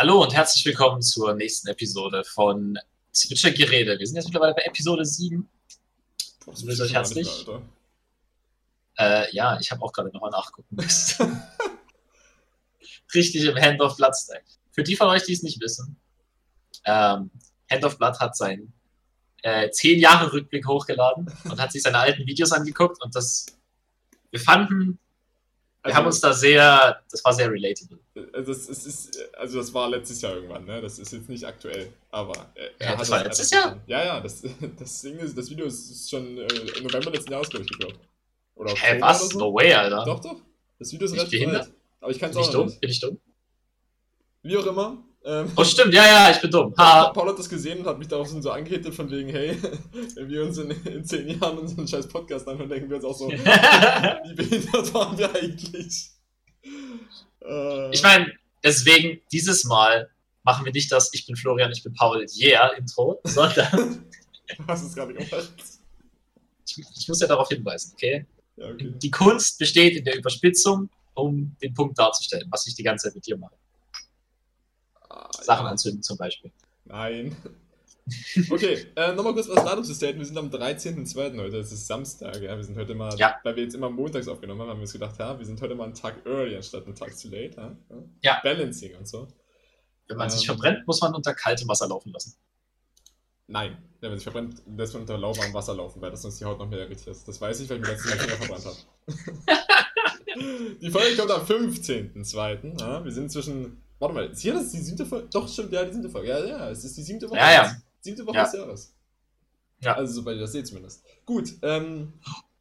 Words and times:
Hallo 0.00 0.22
und 0.22 0.32
herzlich 0.32 0.64
willkommen 0.64 1.02
zur 1.02 1.34
nächsten 1.34 1.66
Episode 1.66 2.22
von 2.22 2.78
Zwitscher 3.10 3.50
Gerede. 3.50 3.98
Wir 3.98 4.06
sind 4.06 4.14
jetzt 4.14 4.26
mittlerweile 4.26 4.54
bei 4.54 4.62
Episode 4.62 5.04
7. 5.04 5.48
Boah, 6.44 6.54
Ich 6.54 6.64
grüße 6.64 6.84
euch 6.84 6.94
herzlich. 6.94 7.28
Alter. 7.28 7.62
Äh, 8.96 9.34
ja, 9.34 9.58
ich 9.58 9.72
habe 9.72 9.82
auch 9.82 9.92
gerade 9.92 10.10
nochmal 10.10 10.30
nachgucken 10.30 10.76
müssen. 10.76 11.42
Richtig 13.12 13.44
im 13.44 13.56
Hand 13.56 13.80
of 13.80 13.96
Blood 13.96 14.14
Stack. 14.14 14.44
Für 14.70 14.84
die 14.84 14.94
von 14.94 15.08
euch, 15.08 15.24
die 15.24 15.32
es 15.32 15.42
nicht 15.42 15.60
wissen, 15.60 15.96
ähm, 16.84 17.32
Hand 17.68 17.84
of 17.84 17.98
Blood 17.98 18.20
hat 18.20 18.36
seinen 18.36 18.72
äh, 19.42 19.68
10 19.68 19.98
Jahre 19.98 20.32
Rückblick 20.32 20.68
hochgeladen 20.68 21.28
und 21.42 21.60
hat 21.60 21.72
sich 21.72 21.82
seine 21.82 21.98
alten 21.98 22.24
Videos 22.24 22.52
angeguckt 22.52 23.02
und 23.02 23.16
das, 23.16 23.46
wir 24.30 24.38
fanden, 24.38 25.00
wir 25.84 25.94
haben 25.94 26.06
uns 26.06 26.20
da 26.20 26.32
sehr, 26.32 27.00
das 27.10 27.24
war 27.24 27.32
sehr 27.32 27.50
relatable. 27.50 27.98
Also 28.32 28.52
das, 28.52 28.68
ist, 28.68 28.86
ist, 28.86 29.34
also 29.36 29.58
das 29.58 29.72
war 29.72 29.88
letztes 29.88 30.20
Jahr 30.20 30.34
irgendwann, 30.34 30.64
ne? 30.64 30.80
Das 30.80 30.98
ist 30.98 31.12
jetzt 31.12 31.28
nicht 31.28 31.44
aktuell, 31.44 31.92
aber 32.10 32.52
äh, 32.54 32.84
Ja, 32.84 32.96
das 32.96 33.10
war 33.10 33.18
er 33.18 33.24
letztes 33.24 33.50
Jahr? 33.50 33.80
Ja, 33.86 34.04
ja, 34.04 34.20
das, 34.20 34.42
das 34.78 35.00
Ding 35.02 35.18
ist, 35.18 35.36
das 35.38 35.48
Video 35.50 35.66
ist, 35.66 36.10
schon 36.10 36.38
äh, 36.38 36.46
im 36.76 36.84
November 36.84 37.10
letzten 37.10 37.32
Jahres, 37.32 37.48
glaube 37.48 37.64
ich, 37.64 37.70
geglaubt. 37.70 37.98
Oder 38.56 38.70
Hä, 38.74 38.94
Oktober 38.94 39.06
was? 39.06 39.20
oder 39.22 39.30
so. 39.32 39.38
No 39.38 39.54
way, 39.54 39.72
Alter. 39.72 40.04
Doch, 40.04 40.20
doch. 40.20 40.36
Das 40.78 40.92
Video 40.92 41.06
ist 41.06 41.12
relativ 41.14 41.30
behindert? 41.30 41.62
alt. 41.62 41.72
Aber 42.00 42.10
ich 42.10 42.18
kann 42.18 42.30
es 42.30 42.36
Bin 42.36 42.42
ich 42.42 42.48
auch 42.48 42.52
noch 42.52 42.60
dumm? 42.60 42.66
nicht. 42.68 42.80
Bin 42.80 42.90
ich 42.90 43.00
dumm? 43.00 43.18
Wie 44.42 44.56
auch 44.56 44.66
immer. 44.66 44.98
Ähm, 45.24 45.50
Oh, 45.56 45.64
stimmt, 45.64 45.92
ja, 45.94 46.06
ja, 46.06 46.30
ich 46.30 46.40
bin 46.40 46.50
dumm. 46.50 46.74
Ha. 46.78 47.10
Paul 47.10 47.28
hat 47.28 47.38
das 47.38 47.48
gesehen 47.48 47.80
und 47.80 47.86
hat 47.86 47.98
mich 47.98 48.08
darauf 48.08 48.28
so 48.28 48.50
angehitet 48.50 48.94
von 48.94 49.10
wegen, 49.10 49.28
hey, 49.30 49.56
wenn 50.14 50.28
wir 50.28 50.42
uns 50.42 50.58
in, 50.58 50.70
in 50.70 51.04
zehn 51.04 51.28
Jahren 51.40 51.58
unseren 51.58 51.86
scheiß 51.86 52.08
Podcast 52.08 52.46
anhören, 52.48 52.68
denken 52.68 52.88
wir 52.88 52.96
uns 52.96 53.04
auch 53.04 53.16
so, 53.16 53.28
wie 53.30 54.34
behindert 54.34 54.94
waren 54.94 55.18
wir 55.18 55.34
eigentlich? 55.34 56.10
Äh, 57.42 57.90
Ich 57.90 58.02
meine, 58.02 58.32
deswegen, 58.62 59.20
dieses 59.32 59.64
Mal 59.64 60.08
machen 60.44 60.64
wir 60.64 60.72
nicht 60.72 60.90
das 60.90 61.12
Ich 61.12 61.26
bin 61.26 61.36
Florian, 61.36 61.72
ich 61.72 61.82
bin 61.82 61.92
Paul, 61.94 62.24
yeah 62.40 62.68
Intro, 62.68 63.20
sondern 63.24 64.06
hast 64.68 64.84
es 64.84 64.94
gerade 64.94 65.12
gemacht. 65.14 65.52
ich, 66.66 66.78
ich 66.96 67.08
muss 67.08 67.20
ja 67.20 67.26
darauf 67.26 67.48
hinweisen, 67.48 67.92
okay? 67.94 68.24
Ja, 68.56 68.68
okay. 68.70 68.92
Die 68.96 69.10
Kunst 69.10 69.58
besteht 69.58 69.96
in 69.96 70.04
der 70.04 70.16
Überspitzung, 70.16 70.88
um 71.14 71.54
den 71.62 71.74
Punkt 71.74 71.98
darzustellen, 71.98 72.46
was 72.50 72.66
ich 72.66 72.74
die 72.74 72.82
ganze 72.82 73.08
Zeit 73.08 73.14
mit 73.14 73.26
dir 73.26 73.36
mache. 73.36 73.54
Sachen 75.44 75.66
anzünden 75.66 76.02
zum 76.02 76.18
Beispiel. 76.18 76.50
Nein. 76.84 77.34
Okay, 78.50 78.86
äh, 78.96 79.12
nochmal 79.12 79.34
kurz 79.34 79.50
was 79.50 79.62
Datumsystem. 79.62 80.16
Wir 80.16 80.24
sind 80.24 80.38
am 80.38 80.48
13.02. 80.48 81.38
heute, 81.42 81.58
es 81.58 81.72
ist 81.72 81.86
Samstag, 81.86 82.40
ja. 82.40 82.56
Wir 82.56 82.64
sind 82.64 82.78
heute 82.78 82.94
mal, 82.94 83.14
Ja. 83.18 83.36
weil 83.44 83.54
wir 83.56 83.64
jetzt 83.64 83.74
immer 83.74 83.90
montags 83.90 84.28
aufgenommen 84.28 84.62
haben, 84.62 84.70
haben 84.70 84.78
wir 84.78 84.84
uns 84.84 84.94
gedacht, 84.94 85.16
ja, 85.18 85.38
wir 85.38 85.44
sind 85.44 85.60
heute 85.60 85.74
mal 85.74 85.84
einen 85.84 85.92
Tag 85.92 86.24
early 86.24 86.56
anstatt 86.56 86.86
einen 86.86 86.94
Tag 86.94 87.14
zu 87.18 87.28
late, 87.28 87.54
ja. 87.58 87.76
Ja. 88.22 88.40
Balancing 88.42 88.96
und 88.96 89.06
so. 89.06 89.28
Wenn 90.06 90.16
man 90.16 90.30
sich 90.30 90.40
Ähm. 90.48 90.54
verbrennt, 90.54 90.86
muss 90.86 91.02
man 91.02 91.14
unter 91.14 91.34
kaltem 91.34 91.68
Wasser 91.68 91.86
laufen 91.86 92.10
lassen. 92.10 92.34
Nein, 93.46 93.76
wenn 94.00 94.08
man 94.08 94.18
sich 94.18 94.24
verbrennt, 94.24 94.62
lässt 94.74 94.94
man 94.94 95.02
unter 95.02 95.18
lauwarmem 95.18 95.52
Wasser 95.52 95.74
laufen, 95.74 96.00
weil 96.00 96.10
das 96.10 96.22
sonst 96.22 96.40
die 96.40 96.46
Haut 96.46 96.58
noch 96.58 96.66
mehr 96.66 96.78
irritiert. 96.80 97.14
Das 97.26 97.38
weiß 97.38 97.60
ich, 97.60 97.68
weil 97.68 97.76
ich 97.76 97.82
mir 97.82 97.88
letztes 97.90 98.10
Mal 98.10 98.18
Finger 98.20 98.36
verbrannt 98.36 98.64
habe. 98.64 98.76
die 100.80 100.90
Folge 100.90 101.14
kommt 101.16 101.30
am 101.30 101.44
15.02. 101.44 102.80
Ja, 102.80 103.04
wir 103.04 103.12
sind 103.12 103.30
zwischen. 103.30 103.82
Warte 103.98 104.14
mal, 104.14 104.26
ist 104.26 104.40
hier 104.40 104.54
das 104.54 104.70
die 104.70 104.78
siebte 104.78 105.04
Folge? 105.04 105.28
Doch, 105.32 105.48
stimmt, 105.48 105.72
ja, 105.72 105.84
die 105.84 105.92
siebte 105.92 106.08
Folge. 106.08 106.28
Ja, 106.28 106.44
ja, 106.44 106.70
es 106.70 106.84
ist 106.84 106.96
die 106.96 107.02
siebte 107.02 107.28
Woche. 107.28 107.38
Ja, 107.38 107.50
ja. 107.52 107.76
Siebte 108.00 108.24
Woche 108.26 108.36
Ja. 108.36 108.44
des 108.44 108.52
Jahres. 108.52 108.94
Ja. 109.80 109.94
Also, 109.94 110.14
sobald 110.14 110.36
ihr 110.36 110.42
das 110.42 110.52
seht 110.52 110.66
zumindest. 110.66 111.02
Gut, 111.26 111.50
ähm. 111.62 112.12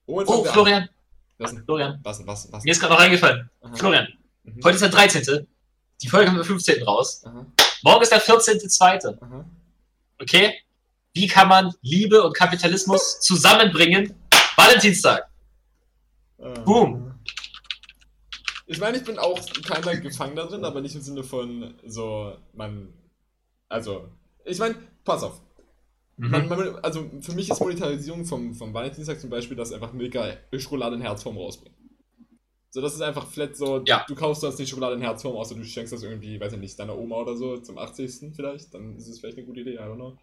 Oh, 0.07 0.19
wir? 0.19 0.51
Florian, 0.51 0.89
Was 1.37 1.53
denn? 1.53 1.63
Florian, 1.63 1.99
Was 2.03 2.17
denn? 2.17 2.27
Was 2.27 2.43
denn? 2.43 2.53
Was 2.53 2.63
mir 2.63 2.71
ist 2.71 2.79
gerade 2.79 2.93
noch 2.93 2.99
eingefallen. 3.01 3.49
Aha. 3.61 3.75
Florian, 3.75 4.07
Mhm. 4.43 4.63
heute 4.63 4.75
ist 4.75 4.81
der 4.81 4.89
13. 4.89 5.47
Die 6.01 6.07
Folge 6.09 6.27
kommt 6.27 6.39
am 6.39 6.45
15. 6.45 6.83
raus. 6.83 7.21
Aha, 7.25 7.45
Morgen 7.83 8.01
ist 8.03 8.11
der 8.11 8.21
14.2. 8.21 9.17
aha. 9.21 9.45
Okay? 10.21 10.53
Wie 11.13 11.27
kann 11.27 11.47
man 11.47 11.73
Liebe 11.81 12.23
und 12.23 12.33
Kapitalismus 12.35 13.19
zusammenbringen? 13.21 14.13
Valentinstag. 14.55 15.27
Äh, 16.39 16.59
Boom. 16.61 17.06
Ich 18.67 18.79
meine, 18.79 18.97
ich 18.97 19.03
bin 19.05 19.17
auch 19.17 19.39
keiner 19.63 19.95
Gefangener 19.97 20.45
drin, 20.45 20.65
aber 20.65 20.81
nicht 20.81 20.95
im 20.95 21.01
Sinne 21.01 21.23
von 21.23 21.73
so, 21.85 22.33
man. 22.53 22.93
Also, 23.69 24.09
ich 24.45 24.59
meine, 24.59 24.75
pass 25.03 25.23
auf. 25.23 25.41
Man, 26.17 26.43
Mhm. 26.43 26.49
man, 26.49 26.75
also 26.83 27.09
für 27.21 27.33
mich 27.33 27.49
ist 27.49 27.59
Monetarisierung 27.59 28.25
vom, 28.25 28.53
vom 28.55 28.73
Valentinstag 28.73 29.19
zum 29.19 29.29
Beispiel, 29.29 29.55
dass 29.55 29.71
einfach 29.71 29.93
Milka 29.93 30.35
Schokolade 30.57 30.95
in 30.95 31.01
Herzform 31.01 31.37
rausbringt. 31.37 31.75
So, 32.69 32.81
das 32.81 32.95
ist 32.95 33.01
einfach 33.01 33.27
flat 33.27 33.55
so, 33.55 33.83
Ja. 33.85 34.03
du 34.07 34.15
kaufst 34.15 34.43
das 34.43 34.57
nicht 34.57 34.69
Schokolade 34.69 34.95
in 34.95 35.01
Herzform, 35.01 35.35
außer 35.35 35.55
du 35.55 35.63
schenkst 35.63 35.93
das 35.93 36.03
irgendwie, 36.03 36.39
weiß 36.39 36.53
ich 36.53 36.59
nicht, 36.59 36.77
deiner 36.79 36.97
Oma 36.97 37.17
oder 37.17 37.37
so 37.37 37.57
zum 37.57 37.77
80. 37.77 38.35
vielleicht, 38.35 38.73
dann 38.73 38.95
ist 38.97 39.07
es 39.07 39.19
vielleicht 39.19 39.37
eine 39.37 39.45
gute 39.47 39.61
Idee, 39.61 39.75
I 39.75 39.79
don't 39.79 39.95
know. 39.95 40.17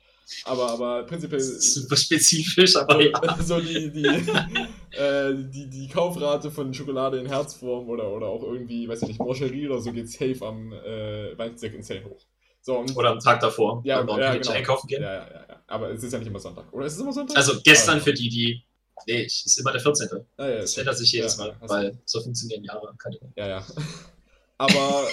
Aber, 0.44 0.70
aber 0.70 1.02
prinzipiell. 1.04 1.40
Super 1.40 1.96
spezifisch, 1.96 2.76
aber 2.76 3.00
ja. 3.02 3.38
So, 3.42 3.60
die, 3.60 3.90
die, 3.90 4.04
äh, 4.96 5.34
die, 5.34 5.68
die 5.68 5.88
Kaufrate 5.88 6.50
von 6.50 6.72
Schokolade 6.72 7.18
in 7.18 7.26
Herzform 7.26 7.88
oder, 7.88 8.10
oder 8.10 8.26
auch 8.26 8.42
irgendwie, 8.42 8.88
weiß 8.88 9.02
ich 9.02 9.08
nicht, 9.08 9.20
Mancherie 9.20 9.68
oder 9.68 9.80
so 9.80 9.92
geht 9.92 10.10
safe 10.10 10.38
am 10.42 10.72
äh, 10.72 11.36
Valentinstag 11.36 11.74
insane 11.74 12.04
hoch. 12.04 12.20
So, 12.64 12.82
Oder 12.96 13.10
am 13.10 13.18
Tag 13.18 13.40
davor. 13.40 13.82
ja, 13.84 14.00
wenn 14.00 14.06
wir 14.06 14.18
ja, 14.18 14.34
genau. 14.36 14.52
einkaufen 14.52 14.86
gehen. 14.86 15.02
Ja, 15.02 15.12
ja, 15.12 15.26
ja, 15.30 15.46
ja. 15.50 15.62
Aber 15.66 15.90
es 15.90 16.02
ist 16.02 16.10
ja 16.14 16.18
nicht 16.18 16.28
immer 16.28 16.38
Sonntag. 16.38 16.72
Oder 16.72 16.86
ist 16.86 16.94
es 16.94 17.00
immer 17.00 17.12
Sonntag? 17.12 17.36
Also 17.36 17.60
gestern 17.62 17.98
Ah, 17.98 18.00
für 18.00 18.14
die, 18.14 18.30
die. 18.30 18.64
Nee, 19.06 19.24
es 19.26 19.44
ist 19.44 19.58
immer 19.58 19.70
der 19.70 19.82
14. 19.82 20.08
Ah, 20.38 20.46
ja, 20.48 20.56
Das 20.60 20.74
ändert 20.78 20.96
sich 20.96 21.12
jedes 21.12 21.36
Mal, 21.36 21.54
hast 21.60 21.70
weil 21.70 21.98
so 22.06 22.22
funktionieren 22.22 22.64
Jahre. 22.64 22.94
Keine 22.96 23.20
Ahnung. 23.20 23.32
Ja, 23.36 23.48
ja. 23.48 23.66
Aber 24.56 25.08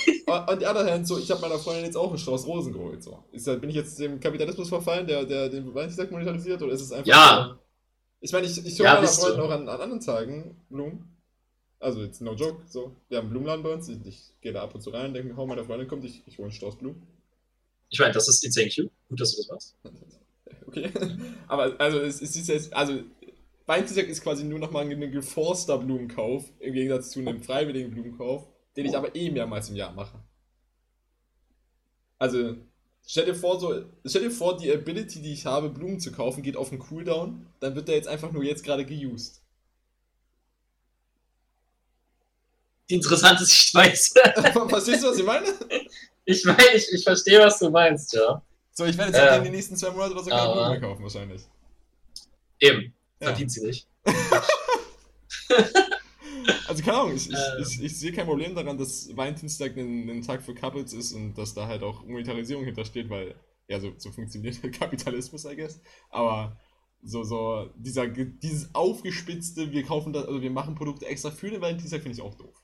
on 0.49 0.59
the 0.59 0.67
other 0.67 0.85
hand, 0.85 1.07
so, 1.07 1.17
ich 1.17 1.31
habe 1.31 1.41
meiner 1.41 1.57
Freundin 1.57 1.85
jetzt 1.85 1.97
auch 1.97 2.09
einen 2.09 2.19
Strauß 2.19 2.45
Rosen 2.45 2.73
geholt. 2.73 3.03
So. 3.03 3.23
Ist, 3.31 3.45
bin 3.45 3.69
ich 3.69 3.75
jetzt 3.75 3.97
dem 3.99 4.19
Kapitalismus 4.19 4.69
verfallen, 4.69 5.07
der, 5.07 5.25
der 5.25 5.49
den 5.49 5.73
Valentinstag 5.73 6.11
monetarisiert, 6.11 6.61
oder 6.61 6.73
ist 6.73 6.81
es 6.81 6.91
einfach. 6.91 7.07
Ja. 7.07 7.55
So, 7.55 7.59
ich 8.21 8.31
meine, 8.31 8.45
ich, 8.45 8.57
ich 8.65 8.79
hole 8.79 8.83
Ja, 8.83 8.93
meiner 8.93 9.01
bist 9.01 9.17
du. 9.17 9.21
Freundin 9.25 9.41
auch 9.41 9.49
an, 9.49 9.69
an 9.69 9.81
anderen 9.81 9.99
Tagen 9.99 10.55
Blumen. 10.69 11.17
Also 11.79 12.03
jetzt 12.03 12.21
no 12.21 12.35
joke, 12.35 12.61
so. 12.67 12.95
Wir 13.09 13.17
haben 13.17 13.25
einen 13.25 13.31
Blumenladen 13.31 13.63
bei 13.63 13.73
uns, 13.73 13.89
ich, 13.89 13.97
ich 14.05 14.21
gehe 14.41 14.53
da 14.53 14.61
ab 14.61 14.75
und 14.75 14.81
zu 14.81 14.91
rein, 14.91 15.15
denke 15.15 15.33
mir, 15.33 15.39
oh, 15.39 15.47
meine 15.47 15.65
Freundin 15.65 15.87
kommt, 15.87 16.05
ich, 16.05 16.21
ich 16.27 16.37
hole 16.37 16.45
einen 16.45 16.53
Strauß 16.53 16.77
Blumen. 16.77 17.01
Ich 17.89 17.99
meine, 17.99 18.13
das 18.13 18.27
ist 18.27 18.43
insane 18.45 18.69
cute. 18.69 18.91
Gut, 19.09 19.19
dass 19.19 19.31
du 19.31 19.37
das 19.37 19.49
machst. 19.49 19.75
Okay. 20.67 20.89
Aber 21.47 21.75
also 21.79 21.99
es, 21.99 22.21
es 22.21 22.35
ist 22.35 22.47
jetzt, 22.47 22.73
also 22.73 23.01
Valentinstag 23.65 24.07
ist 24.07 24.21
quasi 24.21 24.45
nur 24.45 24.59
nochmal 24.59 24.89
ein 24.89 25.11
geforster 25.11 25.77
Blumenkauf, 25.77 26.45
im 26.59 26.73
Gegensatz 26.73 27.11
zu 27.11 27.19
einem 27.19 27.41
freiwilligen 27.41 27.91
Blumenkauf, 27.91 28.47
den 28.75 28.85
ich 28.85 28.95
aber 28.95 29.15
eh 29.15 29.29
mehrmals 29.29 29.69
im 29.69 29.75
Jahr 29.75 29.91
mache. 29.91 30.19
Also, 32.17 32.55
stell 33.05 33.25
dir 33.25 33.35
vor, 33.35 33.59
so, 33.59 33.83
stell 34.05 34.23
dir 34.23 34.31
vor, 34.31 34.57
die 34.57 34.71
Ability, 34.71 35.21
die 35.21 35.33
ich 35.33 35.45
habe, 35.45 35.69
Blumen 35.69 35.99
zu 35.99 36.11
kaufen, 36.11 36.43
geht 36.43 36.55
auf 36.55 36.71
einen 36.71 36.79
Cooldown, 36.79 37.47
dann 37.59 37.75
wird 37.75 37.87
der 37.87 37.95
jetzt 37.95 38.07
einfach 38.07 38.31
nur 38.31 38.43
jetzt 38.43 38.63
gerade 38.63 38.85
geused. 38.85 39.41
Interessante 42.87 43.45
Sichtweise. 43.45 44.13
Verstehst 44.67 45.03
du, 45.03 45.07
was 45.07 45.17
ich 45.17 45.25
meine? 45.25 45.47
Ich 46.25 46.45
meine, 46.45 46.75
ich, 46.75 46.87
ich 46.91 47.03
verstehe, 47.03 47.39
was 47.39 47.57
du 47.59 47.69
meinst, 47.69 48.13
ja. 48.13 48.41
So, 48.73 48.85
ich 48.85 48.97
werde 48.97 49.11
jetzt 49.11 49.21
Ähm, 49.21 49.37
in 49.39 49.43
den 49.45 49.53
nächsten 49.53 49.75
zwei 49.75 49.89
Monaten 49.89 50.13
oder 50.13 50.23
so 50.23 50.29
keine 50.29 50.51
Blumen 50.53 50.69
mehr 50.69 50.79
kaufen, 50.81 51.03
wahrscheinlich. 51.03 51.41
Eben. 52.59 52.93
Ja. 53.19 53.27
Verdient 53.27 53.51
sie 53.51 53.65
nicht. 53.65 53.87
Also 56.67 56.83
keine 56.83 56.97
Ahnung, 56.97 57.15
ich, 57.15 57.29
ich, 57.29 57.35
Ähm. 57.35 57.61
ich, 57.61 57.81
ich 57.83 57.99
sehe 57.99 58.11
kein 58.11 58.25
Problem 58.25 58.55
daran, 58.55 58.77
dass 58.77 59.15
Valentinstag 59.15 59.77
ein, 59.77 60.09
ein 60.09 60.21
Tag 60.21 60.41
für 60.43 60.55
Couples 60.55 60.93
ist 60.93 61.13
und 61.13 61.35
dass 61.35 61.53
da 61.53 61.67
halt 61.67 61.83
auch 61.83 62.03
Monetarisierung 62.05 62.63
hintersteht, 62.65 63.09
weil, 63.09 63.35
ja, 63.67 63.79
so, 63.79 63.93
so 63.97 64.11
funktioniert 64.11 64.61
der 64.63 64.71
Kapitalismus, 64.79 65.45
I 65.45 65.55
guess. 65.55 65.79
Aber 66.09 66.57
so, 67.03 67.23
so, 67.23 67.69
dieser, 67.75 68.07
dieses 68.07 68.73
aufgespitzte, 68.75 69.71
wir 69.71 69.83
kaufen 69.83 70.13
das, 70.13 70.25
also 70.25 70.41
wir 70.41 70.51
machen 70.51 70.75
Produkte 70.75 71.05
extra 71.07 71.31
für 71.31 71.49
den 71.49 71.61
Valentinstag, 71.61 72.01
finde 72.03 72.17
ich 72.17 72.21
auch 72.23 72.35
doof. 72.35 72.55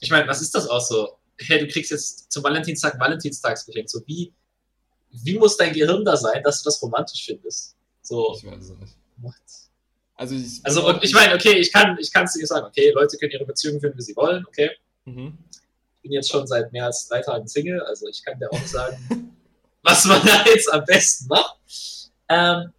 Ich 0.00 0.10
meine, 0.10 0.28
was 0.28 0.40
ist 0.40 0.54
das 0.54 0.68
auch 0.68 0.80
so? 0.80 1.18
Hey, 1.38 1.58
du 1.60 1.68
kriegst 1.68 1.90
jetzt 1.90 2.30
zum 2.32 2.42
Valentinstag 2.44 2.98
Valentinstagsgeschenk. 2.98 3.88
So 3.90 4.00
wie, 4.06 4.34
wie 5.10 5.38
muss 5.38 5.56
dein 5.56 5.72
Gehirn 5.72 6.04
da 6.04 6.16
sein, 6.16 6.42
dass 6.42 6.62
du 6.62 6.68
das 6.68 6.82
romantisch 6.82 7.24
findest? 7.26 7.76
So, 8.02 8.34
Ich 8.36 8.44
weiß 8.44 8.64
es 8.70 8.76
nicht. 8.78 8.96
what? 9.18 9.34
Also 10.18 10.34
ich, 10.34 10.60
Also, 10.64 10.86
und 10.86 11.02
ich 11.04 11.14
meine, 11.14 11.34
okay, 11.34 11.52
ich 11.58 11.72
kann 11.72 11.96
ich 11.98 12.10
es 12.12 12.32
dir 12.32 12.46
sagen, 12.46 12.66
okay, 12.66 12.90
Leute 12.90 13.16
können 13.16 13.30
ihre 13.30 13.46
Beziehungen 13.46 13.80
führen, 13.80 13.96
wie 13.96 14.02
sie 14.02 14.16
wollen, 14.16 14.44
okay. 14.46 14.70
Mhm. 15.04 15.38
Ich 15.96 16.02
bin 16.02 16.12
jetzt 16.12 16.28
schon 16.30 16.44
seit 16.46 16.72
mehr 16.72 16.86
als 16.86 17.06
drei 17.06 17.22
Tagen 17.22 17.46
Single, 17.46 17.80
also 17.82 18.08
ich 18.08 18.24
kann 18.24 18.38
dir 18.38 18.52
auch 18.52 18.66
sagen, 18.66 19.36
was 19.82 20.04
man 20.06 20.20
da 20.26 20.44
jetzt 20.46 20.72
am 20.72 20.84
besten 20.84 21.28
macht. 21.28 21.56
Ähm, 22.28 22.72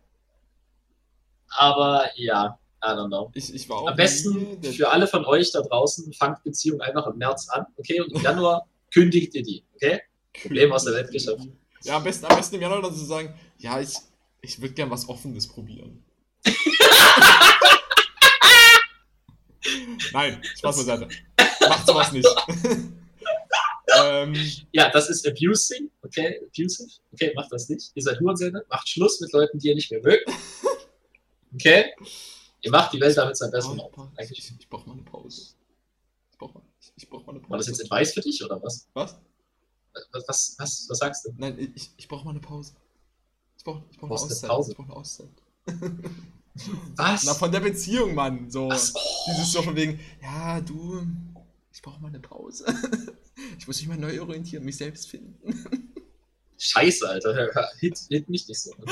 aber 1.48 2.10
ja, 2.16 2.60
I 2.84 2.88
don't 2.88 3.08
know. 3.08 3.32
Ich, 3.34 3.54
ich 3.54 3.72
Am 3.72 3.96
besten 3.96 4.62
für 4.62 4.90
alle 4.90 5.08
von 5.08 5.24
euch 5.26 5.52
da 5.54 5.62
draußen, 5.62 6.12
fangt 6.14 6.44
Beziehung 6.44 6.82
einfach 6.82 7.08
im 7.08 7.18
März 7.18 7.48
an, 7.50 7.66
okay? 7.78 8.02
Und 8.02 8.12
im 8.14 8.22
Januar 8.22 8.68
kündigt 8.94 9.34
ihr 9.36 9.44
die, 9.44 9.64
okay? 9.76 10.02
Problem 10.42 10.74
aus 10.74 10.84
der 10.84 10.94
Welt 10.94 11.12
geschafft. 11.12 11.48
Ja, 11.84 11.96
am 11.96 12.04
besten, 12.04 12.26
am 12.26 12.36
besten 12.36 12.56
im 12.56 12.62
Januar 12.62 12.82
dann 12.82 12.94
zu 12.94 13.06
sagen, 13.06 13.34
ja, 13.58 13.80
ich, 13.80 13.94
ich 14.42 14.62
würde 14.62 14.74
gern 14.74 14.90
was 14.90 15.08
Offenes 15.08 15.48
probieren. 15.48 16.04
Nein, 20.14 20.42
Spaß 20.58 20.78
beiseite. 20.78 21.08
Macht 21.68 21.88
sowas 21.88 22.12
nicht. 22.12 22.28
Ähm, 23.98 24.36
Ja, 24.72 24.92
das 24.92 25.10
ist 25.10 25.28
abusing. 25.28 25.90
Okay, 26.04 26.40
abusive. 26.46 26.88
Okay, 27.12 27.34
macht 27.36 27.52
das 27.52 27.68
nicht. 27.70 27.92
Ihr 27.96 28.04
seid 28.04 28.20
Hurensöhne. 28.20 28.64
Macht 28.70 28.88
Schluss 28.88 29.20
mit 29.20 29.32
Leuten, 29.34 29.58
die 29.58 29.70
ihr 29.70 29.76
nicht 29.76 29.90
mehr 29.90 30.02
mögt. 30.02 30.30
Okay? 31.56 31.92
Ihr 32.62 32.72
macht 32.72 32.94
die 32.94 33.00
Welt 33.02 33.18
damit 33.18 33.36
sein 33.36 33.50
besser. 33.50 33.76
oh, 33.76 34.08
ich, 34.20 34.54
ich 34.60 34.70
brauche 34.70 34.88
mal 34.88 34.94
eine 34.94 35.02
Pause. 35.02 35.54
Ich 36.32 36.38
brauche 36.38 36.54
mal, 36.54 36.64
ich, 36.96 37.10
brauch 37.10 37.26
mal 37.26 37.32
eine 37.32 37.40
Pause. 37.40 37.50
War 37.52 37.58
das 37.58 37.68
jetzt 37.68 37.82
Advice 37.82 38.14
für 38.14 38.22
dich 38.22 38.44
oder 38.44 38.62
was? 38.62 38.88
Was? 38.94 39.18
Was, 40.12 40.28
was, 40.28 40.56
was, 40.60 40.86
was 40.90 40.98
sagst 41.00 41.26
du? 41.26 41.34
Nein, 41.38 41.72
ich, 41.76 41.90
ich 41.98 42.08
brauche 42.08 42.26
mal 42.26 42.32
eine 42.32 42.42
Pause. 42.42 42.74
Ich 43.58 43.64
brauche 43.64 43.84
ich 43.90 43.98
brauch 43.98 44.04
eine 44.04 44.10
Brauchst 44.10 44.44
eine 44.44 44.52
Auszeit. 44.52 44.52
Pause? 44.52 44.72
Ich 44.72 44.78
brauche 44.78 44.88
eine 44.90 44.98
Auszeit. 44.98 45.30
Was? 46.96 47.24
Na, 47.24 47.34
von 47.34 47.52
der 47.52 47.60
Beziehung, 47.60 48.14
Mann. 48.14 48.50
So. 48.50 48.70
Ach 48.72 48.78
so. 48.78 49.00
Dieses 49.28 49.52
so 49.52 49.62
von 49.62 49.76
wegen, 49.76 50.00
ja, 50.22 50.60
du, 50.62 51.06
ich 51.72 51.82
brauche 51.82 52.02
mal 52.02 52.10
eine 52.10 52.20
Pause. 52.20 52.66
Ich 53.58 53.68
muss 53.68 53.80
mich 53.80 53.88
mal 53.88 53.98
neu 53.98 54.22
orientieren, 54.22 54.66
mich 54.66 54.76
selbst 54.76 55.10
finden. 55.10 55.38
Scheiße, 56.58 57.08
Alter. 57.08 57.70
Hit, 57.80 57.98
hit 58.10 58.30
mich 58.30 58.48
nicht 58.48 58.60
so. 58.60 58.74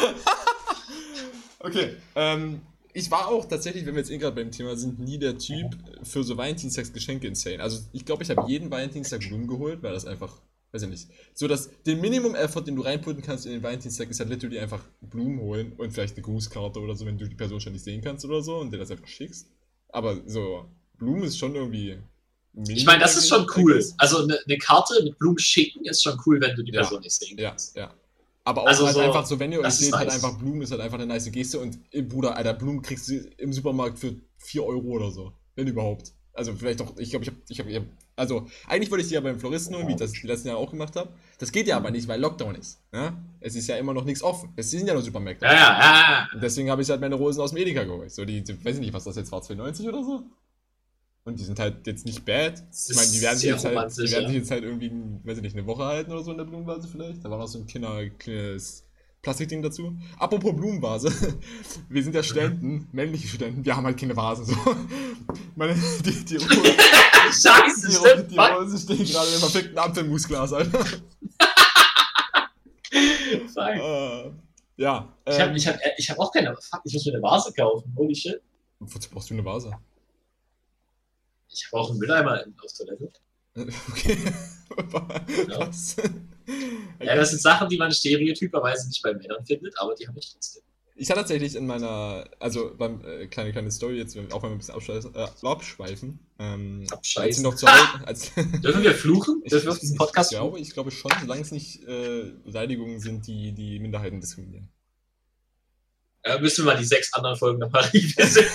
Okay, 1.60 1.96
ähm, 2.16 2.62
ich 2.94 3.10
war 3.10 3.28
auch 3.28 3.46
tatsächlich, 3.46 3.86
wenn 3.86 3.96
wir 3.96 4.02
jetzt 4.02 4.12
eh 4.12 4.18
gerade 4.18 4.36
beim 4.36 4.52
Thema 4.52 4.76
sind, 4.76 5.00
nie 5.00 5.18
der 5.18 5.38
Typ 5.38 5.76
für 6.04 6.24
so 6.24 6.38
Valentinstagsgeschenke 6.38 7.28
insane. 7.28 7.62
Also 7.62 7.80
ich 7.94 8.06
glaube, 8.06 8.24
ich 8.24 8.30
habe 8.30 8.50
jeden 8.50 8.72
Valentinstag 8.72 9.22
Blumen 9.22 9.48
geholt, 9.48 9.82
weil 9.84 9.94
das 9.94 10.06
einfach, 10.06 10.40
weiß 10.78 10.84
ich 10.84 10.90
nicht, 10.90 11.08
so 11.34 11.48
dass 11.48 11.70
den 11.86 12.00
Minimum-Effort, 12.02 12.62
den 12.62 12.76
du 12.76 12.84
reinputten 12.84 13.24
kannst 13.24 13.46
in 13.46 13.52
den 13.54 13.64
Valentinstag, 13.64 14.10
ist 14.10 14.20
halt 14.20 14.30
literally 14.30 14.60
einfach 14.60 14.84
Blumen 15.02 15.40
holen 15.40 15.74
und 15.78 15.92
vielleicht 15.92 16.16
eine 16.16 16.24
Grußkarte 16.24 16.80
oder 16.80 16.96
so, 16.96 17.06
wenn 17.06 17.18
du 17.18 17.28
die 17.28 17.36
Person 17.36 17.60
schon 17.60 17.74
nicht 17.74 17.84
sehen 17.84 18.02
kannst 18.02 18.24
oder 18.26 18.42
so 18.42 18.58
und 18.58 18.72
dir 18.72 18.78
das 18.78 18.92
einfach 18.92 19.08
schickst. 19.08 19.48
Aber 19.90 20.18
so, 20.28 20.66
Blumen 20.98 21.24
ist 21.24 21.38
schon 21.38 21.56
irgendwie. 21.56 21.98
Ich 22.68 22.86
meine, 22.86 23.02
das 23.02 23.18
ist 23.18 23.28
schon 23.30 23.48
cool. 23.56 23.84
Also 23.98 24.24
eine 24.24 24.40
ne 24.46 24.58
Karte 24.58 25.04
mit 25.04 25.18
Blumen 25.18 25.38
schicken 25.40 25.86
ist 25.86 26.02
schon 26.04 26.20
cool, 26.26 26.40
wenn 26.42 26.56
du 26.56 26.64
die 26.64 26.72
Ja. 26.72 26.82
Person 26.82 27.02
nicht 27.02 27.14
sehen 27.14 27.38
Ja, 27.38 27.50
kannst. 27.50 27.76
ja. 27.76 27.94
Aber 28.44 28.62
auch 28.64 28.68
Also 28.68 28.86
halt 28.86 28.96
so, 28.96 29.02
einfach 29.02 29.26
so, 29.26 29.40
wenn 29.40 29.52
ihr 29.52 29.60
euch 29.60 29.74
seht, 29.74 29.94
halt 29.94 30.08
nice. 30.08 30.24
einfach 30.24 30.38
Blumen 30.40 30.62
ist 30.62 30.72
halt 30.72 30.82
einfach 30.82 30.98
eine 30.98 31.06
nice 31.08 31.30
Geste 31.32 31.60
und 31.60 31.80
Bruder, 32.10 32.36
Alter, 32.36 32.54
Blumen 32.54 32.82
kriegst 32.82 33.10
du 33.10 33.16
im 33.38 33.52
Supermarkt 33.52 34.00
für 34.00 34.16
4 34.38 34.64
Euro 34.64 34.88
oder 34.88 35.12
so. 35.12 35.34
Wenn 35.56 35.68
überhaupt. 35.68 36.14
Also 36.34 36.54
vielleicht 36.56 36.82
auch, 36.82 36.98
ich 36.98 37.10
glaube, 37.10 37.26
ich 37.26 37.60
habe, 37.60 37.70
ich 37.70 37.76
habe, 37.76 37.88
also 38.18 38.48
eigentlich 38.68 38.90
wollte 38.92 39.04
ich 39.04 39.10
die 39.10 39.14
ja 39.14 39.22
beim 39.22 39.40
Floristen 39.40 39.76
holen, 39.76 39.88
wie 39.88 39.92
ich 39.92 39.98
das 39.98 40.12
die 40.12 40.26
letzten 40.28 40.50
Jahre 40.50 40.60
auch 40.60 40.72
gemacht 40.72 40.96
habe. 40.96 41.10
Das 41.38 41.52
geht 41.52 41.68
ja 41.68 41.78
aber 41.78 41.92
nicht, 41.92 42.08
weil 42.08 42.20
Lockdown 42.20 42.56
ist. 42.56 42.82
Ja? 42.92 43.16
Es 43.40 43.56
ist 43.56 43.68
ja 43.68 43.78
immer 43.78 43.94
noch 43.94 44.06
nichts 44.06 44.24
offen. 44.24 44.50
Es 44.56 44.72
sind 44.72 44.88
ja 44.88 44.94
nur 44.94 45.04
Supermärkte. 45.04 45.46
Ja, 45.46 45.54
ja, 45.54 45.80
ja. 45.80 46.30
Und 46.34 46.42
deswegen 46.42 46.70
habe 46.72 46.82
ich 46.82 46.90
halt 46.90 47.00
meine 47.00 47.16
Rosen 47.16 47.42
aus 47.42 47.52
dem 47.52 47.60
Edeka 47.60 47.84
geholt. 47.84 48.12
So 48.12 48.26
die, 48.26 48.44
die 48.44 48.66
weiß 48.66 48.76
ich 48.76 48.82
nicht, 48.82 48.94
was 48.94 49.04
das 49.04 49.16
jetzt 49.16 49.32
war, 49.32 49.42
2,90 49.42 49.88
oder 49.88 50.04
so. 50.04 50.24
Und 51.26 51.38
die 51.38 51.44
sind 51.44 51.60
halt 51.60 51.86
jetzt 51.86 52.06
nicht 52.06 52.26
bad. 52.26 52.64
Ich 52.72 52.96
meine, 52.96 53.12
die 53.12 53.22
werden, 53.22 53.38
sich 53.38 53.50
jetzt 53.50 53.66
halt, 53.66 53.76
die 53.76 54.12
werden 54.12 54.24
ja. 54.24 54.28
sich 54.30 54.38
jetzt 54.38 54.50
halt 54.50 54.64
irgendwie, 54.64 54.92
weiß 55.24 55.38
ich 55.38 55.44
nicht, 55.44 55.56
eine 55.56 55.68
Woche 55.68 55.84
halten 55.84 56.12
oder 56.12 56.24
so 56.24 56.32
in 56.32 56.38
der 56.38 56.46
Blumenvase 56.46 56.88
vielleicht. 56.88 57.24
Da 57.24 57.30
war 57.30 57.38
noch 57.38 57.48
so 57.48 57.60
ein 57.60 57.68
Kinder, 57.68 58.10
kleines 58.18 58.88
Plastikding 59.22 59.62
dazu. 59.62 59.94
Apropos 60.18 60.56
Blumenvase. 60.56 61.12
Wir 61.90 62.02
sind 62.02 62.16
ja 62.16 62.24
Studenten, 62.24 62.88
männliche 62.94 63.28
Studenten, 63.28 63.66
wir 63.66 63.76
haben 63.76 63.86
halt 63.86 64.00
keine 64.00 64.16
Vasen. 64.16 64.46
So. 64.46 64.56
Meine, 65.56 65.76
die, 66.06 66.26
die, 66.26 66.38
Rose, 66.38 66.48
Scheiße, 67.44 67.88
die, 67.88 67.94
stimmt. 67.94 68.32
die. 68.32 68.38
Rose 68.38 68.78
stehen 68.78 69.06
gerade 69.06 69.30
im 69.34 69.40
perfekten 69.40 69.78
Apfelmusglas, 69.78 70.54
Alter. 70.54 70.86
Fuck. 73.54 73.58
Äh, 73.58 74.32
ja. 74.78 75.14
Ich 75.26 75.40
habe 75.40 75.58
ich 75.58 75.68
hab, 75.68 75.76
ich 75.98 76.10
hab 76.10 76.20
auch 76.20 76.32
keine. 76.32 76.56
Fuck, 76.56 76.82
ich 76.84 76.94
muss 76.94 77.06
mir 77.06 77.14
eine 77.14 77.22
Vase 77.22 77.54
kaufen. 77.54 77.94
Holy 77.96 78.16
shit. 78.16 78.42
Wozu 78.80 79.10
brauchst 79.10 79.30
du 79.30 79.34
eine 79.34 79.44
Vase? 79.46 79.72
Ich 81.50 81.66
habe 81.72 81.82
auch 81.82 81.90
einen 81.90 82.00
Mülleimer 82.00 82.44
auf 82.64 82.74
Toilette. 82.74 83.12
Okay. 83.90 84.18
Was? 85.48 85.96
Ja, 87.00 87.16
das 87.16 87.30
sind 87.32 87.42
Sachen, 87.42 87.68
die 87.70 87.78
man 87.78 87.92
stereotyperweise 87.92 88.88
nicht 88.88 89.02
bei 89.02 89.14
Männern 89.14 89.44
findet, 89.46 89.74
aber 89.80 89.96
die 89.96 90.08
habe 90.08 90.20
ich 90.20 90.32
trotzdem. 90.32 90.62
Ich 91.00 91.12
hatte 91.12 91.20
tatsächlich 91.20 91.56
in 91.56 91.68
meiner, 91.68 92.26
also 92.40 92.74
beim 92.76 93.02
äh, 93.06 93.28
kleine 93.28 93.52
kleine 93.52 93.72
Story 93.72 93.98
jetzt, 93.98 94.18
auch 94.18 94.42
wenn 94.42 94.50
wir 94.50 94.56
ein 94.56 94.58
bisschen 94.58 94.74
abschweifen, 94.74 95.14
äh, 95.14 95.28
abschweifen 95.48 96.20
ähm, 96.40 96.88
als 96.92 97.38
ich 97.38 97.44
noch 97.44 97.56
zu 97.56 97.68
Hause, 97.72 98.08
als 98.08 98.32
Dürfen 98.64 98.82
wir 98.82 98.96
fluchen? 98.96 99.42
ich, 99.44 99.52
Dürfen 99.52 99.68
wir 99.68 99.72
auf 99.74 99.80
diesem 99.80 99.98
Podcast 99.98 100.32
ich 100.32 100.38
glaube, 100.38 100.60
ich 100.60 100.72
glaube 100.72 100.90
schon, 100.90 101.12
solange 101.22 101.42
es 101.42 101.52
nicht 101.52 101.84
äh, 101.84 102.32
Beleidigungen 102.44 103.00
sind, 103.00 103.28
die 103.28 103.54
die 103.54 103.80
Minderheiten 103.80 104.20
diskriminieren. 104.20 104.70
Äh, 106.24 106.40
müssen 106.40 106.66
wir 106.66 106.74
mal 106.74 106.80
die 106.80 106.86
sechs 106.86 107.14
anderen 107.14 107.38
Folgen 107.38 107.60
nochmal 107.60 107.84
revisiten. 107.94 108.46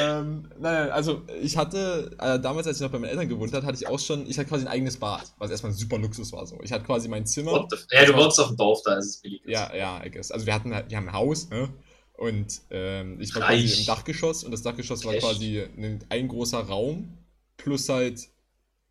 Ähm, 0.00 0.48
nein, 0.58 0.90
also 0.90 1.22
ich 1.40 1.56
hatte 1.56 2.16
äh, 2.18 2.38
damals, 2.38 2.66
als 2.66 2.76
ich 2.76 2.82
noch 2.82 2.90
bei 2.90 2.98
meinen 2.98 3.10
Eltern 3.10 3.28
gewohnt 3.28 3.52
habe, 3.52 3.66
hatte 3.66 3.76
ich 3.76 3.88
auch 3.88 3.98
schon, 3.98 4.26
ich 4.26 4.38
hatte 4.38 4.48
quasi 4.48 4.64
ein 4.64 4.72
eigenes 4.72 4.96
Bad, 4.98 5.32
was 5.38 5.50
erstmal 5.50 5.72
ein 5.72 5.76
super 5.76 5.98
Luxus 5.98 6.32
war. 6.32 6.46
So, 6.46 6.58
ich 6.62 6.72
hatte 6.72 6.84
quasi 6.84 7.08
mein 7.08 7.26
Zimmer. 7.26 7.68
Ja, 7.90 8.04
du 8.04 8.14
wohnst 8.14 8.38
auf 8.40 8.48
dem 8.48 8.56
Dorf, 8.56 8.82
da 8.84 8.96
ist 8.96 9.06
es 9.06 9.16
billig. 9.18 9.42
Ja, 9.46 9.74
ja, 9.74 10.04
I 10.04 10.10
guess. 10.10 10.30
Also 10.30 10.46
wir 10.46 10.54
hatten 10.54 10.74
halt, 10.74 10.90
wir 10.90 10.96
haben 10.96 11.08
ein 11.08 11.14
Haus, 11.14 11.48
ne? 11.50 11.68
Und 12.16 12.60
ähm, 12.70 13.20
ich 13.20 13.34
war 13.34 13.42
Reich. 13.42 13.62
quasi 13.62 13.80
im 13.80 13.86
Dachgeschoss 13.86 14.44
und 14.44 14.52
das 14.52 14.62
Dachgeschoss 14.62 15.04
war 15.04 15.14
Echt? 15.14 15.24
quasi 15.24 15.62
ein, 15.76 16.04
ein 16.08 16.28
großer 16.28 16.60
Raum 16.60 17.18
plus 17.56 17.88
halt 17.88 18.28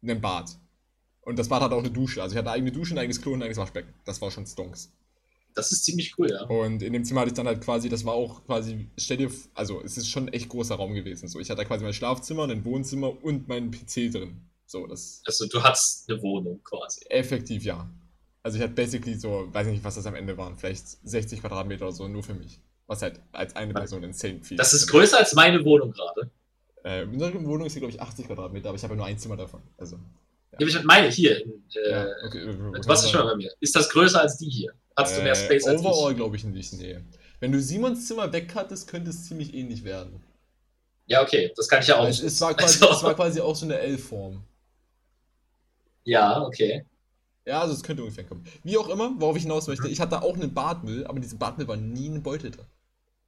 ein 0.02 0.20
Bad. 0.20 0.58
Und 1.22 1.40
das 1.40 1.48
Bad 1.48 1.62
hatte 1.62 1.76
auch 1.76 1.80
eine 1.80 1.92
Dusche. 1.92 2.22
Also 2.22 2.34
ich 2.34 2.38
hatte 2.38 2.50
eine 2.50 2.58
eigene 2.58 2.72
Dusche, 2.72 2.94
ein 2.94 2.98
eigenes 2.98 3.22
Klo 3.22 3.32
und 3.32 3.40
ein 3.40 3.44
eigenes 3.44 3.58
Waschbecken. 3.58 3.94
Das 4.04 4.22
war 4.22 4.30
schon 4.30 4.46
Stonks. 4.46 4.92
Das 5.56 5.72
ist 5.72 5.86
ziemlich 5.86 6.18
cool, 6.18 6.30
ja. 6.30 6.44
Und 6.46 6.82
in 6.82 6.94
dem 6.94 7.06
Zimmer 7.06 7.22
hatte 7.22 7.30
ich 7.30 7.36
dann 7.36 7.48
halt 7.48 7.62
quasi, 7.62 7.90
das 7.90 8.06
war 8.06 8.14
auch 8.14 8.46
quasi, 8.46 8.88
stell 8.98 9.18
dir, 9.18 9.32
also 9.54 9.82
es 9.84 9.98
ist 9.98 10.10
schon 10.10 10.28
ein 10.28 10.34
echt 10.34 10.50
großer 10.50 10.76
Raum 10.76 10.94
gewesen. 10.94 11.28
So, 11.28 11.40
ich 11.40 11.50
hatte 11.50 11.62
da 11.62 11.66
quasi 11.66 11.84
mein 11.84 11.94
Schlafzimmer, 11.94 12.48
ein 12.48 12.66
Wohnzimmer 12.66 13.24
und 13.24 13.48
meinen 13.48 13.72
PC 13.72 14.12
drin. 14.12 14.42
So, 14.66 14.88
das 14.88 15.22
Also 15.26 15.48
du 15.48 15.62
hattest 15.62 16.10
eine 16.10 16.22
Wohnung 16.22 16.62
quasi. 16.64 17.06
effektiv 17.10 17.64
ja. 17.64 17.90
Also 18.42 18.58
ich 18.58 18.64
hatte 18.64 18.74
basically 18.74 19.16
so, 19.16 19.48
weiß 19.52 19.68
nicht, 19.68 19.84
was 19.84 19.96
das 19.96 20.06
am 20.06 20.16
Ende 20.16 20.38
waren, 20.38 20.58
vielleicht 20.58 20.88
60 21.08 21.40
Quadratmeter 21.42 21.86
oder 21.86 21.94
so, 21.94 22.08
nur 22.08 22.24
für 22.24 22.34
mich. 22.34 22.60
Was 22.88 23.02
halt 23.02 23.22
als 23.32 23.56
eine 23.56 23.74
Person 23.74 24.04
insane 24.04 24.42
viel 24.44 24.58
Das 24.58 24.74
ist 24.74 24.88
größer 24.88 25.18
als 25.18 25.34
meine 25.34 25.64
Wohnung 25.64 25.92
gerade. 25.92 26.30
Äh, 26.84 27.06
unsere 27.06 27.34
Wohnung 27.46 27.66
ist 27.66 27.74
hier, 27.74 27.80
glaube 27.80 27.94
ich, 27.94 28.02
80 28.02 28.28
Quadratmeter, 28.28 28.70
aber 28.70 28.76
ich 28.76 28.84
habe 28.84 28.94
ja 28.94 28.98
nur 28.98 29.06
ein 29.06 29.18
Zimmer 29.18 29.38
davon. 29.38 29.62
Also, 29.78 29.98
Ja. 30.60 30.68
Ich 30.68 30.84
meine 30.84 31.10
hier. 31.10 31.38
Äh, 31.38 31.92
ja, 31.92 32.08
okay. 32.26 32.40
äh, 32.40 32.54
Du 32.54 32.88
warst 32.88 33.06
ja 33.06 33.12
schon 33.12 33.22
mal 33.22 33.32
bei 33.32 33.38
mir. 33.38 33.52
Ist 33.62 33.76
das 33.76 33.90
größer 33.90 34.20
als 34.20 34.38
die 34.38 34.50
hier? 34.50 34.74
Hast 34.96 35.18
du 35.18 35.22
mehr 35.22 35.36
Space 35.36 35.66
als 35.66 35.82
Overall 35.82 36.12
ich? 36.12 36.18
glaube 36.18 36.36
ich 36.36 36.44
nicht, 36.44 36.74
nee. 36.74 37.00
Wenn 37.40 37.52
du 37.52 37.60
Simons 37.62 38.08
Zimmer 38.08 38.32
weghattest, 38.32 38.88
könnte 38.88 39.10
es 39.10 39.26
ziemlich 39.28 39.54
ähnlich 39.54 39.84
werden. 39.84 40.22
Ja, 41.08 41.22
okay, 41.22 41.52
das 41.56 41.68
kann 41.68 41.82
ich 41.82 41.88
ja 41.88 41.98
auch. 41.98 42.08
Es, 42.08 42.22
es, 42.22 42.40
war 42.42 42.54
quasi, 42.54 42.84
Also- 42.84 42.96
es 42.98 43.04
war 43.04 43.14
quasi 43.16 43.42
auch 43.42 43.56
so 43.56 43.66
eine 43.66 43.80
L-Form. 43.80 44.44
Ja, 46.06 46.42
okay. 46.44 46.86
Ja, 47.46 47.62
also 47.62 47.74
es 47.74 47.84
könnte 47.84 48.04
ungefähr 48.04 48.24
kommen. 48.24 48.46
Wie 48.64 48.78
auch 48.78 48.88
immer, 48.90 49.14
worauf 49.20 49.36
ich 49.36 49.44
hinaus 49.44 49.68
möchte, 49.68 49.88
ich 49.90 50.00
hatte 50.00 50.22
auch 50.22 50.36
einen 50.36 50.54
Badmüll, 50.54 51.06
aber 51.06 51.18
in 51.18 51.22
diesem 51.22 51.40
Badmüll 51.40 51.68
war 51.68 51.76
nie 51.76 52.08
ein 52.08 52.24
Beutel 52.24 52.52
drin. 52.52 52.66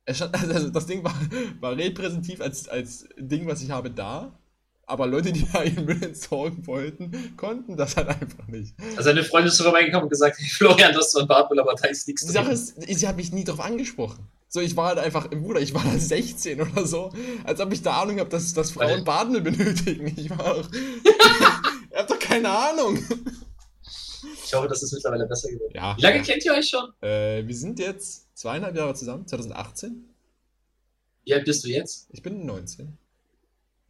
Stand, 0.09 0.35
also 0.53 0.69
das 0.69 0.85
Ding 0.85 1.03
war, 1.03 1.13
war 1.59 1.75
repräsentativ 1.75 2.39
als, 2.41 2.69
als 2.69 3.09
Ding, 3.17 3.47
was 3.47 3.61
ich 3.61 3.71
habe, 3.71 3.91
da. 3.91 4.37
Aber 4.87 5.07
Leute, 5.07 5.31
die 5.31 5.47
da 5.53 5.63
ihren 5.63 5.85
Müll 5.85 6.01
entsorgen 6.03 6.65
wollten, 6.67 7.35
konnten 7.37 7.75
das 7.77 7.95
halt 7.97 8.07
einfach 8.07 8.47
nicht. 8.47 8.75
Also 8.95 9.09
eine 9.09 9.23
Freundin 9.23 9.47
ist 9.47 9.61
vorbeigekommen 9.61 10.03
und 10.03 10.09
gesagt, 10.09 10.37
hey 10.39 10.47
Florian, 10.49 10.93
du 10.93 10.99
hast 10.99 11.11
zwar 11.11 11.23
ein 11.23 11.27
Bartmüll, 11.27 11.59
aber 11.59 11.73
da 11.73 11.87
ist 11.87 12.07
nichts 12.07 12.25
Die 12.25 12.31
Sache 12.31 12.45
drin. 12.45 12.53
ist, 12.53 12.99
sie 12.99 13.07
hat 13.07 13.15
mich 13.15 13.31
nie 13.31 13.43
drauf 13.43 13.59
angesprochen. 13.59 14.27
So, 14.47 14.61
ich 14.61 14.77
war 14.77 14.89
halt 14.89 14.99
einfach, 14.99 15.29
Bruder, 15.29 15.59
ich 15.59 15.73
war 15.73 15.83
da 15.83 15.91
16 15.99 16.61
oder 16.61 16.85
so, 16.85 17.11
als 17.43 17.59
ob 17.59 17.73
ich 17.73 17.81
da 17.81 18.01
Ahnung 18.01 18.19
habe, 18.19 18.29
dass, 18.29 18.53
dass 18.53 18.71
Frauen 18.71 19.03
Badmüll 19.03 19.41
benötigen. 19.41 20.13
Ich 20.15 20.29
war 20.29 20.45
auch, 20.45 20.69
ich 20.71 21.97
hab 21.97 22.07
doch 22.07 22.19
keine 22.19 22.49
Ahnung. 22.49 22.97
Ich 24.45 24.53
hoffe, 24.53 24.67
das 24.67 24.83
ist 24.83 24.93
mittlerweile 24.93 25.25
besser 25.25 25.49
geworden. 25.49 25.73
Ja, 25.75 25.97
Wie 25.97 26.01
lange 26.01 26.17
ja. 26.17 26.23
kennt 26.23 26.45
ihr 26.45 26.53
euch 26.53 26.69
schon? 26.69 26.85
Äh, 27.01 27.45
wir 27.45 27.55
sind 27.55 27.79
jetzt 27.79 28.27
zweieinhalb 28.37 28.75
Jahre 28.75 28.93
zusammen, 28.93 29.27
2018. 29.27 30.13
Wie 31.25 31.33
alt 31.33 31.45
bist 31.45 31.63
du 31.63 31.69
jetzt? 31.69 32.07
Ich 32.11 32.21
bin 32.21 32.45
19. 32.45 32.97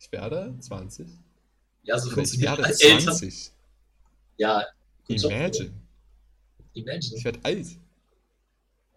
Ich 0.05 0.11
werde 0.11 0.53
20. 0.59 1.07
Ja, 1.81 1.97
so 1.97 2.11
Oder 2.11 2.21
ich 2.21 2.39
werde 2.39 2.63
als 2.63 2.79
Eltern. 2.79 3.15
20. 3.15 3.51
Ja. 4.37 4.63
Imagine. 5.07 5.73
Imagine. 6.73 7.15
Ich 7.17 7.25
werde 7.25 7.39
alt. 7.41 7.67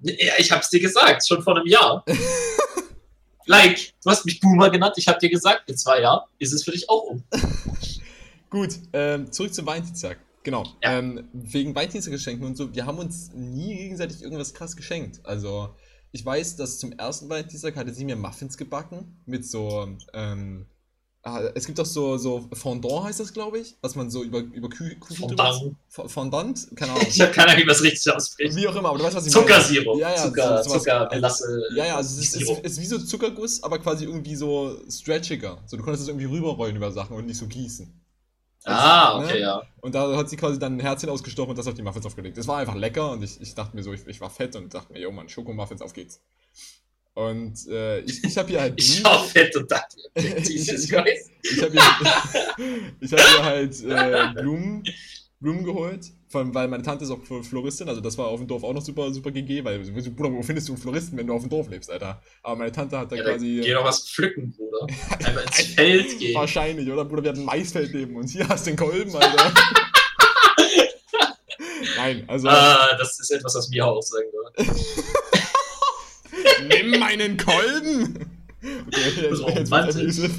Ja, 0.00 0.34
ich 0.38 0.52
hab's 0.52 0.68
dir 0.68 0.80
gesagt, 0.80 1.26
schon 1.26 1.42
vor 1.42 1.56
einem 1.56 1.66
Jahr. 1.66 2.04
like, 3.46 3.94
du 4.04 4.10
hast 4.10 4.26
mich 4.26 4.38
Boomer 4.38 4.68
genannt, 4.68 4.94
ich 4.98 5.08
hab 5.08 5.18
dir 5.18 5.30
gesagt, 5.30 5.68
in 5.70 5.78
zwei 5.78 6.02
Jahren 6.02 6.28
ist 6.38 6.52
es 6.52 6.62
für 6.62 6.72
dich 6.72 6.88
auch 6.90 7.04
um. 7.04 7.24
Gut, 8.50 8.78
ähm, 8.92 9.32
zurück 9.32 9.54
zum 9.54 9.64
Valentinstag. 9.66 10.18
Genau. 10.42 10.64
Ja. 10.82 10.98
Ähm, 10.98 11.28
wegen 11.32 11.74
Valentinstaggeschenken 11.74 12.46
und 12.46 12.56
so, 12.56 12.74
wir 12.74 12.84
haben 12.84 12.98
uns 12.98 13.32
nie 13.32 13.76
gegenseitig 13.76 14.22
irgendwas 14.22 14.52
krass 14.52 14.76
geschenkt. 14.76 15.24
Also, 15.24 15.74
ich 16.12 16.24
weiß, 16.24 16.56
dass 16.56 16.78
zum 16.78 16.92
ersten 16.92 17.30
Valentinstag 17.30 17.76
hatte 17.76 17.94
sie 17.94 18.04
mir 18.04 18.16
Muffins 18.16 18.58
gebacken 18.58 19.20
mit 19.24 19.46
so, 19.46 19.96
ähm, 20.12 20.66
es 21.54 21.66
gibt 21.66 21.78
auch 21.80 21.86
so, 21.86 22.16
so 22.18 22.48
Fondant 22.52 23.04
heißt 23.04 23.20
das, 23.20 23.32
glaube 23.32 23.58
ich, 23.58 23.76
was 23.80 23.94
man 23.94 24.10
so 24.10 24.22
über, 24.24 24.38
über 24.38 24.68
Kü 24.68 24.94
Kuchen 24.96 25.28
drüber- 25.28 25.52
Fondant. 25.52 25.76
F- 25.90 26.10
Fondant? 26.12 26.68
Keine 26.76 26.92
Ahnung. 26.94 27.06
Ich 27.08 27.20
hab 27.20 27.32
keine 27.32 27.48
Ahnung, 27.50 27.62
wie 27.62 27.66
man 27.66 27.74
es 27.74 27.82
richtig 27.82 28.12
ausspricht. 28.14 28.56
Wie 28.56 28.66
auch 28.68 28.74
immer, 28.76 28.88
aber 28.90 28.98
du 28.98 29.04
weißt, 29.04 29.16
was 29.16 29.26
ich 29.26 29.32
Zuckersirup. 29.32 29.98
Ja, 29.98 30.10
ja, 30.10 30.16
Zucker, 30.16 30.62
so- 30.64 30.78
Zucker. 30.78 31.08
Ja, 31.76 31.86
ja, 31.86 31.96
also 31.96 32.20
es 32.20 32.34
ist, 32.34 32.40
es 32.64 32.72
ist 32.72 32.80
wie 32.80 32.86
so 32.86 32.98
Zuckerguss, 32.98 33.62
aber 33.62 33.78
quasi 33.78 34.04
irgendwie 34.04 34.34
so 34.36 34.76
stretchiger. 34.90 35.62
So, 35.66 35.76
du 35.76 35.82
konntest 35.82 36.02
es 36.02 36.08
irgendwie 36.08 36.26
rüberrollen 36.26 36.76
über 36.76 36.90
Sachen 36.92 37.16
und 37.16 37.26
nicht 37.26 37.38
so 37.38 37.46
gießen. 37.46 37.92
Ah, 38.64 39.18
ne? 39.20 39.24
okay, 39.26 39.40
ja. 39.40 39.62
Und 39.80 39.94
da 39.94 40.14
hat 40.16 40.28
sie 40.28 40.36
quasi 40.36 40.58
dann 40.58 40.76
ein 40.76 40.80
Herzchen 40.80 41.08
ausgestochen 41.08 41.50
und 41.50 41.56
das 41.58 41.66
auf 41.66 41.74
die 41.74 41.82
Muffins 41.82 42.04
aufgelegt. 42.04 42.36
Das 42.36 42.46
war 42.48 42.58
einfach 42.58 42.74
lecker 42.74 43.12
und 43.12 43.22
ich, 43.22 43.40
ich 43.40 43.54
dachte 43.54 43.74
mir 43.74 43.82
so, 43.82 43.92
ich, 43.92 44.06
ich 44.06 44.20
war 44.20 44.28
fett 44.30 44.56
und 44.56 44.74
dachte 44.74 44.92
mir, 44.92 45.00
yo 45.00 45.10
Mann, 45.12 45.28
Schokomuffins, 45.28 45.80
auf 45.80 45.92
geht's. 45.94 46.20
Und 47.18 47.66
äh, 47.66 47.98
ich, 48.02 48.22
ich 48.22 48.38
habe 48.38 48.48
hier 48.48 48.60
halt. 48.60 48.80
Ich 48.80 49.04
und 49.56 49.68
dachte, 49.68 49.96
Jesus 50.48 50.84
Ich- 50.84 50.90
Christ. 50.90 51.30
ich 51.42 51.60
habe 51.62 51.72
hier, 51.72 52.90
ich 53.00 53.12
hab 53.12 53.18
hier 53.20 53.44
halt 53.44 53.82
äh, 53.84 54.40
Blumen, 54.40 54.84
Blumen 55.40 55.64
geholt, 55.64 56.06
von, 56.28 56.54
weil 56.54 56.68
meine 56.68 56.84
Tante 56.84 57.02
ist 57.02 57.10
auch 57.10 57.18
Floristin, 57.42 57.88
also 57.88 58.00
das 58.00 58.16
war 58.18 58.28
auf 58.28 58.38
dem 58.38 58.46
Dorf 58.46 58.62
auch 58.62 58.72
noch 58.72 58.82
super, 58.82 59.12
super 59.12 59.32
GG, 59.32 59.64
weil, 59.64 59.80
Bruder, 59.80 60.32
wo 60.32 60.42
findest 60.42 60.68
du 60.68 60.74
einen 60.74 60.80
Floristen, 60.82 61.18
wenn 61.18 61.26
du 61.26 61.32
auf 61.34 61.40
dem 61.42 61.50
Dorf 61.50 61.68
lebst, 61.68 61.90
Alter? 61.90 62.22
Aber 62.44 62.54
meine 62.54 62.70
Tante 62.70 62.96
hat 62.96 63.10
da 63.10 63.16
Ja, 63.16 63.24
quasi... 63.24 63.62
geh 63.64 63.72
doch 63.72 63.84
was 63.84 64.08
pflücken, 64.08 64.52
Bruder. 64.56 64.86
Einfach 65.18 65.42
ins 65.44 65.60
Feld 65.74 66.18
gehen. 66.20 66.36
Wahrscheinlich, 66.36 66.88
oder? 66.88 67.04
Bruder, 67.04 67.24
wir 67.24 67.30
hatten 67.30 67.40
ein 67.40 67.46
Maisfeld 67.46 67.92
neben 67.94 68.14
uns. 68.14 68.30
Hier 68.30 68.48
hast 68.48 68.64
du 68.64 68.70
den 68.70 68.76
Kolben, 68.76 69.16
Alter. 69.16 69.52
Nein, 71.96 72.22
also 72.28 72.46
Ah, 72.48 72.96
das 72.96 73.18
ist 73.18 73.30
etwas, 73.32 73.56
was 73.56 73.68
mir 73.70 73.84
auch 73.84 74.00
sagen 74.02 74.26
würde. 74.32 74.72
Nimm 76.68 76.98
meinen 77.00 77.36
Kolben! 77.36 78.30
Okay, 78.62 79.28
Das 79.30 79.40
romantisch. 79.40 80.30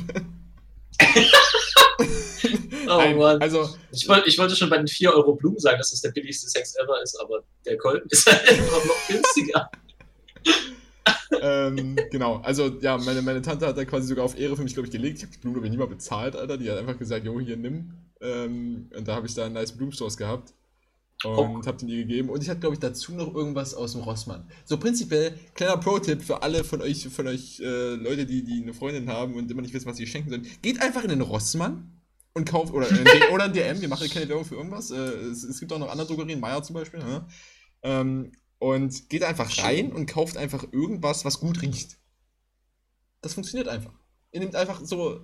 Oh 2.92 2.98
Nein, 2.98 3.18
Mann. 3.18 3.42
also, 3.42 3.70
Ich, 3.92 4.08
wollt, 4.08 4.26
ich 4.26 4.38
wollte 4.40 4.56
schon 4.56 4.70
bei 4.70 4.78
den 4.78 4.88
4 4.88 5.14
Euro 5.14 5.36
Blumen 5.36 5.60
sagen, 5.60 5.78
dass 5.78 5.92
das 5.92 6.02
der 6.02 6.10
billigste 6.12 6.50
Sex 6.50 6.74
ever 6.76 7.00
ist, 7.04 7.20
aber 7.22 7.44
der 7.66 7.78
Kolben 7.78 8.08
ist 8.10 8.26
halt 8.26 8.48
einfach 8.50 8.84
noch 8.86 9.08
günstiger. 9.08 9.70
ähm, 11.42 11.96
genau, 12.10 12.38
also 12.38 12.68
ja, 12.82 12.98
meine, 12.98 13.22
meine 13.22 13.42
Tante 13.44 13.68
hat 13.68 13.78
da 13.78 13.86
quasi 13.86 14.08
sogar 14.08 14.26
auf 14.26 14.40
Ehre 14.40 14.56
für 14.56 14.64
mich, 14.64 14.74
glaube 14.74 14.88
ich, 14.88 14.92
gelegt. 14.92 15.18
Ich 15.18 15.24
habe 15.24 15.34
die 15.34 15.38
Blumen, 15.40 15.54
glaube 15.56 15.68
ich, 15.68 15.72
nie 15.72 15.78
mal 15.78 15.88
bezahlt, 15.88 16.36
Alter. 16.36 16.58
Die 16.58 16.70
hat 16.72 16.80
einfach 16.80 16.98
gesagt, 16.98 17.26
jo, 17.26 17.40
hier, 17.40 17.58
nimm. 17.58 17.94
Ähm, 18.22 18.90
und 18.96 19.08
da 19.08 19.16
habe 19.16 19.28
ich 19.28 19.36
da 19.36 19.46
einen 19.46 19.54
nice 19.54 19.72
Blumenstrauß 19.74 20.18
gehabt. 20.18 20.54
Und 21.26 21.36
Oh. 21.38 21.66
habe 21.66 21.78
den 21.78 21.90
ihr 21.90 21.98
gegeben. 21.98 22.30
Und 22.30 22.42
ich 22.42 22.50
hatte, 22.50 22.62
glaube 22.62 22.76
ich, 22.76 22.80
dazu 22.80 23.12
noch 23.14 23.34
irgendwas 23.36 23.74
aus 23.74 23.92
dem 23.92 24.02
Rossmann. 24.02 24.50
So 24.64 24.78
prinzipiell, 24.78 25.38
kleiner 25.54 25.76
Pro-Tipp 25.78 26.22
für 26.22 26.42
alle 26.44 26.64
von 26.64 26.82
euch, 26.82 27.10
von 27.10 27.28
euch 27.28 27.60
äh, 27.60 27.96
Leute, 27.96 28.26
die, 28.26 28.44
die 28.44 28.62
eine 28.64 28.74
Freundin 28.74 29.10
haben 29.10 29.36
und 29.36 29.52
immer 29.52 29.62
nicht 29.62 29.74
wissen, 29.74 29.88
was 29.88 29.98
sie 29.98 30.08
schenken 30.08 30.30
sollen. 30.30 30.48
Geht 30.62 30.82
einfach 30.82 31.04
in 31.04 31.10
den 31.10 31.20
Rossmann 31.22 31.92
und 32.34 32.46
kauft, 32.48 32.74
oder 32.74 32.88
den, 32.88 33.06
oder 33.34 33.48
in 33.48 33.54
DM, 33.54 33.82
wir 33.82 33.90
machen 33.90 34.08
keine 34.10 34.30
Werbung 34.30 34.46
für 34.46 34.56
irgendwas. 34.56 34.92
Äh, 34.92 34.96
es, 34.98 35.44
es 35.44 35.60
gibt 35.60 35.74
auch 35.74 35.80
noch 35.80 35.90
andere 35.92 36.08
Drogerien, 36.08 36.40
Meier 36.40 36.64
zum 36.64 36.76
Beispiel. 36.76 37.02
Ne? 37.02 37.28
Ähm, 37.84 38.32
und 38.60 39.10
geht 39.10 39.24
einfach 39.24 39.58
rein 39.64 39.92
und 39.92 40.06
kauft 40.06 40.38
einfach 40.38 40.66
irgendwas, 40.72 41.26
was 41.26 41.40
gut 41.42 41.62
riecht. 41.62 41.98
Das 43.22 43.34
funktioniert 43.34 43.68
einfach. 43.68 43.92
Ihr 44.32 44.40
nehmt 44.40 44.56
einfach 44.56 44.80
so. 44.86 45.20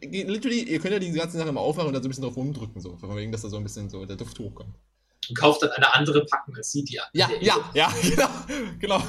geht- 0.00 0.28
Literally, 0.28 0.62
ihr 0.64 0.80
könnt 0.80 0.92
ja 0.92 0.98
die 0.98 1.12
ganze 1.12 1.38
Sache 1.38 1.52
mal 1.52 1.60
aufmachen 1.60 1.88
und 1.88 1.94
dann 1.94 2.02
so 2.02 2.08
ein 2.08 2.10
bisschen 2.10 2.24
drauf 2.24 2.36
rumdrücken, 2.36 2.80
so. 2.80 2.96
Von 2.96 3.14
wegen, 3.16 3.30
dass 3.30 3.42
da 3.42 3.48
so 3.48 3.56
ein 3.58 3.62
bisschen 3.62 3.88
so 3.88 4.04
der 4.06 4.16
Duft 4.16 4.36
hochkommt. 4.40 4.74
Und 5.28 5.36
kauft 5.38 5.62
dann 5.62 5.70
eine 5.70 5.92
andere 5.94 6.24
Packung 6.24 6.56
als 6.56 6.70
die, 6.72 6.82
die 6.84 6.94
Ja, 7.12 7.28
die- 7.28 7.44
ja, 7.44 7.70
ja, 7.74 7.92
genau. 8.02 8.28
genau. 8.78 9.02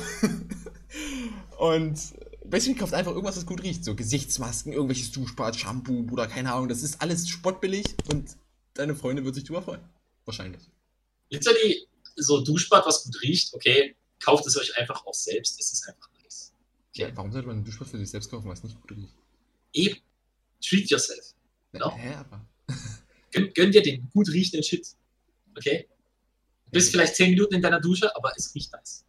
Und 1.58 2.00
basically 2.46 2.77
kauft 2.77 2.94
einfach 2.94 3.12
irgendwas, 3.12 3.38
was 3.38 3.46
gut 3.46 3.63
riecht. 3.63 3.86
So 3.86 3.96
Gesichtsmasken, 3.96 4.74
irgendwelches 4.74 5.12
Duschbad, 5.12 5.56
Shampoo, 5.56 6.03
Bruder, 6.03 6.27
keine 6.27 6.53
Ahnung. 6.53 6.68
Das 6.70 6.84
ist 6.84 7.01
alles 7.01 7.30
spottbillig 7.30 7.86
und 8.12 8.36
deine 8.74 8.96
Freundin 8.96 9.25
wird 9.25 9.36
sich 9.36 9.44
drüber 9.46 9.62
freuen. 9.62 9.82
Wahrscheinlich. 10.25 10.62
Literally, 11.30 11.88
so 12.18 12.41
Duschbad, 12.41 12.86
was 12.86 13.03
gut 13.06 13.22
riecht, 13.22 13.53
okay, 13.53 13.96
kauft 14.20 14.46
es 14.46 14.58
euch 14.58 14.77
einfach 14.77 15.06
auch 15.06 15.13
selbst, 15.13 15.60
es 15.60 15.72
ist 15.72 15.88
einfach 15.88 16.10
nice. 16.22 16.51
Ja, 16.94 17.10
warum 17.15 17.32
sollte 17.32 17.48
man 17.48 17.60
ein 17.60 17.63
Duschbad 17.63 17.88
für 17.88 17.98
sich 17.98 18.10
selbst 18.10 18.30
kaufen, 18.30 18.50
was 18.50 18.63
nicht 18.63 18.80
gut 18.82 18.91
riecht? 18.91 19.13
Eben, 19.74 19.98
treat 20.63 20.89
yourself. 20.89 21.34
Na, 21.72 21.80
Doch. 21.80 21.98
Hä, 21.98 22.15
aber. 22.15 22.46
Gönn, 23.32 23.53
gönn 23.53 23.72
dir 23.72 23.82
den 23.82 24.10
gut 24.13 24.27
riechenden 24.30 24.62
Shit. 24.62 24.86
Okay? 25.58 25.88
Du 26.71 26.77
bist 26.77 26.91
vielleicht 26.91 27.15
10 27.15 27.31
Minuten 27.31 27.55
in 27.55 27.61
deiner 27.61 27.81
Dusche, 27.81 28.15
aber 28.15 28.31
es 28.37 28.55
riecht 28.55 28.71
nice. 28.71 29.03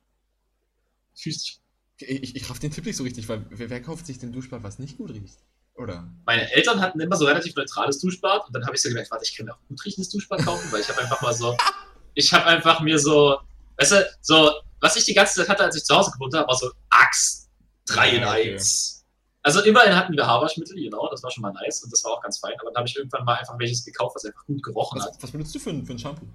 Dich. 1.25 1.61
Ich, 1.99 2.35
ich 2.35 2.51
raff 2.51 2.59
den 2.59 2.73
Tipp 2.73 2.85
nicht 2.85 2.97
so 2.97 3.05
richtig, 3.05 3.29
weil 3.29 3.47
wer, 3.51 3.71
wer 3.71 3.81
kauft 3.81 4.07
sich 4.07 4.19
den 4.19 4.33
Duschbad, 4.33 4.65
was 4.65 4.81
nicht 4.81 4.99
gut 4.99 5.11
riecht? 5.13 5.39
Oder? 5.77 6.11
Meine 6.27 6.51
Eltern 6.53 6.81
hatten 6.81 6.99
immer 6.99 7.17
so 7.17 7.25
relativ 7.25 7.55
neutrales 7.55 8.01
Duschbad 8.01 8.47
und 8.49 8.53
dann 8.53 8.65
habe 8.67 8.75
ich 8.75 8.83
so 8.83 8.89
gemerkt, 8.89 9.13
warte, 9.13 9.25
ich 9.25 9.37
kann 9.37 9.47
mir 9.47 9.55
auch 9.55 9.69
gut 9.69 9.85
riechendes 9.85 10.11
Duschbad 10.11 10.45
kaufen, 10.45 10.73
weil 10.73 10.81
ich 10.81 10.89
habe 10.89 11.01
einfach 11.01 11.23
mal 11.23 11.33
so, 11.33 11.57
ich 12.15 12.33
habe 12.33 12.47
einfach 12.47 12.81
mir 12.81 12.99
so, 12.99 13.39
weißt 13.79 13.93
du, 13.93 14.11
so, 14.21 14.51
was 14.81 14.97
ich 14.97 15.05
die 15.05 15.15
ganze 15.15 15.35
Zeit 15.35 15.49
hatte, 15.49 15.63
als 15.63 15.77
ich 15.77 15.85
zu 15.85 15.95
Hause 15.95 16.11
gewohnt 16.11 16.35
habe, 16.35 16.49
war 16.49 16.57
so 16.57 16.73
Axt 16.91 17.49
3 17.87 18.11
in 18.11 18.23
Ja, 18.23 18.31
okay. 18.31 18.55
1. 18.55 19.05
Also 19.45 19.61
immerhin 19.63 19.95
hatten 19.95 20.13
wir 20.17 20.27
Haarwaschmittel, 20.27 20.75
genau, 20.75 21.09
das 21.11 21.23
war 21.23 21.31
schon 21.31 21.43
mal 21.43 21.53
nice 21.53 21.85
und 21.85 21.93
das 21.93 22.03
war 22.03 22.13
auch 22.13 22.23
ganz 22.23 22.39
fein, 22.39 22.55
aber 22.61 22.71
dann 22.71 22.79
habe 22.79 22.89
ich 22.89 22.97
irgendwann 22.97 23.25
mal 23.25 23.37
einfach 23.37 23.57
welches 23.59 23.85
gekauft, 23.85 24.17
was 24.17 24.25
einfach 24.25 24.45
gut 24.47 24.63
gerochen 24.63 25.01
hat. 25.01 25.15
Was, 25.15 25.23
was 25.23 25.31
benutzt 25.31 25.55
du 25.55 25.61
für 25.61 25.71
ein, 25.71 25.87
für 25.87 25.93
ein 25.93 25.99
Shampoo? 25.99 26.27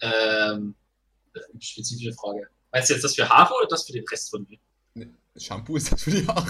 Ähm, 0.00 0.74
spezifische 1.58 2.12
Frage. 2.12 2.48
Meinst 2.72 2.90
du 2.90 2.94
jetzt 2.94 3.02
das 3.02 3.14
für 3.14 3.28
Haare 3.28 3.54
oder 3.54 3.68
das 3.68 3.86
für 3.86 3.92
den 3.92 4.04
Rest 4.08 4.30
von 4.30 4.46
mir? 4.48 4.58
Shampoo 5.38 5.76
ist 5.76 5.92
das 5.92 6.02
für 6.02 6.10
die 6.10 6.26
Haare. 6.26 6.48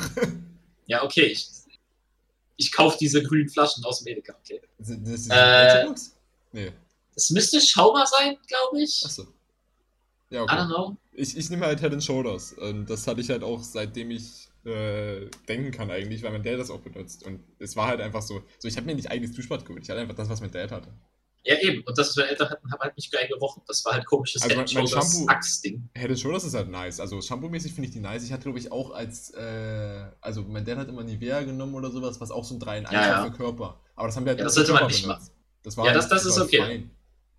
Ja, 0.86 1.02
okay, 1.02 1.26
ich, 1.26 1.48
ich 2.56 2.72
kaufe 2.72 2.96
diese 2.98 3.22
grünen 3.22 3.48
Flaschen 3.48 3.84
aus 3.84 3.98
dem 4.00 4.08
Edeka, 4.12 4.34
okay. 4.40 4.60
Sind 4.78 5.06
das 5.06 5.24
die 5.24 5.30
Äh? 5.30 5.94
Nee. 6.52 6.72
Das 7.14 7.30
müsste 7.30 7.60
Schaumer 7.60 8.06
sein, 8.06 8.36
glaube 8.46 8.80
ich. 8.80 9.02
Achso. 9.04 9.26
Ja, 10.30 10.44
I 10.44 10.46
don't 10.46 10.64
okay. 10.64 10.66
know. 10.66 10.96
Ich, 11.12 11.36
ich 11.36 11.50
nehme 11.50 11.66
halt 11.66 11.80
Head 11.80 11.92
and 11.92 12.04
Shoulders. 12.04 12.52
Und 12.52 12.90
das 12.90 13.06
hatte 13.06 13.20
ich 13.20 13.30
halt 13.30 13.42
auch 13.42 13.62
seitdem 13.62 14.10
ich 14.10 14.48
äh, 14.64 15.26
denken 15.48 15.70
kann 15.70 15.90
eigentlich, 15.90 16.22
weil 16.22 16.32
mein 16.32 16.42
Dad 16.42 16.58
das 16.58 16.70
auch 16.70 16.80
benutzt. 16.80 17.24
Und 17.24 17.40
es 17.58 17.76
war 17.76 17.86
halt 17.86 18.00
einfach 18.00 18.22
so, 18.22 18.42
so 18.58 18.68
ich 18.68 18.76
habe 18.76 18.86
mir 18.86 18.94
nicht 18.94 19.10
eigenes 19.10 19.32
Duschbad 19.34 19.64
geholt. 19.64 19.82
Ich 19.82 19.90
hatte 19.90 20.00
einfach 20.00 20.16
das, 20.16 20.28
was 20.28 20.40
mein 20.40 20.50
Dad 20.50 20.72
hatte. 20.72 20.92
Ja, 21.46 21.56
eben. 21.60 21.82
Und 21.84 21.96
das, 21.96 22.08
was 22.08 22.16
meine 22.16 22.28
Eltern 22.30 22.50
hatten, 22.50 22.72
haben 22.72 22.80
halt 22.80 22.96
nicht 22.96 23.12
geil 23.12 23.28
gerochen. 23.28 23.62
Das 23.68 23.84
war 23.84 23.92
halt 23.94 24.04
komisches 24.04 24.42
Also 24.42 24.56
mein 24.56 24.66
Shampoo- 24.66 25.28
Axt-Ding. 25.28 25.88
Head 25.96 26.18
Shoulders 26.18 26.44
ist 26.44 26.54
halt 26.54 26.68
nice. 26.68 26.98
Also 26.98 27.20
Shampoo-mäßig 27.20 27.72
finde 27.72 27.86
ich 27.88 27.92
die 27.94 28.00
nice. 28.00 28.24
Ich 28.24 28.32
hatte, 28.32 28.42
glaube 28.44 28.58
ich, 28.58 28.72
auch 28.72 28.90
als, 28.90 29.30
äh, 29.30 30.06
also 30.20 30.42
mein 30.42 30.64
Dad 30.64 30.78
hat 30.78 30.88
immer 30.88 31.04
Nivea 31.04 31.42
genommen 31.42 31.74
oder 31.74 31.90
sowas, 31.90 32.20
was 32.20 32.30
auch 32.32 32.44
so 32.44 32.56
ein 32.56 32.60
3 32.60 32.78
in 32.78 32.86
1 32.86 32.92
Ja, 32.94 33.06
ja. 33.06 33.24
für 33.24 33.30
Körper. 33.30 33.80
Aber 33.94 34.08
das 34.08 34.16
haben 34.16 34.24
wir 34.24 34.30
halt 34.30 34.40
Ja, 34.40 34.44
das 34.44 34.54
sollte 34.54 34.72
man 34.72 34.86
nicht 34.88 35.02
benutzt. 35.02 35.32
Das 35.62 35.76
war 35.76 35.84
Ja, 35.84 35.90
halt- 35.92 35.98
das- 36.02 36.08
das 36.08 36.26
ist 36.26 36.38
okay. 36.38 36.58
fein. 36.58 36.90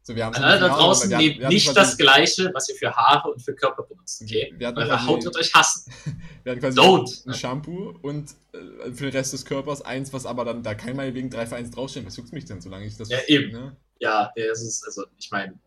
So, 0.03 0.15
wir 0.15 0.23
haben 0.23 0.35
An 0.35 0.43
alle 0.45 0.59
da 0.61 0.69
draußen, 0.69 1.11
hatten- 1.13 1.21
nehmt 1.21 1.49
nicht 1.49 1.75
das 1.75 1.97
Gleiche, 1.97 2.49
was 2.53 2.69
ihr 2.69 2.75
für 2.75 2.95
Haare 2.95 3.29
und 3.29 3.41
für 3.41 3.53
Körper 3.53 3.83
benutzt, 3.83 4.21
okay? 4.21 4.53
Eure 4.61 5.05
Haut 5.05 5.25
wird 5.25 5.35
euch 5.35 5.53
hassen. 5.53 5.91
Wir 6.45 6.51
hatten 6.53 6.61
quasi 6.61 6.79
Don't. 6.79 7.27
ein 7.27 7.33
Shampoo 7.33 7.93
und 8.03 8.29
äh, 8.53 8.91
für 8.93 9.03
den 9.07 9.11
Rest 9.11 9.33
des 9.33 9.43
Körpers 9.43 9.81
eins, 9.81 10.13
was 10.13 10.25
aber 10.25 10.45
dann 10.45 10.63
da 10.63 10.75
kein 10.75 10.95
Mal 10.95 11.13
wegen 11.13 11.29
3 11.29 11.45
für 11.45 11.57
1 11.57 11.71
draufsteht. 11.71 12.05
Was 12.05 12.15
juckt 12.15 12.31
mich 12.31 12.45
denn, 12.45 12.61
solange 12.61 12.85
ich 12.85 12.95
das. 12.95 13.09
Ja, 13.09 13.17
eben. 13.27 13.51
Ne? 13.51 13.75
Ja, 13.99 14.31
das 14.35 14.61
ist, 14.61 14.83
also, 14.85 15.05
ich 15.17 15.31
meine, 15.31 15.57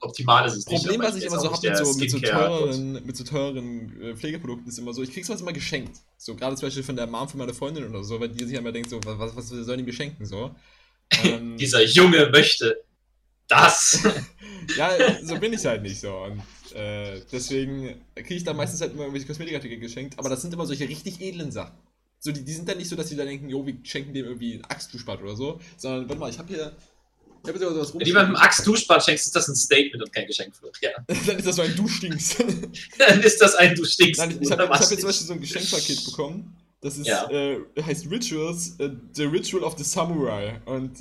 optimal 0.00 0.46
ist 0.46 0.56
es 0.56 0.66
nicht. 0.66 0.82
Problem, 0.82 1.02
was 1.02 1.16
ich 1.16 1.24
immer 1.24 1.38
so 1.38 1.50
habe 1.50 1.54
mit 1.54 1.62
der 1.64 1.84
so, 1.84 1.98
mit 1.98 2.10
so 2.10 2.18
mit 3.04 3.16
so 3.16 3.24
teuren 3.24 4.02
äh, 4.02 4.16
Pflegeprodukten, 4.16 4.68
ist 4.68 4.78
immer 4.78 4.92
so, 4.92 5.02
ich 5.02 5.12
krieg 5.12 5.24
sowas 5.24 5.40
immer 5.40 5.52
geschenkt. 5.52 5.98
So, 6.16 6.34
gerade 6.34 6.56
zum 6.56 6.66
Beispiel 6.66 6.82
von 6.82 6.96
der 6.96 7.06
Mom 7.06 7.28
von 7.28 7.38
meiner 7.38 7.54
Freundin 7.54 7.88
oder 7.88 8.02
so, 8.04 8.20
weil 8.20 8.28
die 8.28 8.44
sich 8.44 8.56
immer 8.56 8.72
denkt, 8.72 8.90
so, 8.90 9.00
was, 9.04 9.36
was 9.36 9.48
sollen 9.48 9.78
die 9.78 9.84
mir 9.84 9.92
schenken, 9.92 10.26
so. 10.26 10.54
Ähm, 11.22 11.56
Dieser 11.58 11.82
Junge 11.84 12.28
möchte 12.30 12.82
das. 13.48 14.02
ja, 14.76 14.90
so 15.22 15.38
bin 15.38 15.52
ich 15.52 15.64
halt 15.64 15.82
nicht 15.82 16.00
so. 16.00 16.16
Und 16.16 16.42
äh, 16.74 17.20
deswegen 17.30 18.00
kriege 18.14 18.34
ich 18.34 18.44
da 18.44 18.52
meistens 18.52 18.80
halt 18.80 18.92
immer 18.92 19.02
irgendwelche 19.02 19.26
Kosmetikartikel 19.26 19.78
geschenkt, 19.78 20.18
aber 20.18 20.28
das 20.28 20.42
sind 20.42 20.52
immer 20.52 20.66
solche 20.66 20.88
richtig 20.88 21.20
edlen 21.20 21.52
Sachen. 21.52 21.76
So, 22.18 22.32
die, 22.32 22.44
die 22.44 22.52
sind 22.52 22.68
dann 22.68 22.78
nicht 22.78 22.88
so, 22.88 22.96
dass 22.96 23.08
die 23.08 23.16
da 23.16 23.24
denken, 23.24 23.48
jo, 23.48 23.64
wir 23.66 23.76
schenken 23.84 24.14
dem 24.14 24.24
irgendwie 24.24 24.54
ein 24.54 24.64
Axtduschbad 24.64 25.22
oder 25.22 25.36
so, 25.36 25.60
sondern, 25.76 26.08
warte 26.08 26.20
mal, 26.20 26.30
ich 26.30 26.38
habe 26.38 26.48
hier, 26.52 26.72
ich 27.46 27.54
habe 27.54 27.58
hier 27.58 27.68
sowas 27.74 27.94
Wenn 27.94 28.06
jemandem 28.06 28.36
Axt 28.36 28.66
Duschbad 28.66 29.04
schenkst, 29.04 29.26
ist 29.26 29.36
das 29.36 29.48
ein 29.48 29.54
Statement 29.56 30.02
und 30.02 30.12
kein 30.12 30.26
Geschenk 30.26 30.54
für 30.56 30.70
Ja. 30.80 30.90
Dann 31.26 31.38
ist 31.38 31.46
das 31.46 31.56
so 31.56 31.62
ein 31.62 31.74
Du 31.76 31.86
stinkst. 31.88 32.36
Dann 32.98 33.20
ist 33.22 33.40
das 33.40 33.54
ein 33.54 33.74
Du 33.74 33.84
stinkst. 33.84 34.20
Nein, 34.20 34.38
ich, 34.40 34.50
habe 34.50 34.68
hab 34.68 34.80
jetzt 34.80 34.88
zum? 35.00 35.08
Beispiel 35.08 35.26
so 35.26 35.32
ein 35.32 35.40
Geschenkpaket 35.40 36.04
bekommen. 36.06 36.56
Das 36.82 36.98
ist, 36.98 37.06
Ja. 37.06 37.28
äh, 37.30 37.58
heißt 37.80 38.10
Rituals, 38.10 38.74
äh, 38.78 38.90
The 39.14 39.24
Ritual 39.24 39.64
of 39.64 39.76
the 39.78 39.84
Samurai. 39.84 40.60
Und 40.66 40.92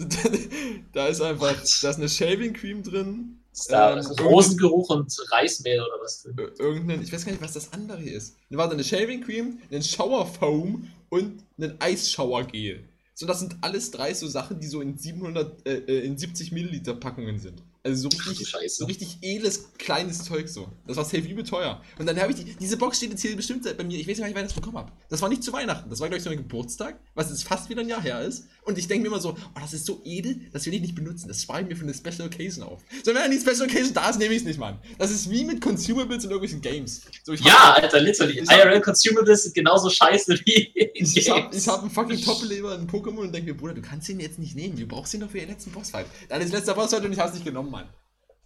da 0.93 1.07
ist 1.07 1.21
einfach, 1.21 1.53
da 1.81 1.89
ist 1.89 1.97
eine 1.97 2.09
Shaving 2.09 2.53
Cream 2.53 2.81
drin, 2.81 3.37
da 3.69 3.97
ähm, 3.97 4.05
Rosengeruch 4.21 4.89
und 4.89 5.13
Reismehl 5.31 5.79
oder 5.81 6.01
was 6.01 6.23
drin? 6.23 6.35
Ir- 6.37 6.59
irgendein, 6.59 7.01
ich 7.01 7.11
weiß 7.11 7.25
gar 7.25 7.31
nicht, 7.33 7.41
was 7.43 7.53
das 7.53 7.71
andere 7.73 7.99
hier 7.99 8.13
ist. 8.15 8.35
Da 8.49 8.57
war 8.57 8.67
da 8.67 8.73
eine 8.73 8.83
Shaving 8.83 9.21
Cream, 9.23 9.59
ein 9.71 9.83
Shower 9.83 10.25
Foam 10.25 10.89
und 11.09 11.43
ein 11.59 11.75
Eisshower 11.79 12.43
Gel. 12.45 12.83
So, 13.17 13.25
das 13.25 13.39
sind 13.39 13.55
alles 13.61 13.91
drei 13.91 14.13
so 14.13 14.27
Sachen, 14.27 14.59
die 14.59 14.67
so 14.67 14.81
in 14.81 14.97
700, 14.97 15.65
äh, 15.65 15.77
äh, 15.77 16.05
in 16.05 16.17
70 16.17 16.51
Milliliter 16.51 16.93
Packungen 16.95 17.39
sind. 17.39 17.63
Also 17.81 18.09
so 18.09 18.17
richtig, 18.29 18.53
so 18.67 18.85
richtig 18.85 19.19
edles, 19.21 19.69
kleines 19.77 20.25
Zeug 20.25 20.49
so. 20.49 20.67
Das 20.85 20.97
war 20.97 21.05
safe 21.05 21.19
übel 21.19 21.45
teuer. 21.45 21.81
Und 21.97 22.07
dann 22.07 22.19
habe 22.19 22.33
ich 22.33 22.43
die, 22.43 22.55
diese 22.55 22.75
Box 22.75 22.97
steht 22.97 23.11
jetzt 23.11 23.21
hier 23.21 23.33
bestimmt 23.35 23.63
bei 23.77 23.83
mir, 23.85 23.97
ich 23.97 24.07
weiß 24.07 24.17
gar 24.17 24.25
nicht, 24.25 24.35
wann 24.35 24.43
ich 24.43 24.51
das 24.51 24.59
bekommen 24.59 24.79
habe. 24.79 24.91
Das 25.07 25.21
war 25.21 25.29
nicht 25.29 25.43
zu 25.43 25.53
Weihnachten, 25.53 25.89
das 25.89 26.01
war 26.01 26.07
glaube 26.09 26.17
ich 26.17 26.23
zu 26.23 26.29
meinem 26.29 26.39
Geburtstag, 26.39 26.99
was 27.13 27.29
jetzt 27.29 27.45
fast 27.45 27.69
wieder 27.69 27.81
ein 27.81 27.87
Jahr 27.87 28.01
her 28.01 28.19
ist. 28.21 28.47
Und 28.65 28.77
ich 28.77 28.87
denke 28.87 29.03
mir 29.03 29.07
immer 29.09 29.21
so, 29.21 29.31
oh, 29.31 29.59
das 29.59 29.73
ist 29.73 29.85
so 29.85 30.01
edel, 30.03 30.41
das 30.51 30.65
will 30.65 30.73
ich 30.73 30.81
nicht 30.81 30.95
benutzen. 30.95 31.27
Das 31.27 31.41
spare 31.41 31.61
ich 31.61 31.67
mir 31.67 31.75
für 31.75 31.83
eine 31.83 31.93
Special 31.93 32.27
Occasion 32.27 32.63
auf. 32.63 32.81
So, 33.03 33.13
wenn 33.13 33.31
die 33.31 33.39
Special 33.39 33.69
Occasion 33.69 33.93
da 33.93 34.09
ist, 34.09 34.19
nehme 34.19 34.33
ich 34.33 34.39
es 34.39 34.45
nicht, 34.45 34.59
Mann. 34.59 34.79
Das 34.97 35.11
ist 35.11 35.29
wie 35.29 35.45
mit 35.45 35.61
Consumables 35.61 36.23
in 36.23 36.31
irgendwelchen 36.31 36.61
Games. 36.61 37.01
So, 37.23 37.33
ich 37.33 37.41
Ja, 37.41 37.73
Alter, 37.73 37.99
literally. 37.99 38.39
IRL 38.39 38.81
Consumables 38.81 39.43
sind 39.43 39.55
genauso 39.55 39.89
scheiße 39.89 40.39
wie 40.45 40.63
in 40.73 41.05
Ich, 41.05 41.17
ich 41.17 41.29
habe 41.29 41.55
hab 41.55 41.81
einen 41.81 41.91
fucking 41.91 42.21
Top-Lever 42.21 42.75
in 42.75 42.87
Pokémon 42.87 43.19
und 43.19 43.33
denke 43.33 43.53
mir, 43.53 43.57
Bruder, 43.57 43.75
du 43.75 43.81
kannst 43.81 44.09
den 44.09 44.19
jetzt 44.19 44.39
nicht 44.39 44.55
nehmen. 44.55 44.75
Du 44.75 44.87
brauchst 44.87 45.13
ihn 45.13 45.19
doch 45.19 45.29
für 45.29 45.39
den 45.39 45.49
letzten 45.49 45.71
Bossfight. 45.71 46.07
Dann 46.29 46.41
ist 46.41 46.51
letzter 46.51 46.73
Bossfight 46.73 47.05
und 47.05 47.13
ich 47.13 47.19
hab's 47.19 47.33
nicht 47.33 47.45
genommen, 47.45 47.71
Mann. 47.71 47.87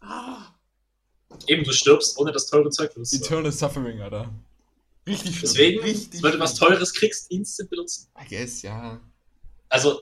Ah. 0.01 0.53
Eben, 1.47 1.63
du 1.63 1.71
stirbst, 1.71 2.17
ohne 2.17 2.31
das 2.31 2.47
teure 2.47 2.69
Zeug 2.69 2.91
zu. 2.93 3.15
Eternal 3.15 3.51
Suffering, 3.51 4.01
Alter. 4.01 4.33
Richtig 5.07 5.37
schlimm. 5.37 5.41
Deswegen, 5.41 5.81
Richtig 5.81 6.23
wenn 6.23 6.31
du 6.33 6.39
was. 6.39 6.55
Teures 6.55 6.93
kriegst, 6.93 7.31
instant 7.31 7.69
benutzen. 7.69 8.07
I 8.19 8.27
guess, 8.27 8.61
ja. 8.61 8.99
Also, 9.69 10.01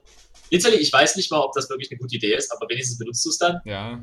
literally, 0.49 0.77
ich 0.77 0.91
weiß 0.91 1.15
nicht 1.17 1.29
mal, 1.31 1.39
ob 1.39 1.53
das 1.53 1.69
wirklich 1.69 1.91
eine 1.91 1.99
gute 1.99 2.15
Idee 2.15 2.35
ist, 2.35 2.51
aber 2.51 2.67
wenigstens 2.69 2.97
benutzt 2.97 3.23
du 3.25 3.29
es 3.29 3.37
dann. 3.37 3.61
Ja. 3.65 4.01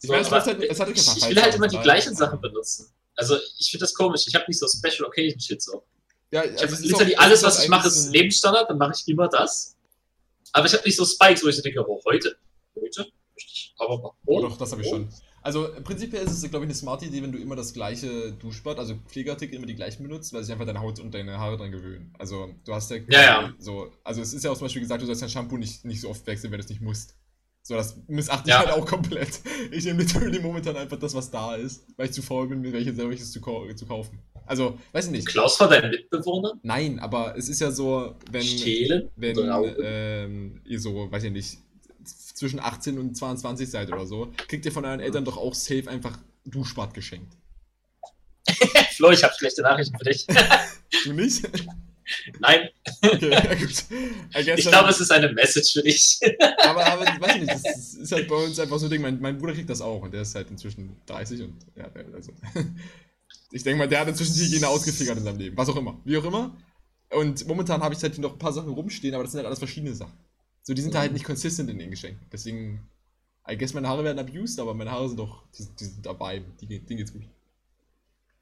Ich 0.00 0.08
So, 0.08 0.14
es, 0.14 0.26
aber 0.26 0.44
halt, 0.44 0.62
ich, 0.62 0.70
ich 1.16 1.28
will 1.28 1.40
halt 1.42 1.54
immer 1.54 1.68
die 1.68 1.78
gleichen 1.78 2.14
Sachen 2.16 2.40
benutzen. 2.40 2.88
Also, 3.14 3.36
ich 3.58 3.70
finde 3.70 3.84
das 3.84 3.94
komisch. 3.94 4.22
Ich 4.26 4.34
habe 4.34 4.44
nicht 4.48 4.58
so 4.58 4.66
Special 4.66 5.06
Occasion 5.06 5.38
Shit 5.38 5.62
so. 5.62 5.84
Ja, 6.30 6.44
Ich 6.44 6.50
also 6.52 6.62
habe 6.64 6.72
es 6.72 6.80
ist 6.80 6.86
literally 6.86 7.16
auch- 7.16 7.20
es 7.20 7.26
alles, 7.26 7.42
was 7.42 7.62
ich 7.62 7.68
mache, 7.68 7.88
ist 7.88 8.06
ein- 8.06 8.12
Lebensstandard, 8.12 8.70
dann 8.70 8.78
mache 8.78 8.94
ich 8.96 9.06
immer 9.06 9.28
das. 9.28 9.76
Aber 10.52 10.66
ich 10.66 10.72
habe 10.72 10.82
nicht 10.84 10.96
so 10.96 11.04
Spikes, 11.04 11.44
wo 11.44 11.48
ich 11.48 11.56
so 11.56 11.62
denke, 11.62 11.84
oh, 11.86 12.00
heute, 12.06 12.36
heute 12.74 13.00
möchte 13.34 13.50
ich 13.52 13.74
aber 13.78 13.98
mal. 13.98 14.10
Oh, 14.26 14.40
doch, 14.40 14.56
das 14.56 14.72
habe 14.72 14.82
ich 14.82 14.88
schon. 14.88 15.08
Also 15.42 15.68
prinzipiell 15.82 16.24
ist 16.24 16.32
es, 16.32 16.42
glaube 16.50 16.64
ich, 16.64 16.68
eine 16.68 16.74
smarte 16.74 17.06
Idee, 17.06 17.22
wenn 17.22 17.32
du 17.32 17.38
immer 17.38 17.56
das 17.56 17.72
gleiche 17.72 18.32
Duschbad, 18.32 18.78
also 18.78 18.94
Pflegeartikel 19.08 19.56
immer 19.56 19.66
die 19.66 19.74
gleichen 19.74 20.02
benutzt, 20.04 20.32
weil 20.32 20.42
sich 20.44 20.52
einfach 20.52 20.66
deine 20.66 20.80
Haut 20.80 21.00
und 21.00 21.12
deine 21.12 21.38
Haare 21.38 21.56
dran 21.56 21.72
gewöhnen. 21.72 22.14
Also 22.18 22.54
du 22.64 22.72
hast 22.74 22.90
ja, 22.90 22.98
Ja, 23.08 23.22
ja. 23.22 23.54
so, 23.58 23.88
also 24.04 24.22
es 24.22 24.32
ist 24.32 24.44
ja 24.44 24.50
auch 24.52 24.56
zum 24.56 24.66
Beispiel 24.66 24.82
gesagt, 24.82 25.02
du 25.02 25.06
sollst 25.06 25.22
dein 25.22 25.28
Shampoo 25.28 25.56
nicht, 25.56 25.84
nicht 25.84 26.00
so 26.00 26.10
oft 26.10 26.26
wechseln, 26.26 26.52
wenn 26.52 26.58
du 26.60 26.64
es 26.64 26.70
nicht 26.70 26.80
musst. 26.80 27.16
So, 27.64 27.74
das 27.74 27.96
missachte 28.08 28.48
ich 28.48 28.54
Ja. 28.54 28.58
halt 28.60 28.70
auch 28.70 28.86
komplett. 28.86 29.40
Ich 29.70 29.84
nehme 29.84 30.02
literally 30.02 30.38
momentan 30.42 30.76
einfach 30.76 30.98
das, 30.98 31.14
was 31.14 31.30
da 31.30 31.54
ist, 31.54 31.86
weil 31.96 32.06
ich 32.06 32.12
zu 32.12 32.22
faul 32.22 32.48
bin, 32.48 32.60
mir 32.60 32.72
welche 32.72 32.96
welches 32.96 33.30
zu, 33.30 33.40
zu 33.40 33.86
kaufen. 33.86 34.18
Also, 34.46 34.78
weiß 34.92 35.06
ich 35.06 35.10
nicht. 35.12 35.26
Klaus 35.28 35.60
war 35.60 35.68
dein 35.68 35.90
Mitbewohner? 35.90 36.54
Nein, 36.62 36.98
aber 36.98 37.36
es 37.36 37.48
ist 37.48 37.60
ja 37.60 37.70
so, 37.70 38.16
wenn 38.30 38.42
Stehlen? 38.42 39.08
wenn 39.16 39.38
ähm, 39.80 40.60
ihr 40.64 40.80
so, 40.80 41.10
weiß 41.10 41.22
ich 41.24 41.30
nicht, 41.32 41.58
zwischen 42.42 42.58
18 42.58 42.98
und 42.98 43.16
22 43.16 43.70
seid 43.70 43.92
oder 43.92 44.04
so, 44.04 44.32
kriegt 44.48 44.66
ihr 44.66 44.72
von 44.72 44.84
euren 44.84 44.98
Eltern 44.98 45.24
doch 45.24 45.36
auch 45.36 45.54
safe 45.54 45.88
einfach 45.88 46.18
Duschbad 46.44 46.92
geschenkt. 46.92 47.32
Flo, 48.96 49.10
ich 49.10 49.22
habe 49.22 49.32
schlechte 49.38 49.62
Nachrichten 49.62 49.96
für 49.96 50.04
dich. 50.04 50.26
Du 51.04 51.12
nicht? 51.12 51.48
Nein, 52.40 52.68
Okay, 53.00 54.54
ich 54.56 54.66
glaube, 54.66 54.90
es 54.90 55.00
ist 55.00 55.12
eine 55.12 55.32
Message 55.32 55.74
für 55.74 55.82
dich. 55.82 56.18
aber, 56.58 56.84
aber 56.84 57.04
weiß 57.04 57.36
ich 57.36 57.42
nicht, 57.42 57.64
das 57.64 57.94
ist, 57.94 58.10
halt 58.10 58.26
bei 58.26 58.34
uns 58.34 58.58
einfach 58.58 58.78
so 58.80 58.86
ein 58.86 58.90
Ding. 58.90 59.02
Mein, 59.02 59.20
mein 59.20 59.38
Bruder 59.38 59.52
kriegt 59.52 59.70
das 59.70 59.80
auch 59.80 60.02
und 60.02 60.12
der 60.12 60.22
ist 60.22 60.34
halt 60.34 60.50
inzwischen 60.50 60.96
30 61.06 61.42
und 61.42 61.54
ja, 61.76 61.88
also. 62.12 62.32
Ich 63.54 63.62
denke 63.62 63.78
mal, 63.78 63.88
der 63.88 64.00
hat 64.00 64.08
inzwischen 64.08 64.34
die 64.34 64.46
Hygiene 64.46 64.66
ausgefigert 64.66 65.18
in 65.18 65.24
seinem 65.24 65.38
Leben. 65.38 65.56
Was 65.58 65.68
auch 65.68 65.76
immer. 65.76 66.00
Wie 66.06 66.16
auch 66.16 66.24
immer. 66.24 66.56
Und 67.10 67.46
momentan 67.46 67.82
habe 67.82 67.94
ich 67.94 68.02
halt 68.02 68.18
noch 68.18 68.32
ein 68.32 68.38
paar 68.38 68.52
Sachen 68.52 68.70
rumstehen, 68.70 69.14
aber 69.14 69.24
das 69.24 69.32
sind 69.32 69.38
halt 69.38 69.46
alles 69.46 69.58
verschiedene 69.58 69.94
Sachen. 69.94 70.14
So, 70.62 70.74
die 70.74 70.82
sind 70.82 70.94
halt 70.94 71.12
nicht 71.12 71.24
consistent 71.24 71.68
in 71.70 71.78
den 71.78 71.90
Geschenken. 71.90 72.24
Deswegen, 72.32 72.88
I 73.50 73.56
guess 73.56 73.74
meine 73.74 73.88
Haare 73.88 74.04
werden 74.04 74.18
abused, 74.18 74.60
aber 74.60 74.74
meine 74.74 74.90
Haare 74.92 75.08
sind 75.08 75.18
doch, 75.18 75.42
die, 75.58 75.66
die 75.78 75.84
sind 75.84 76.06
dabei. 76.06 76.42
Die, 76.60 76.66
denen 76.66 76.98
geht's 76.98 77.12
gut. 77.12 77.22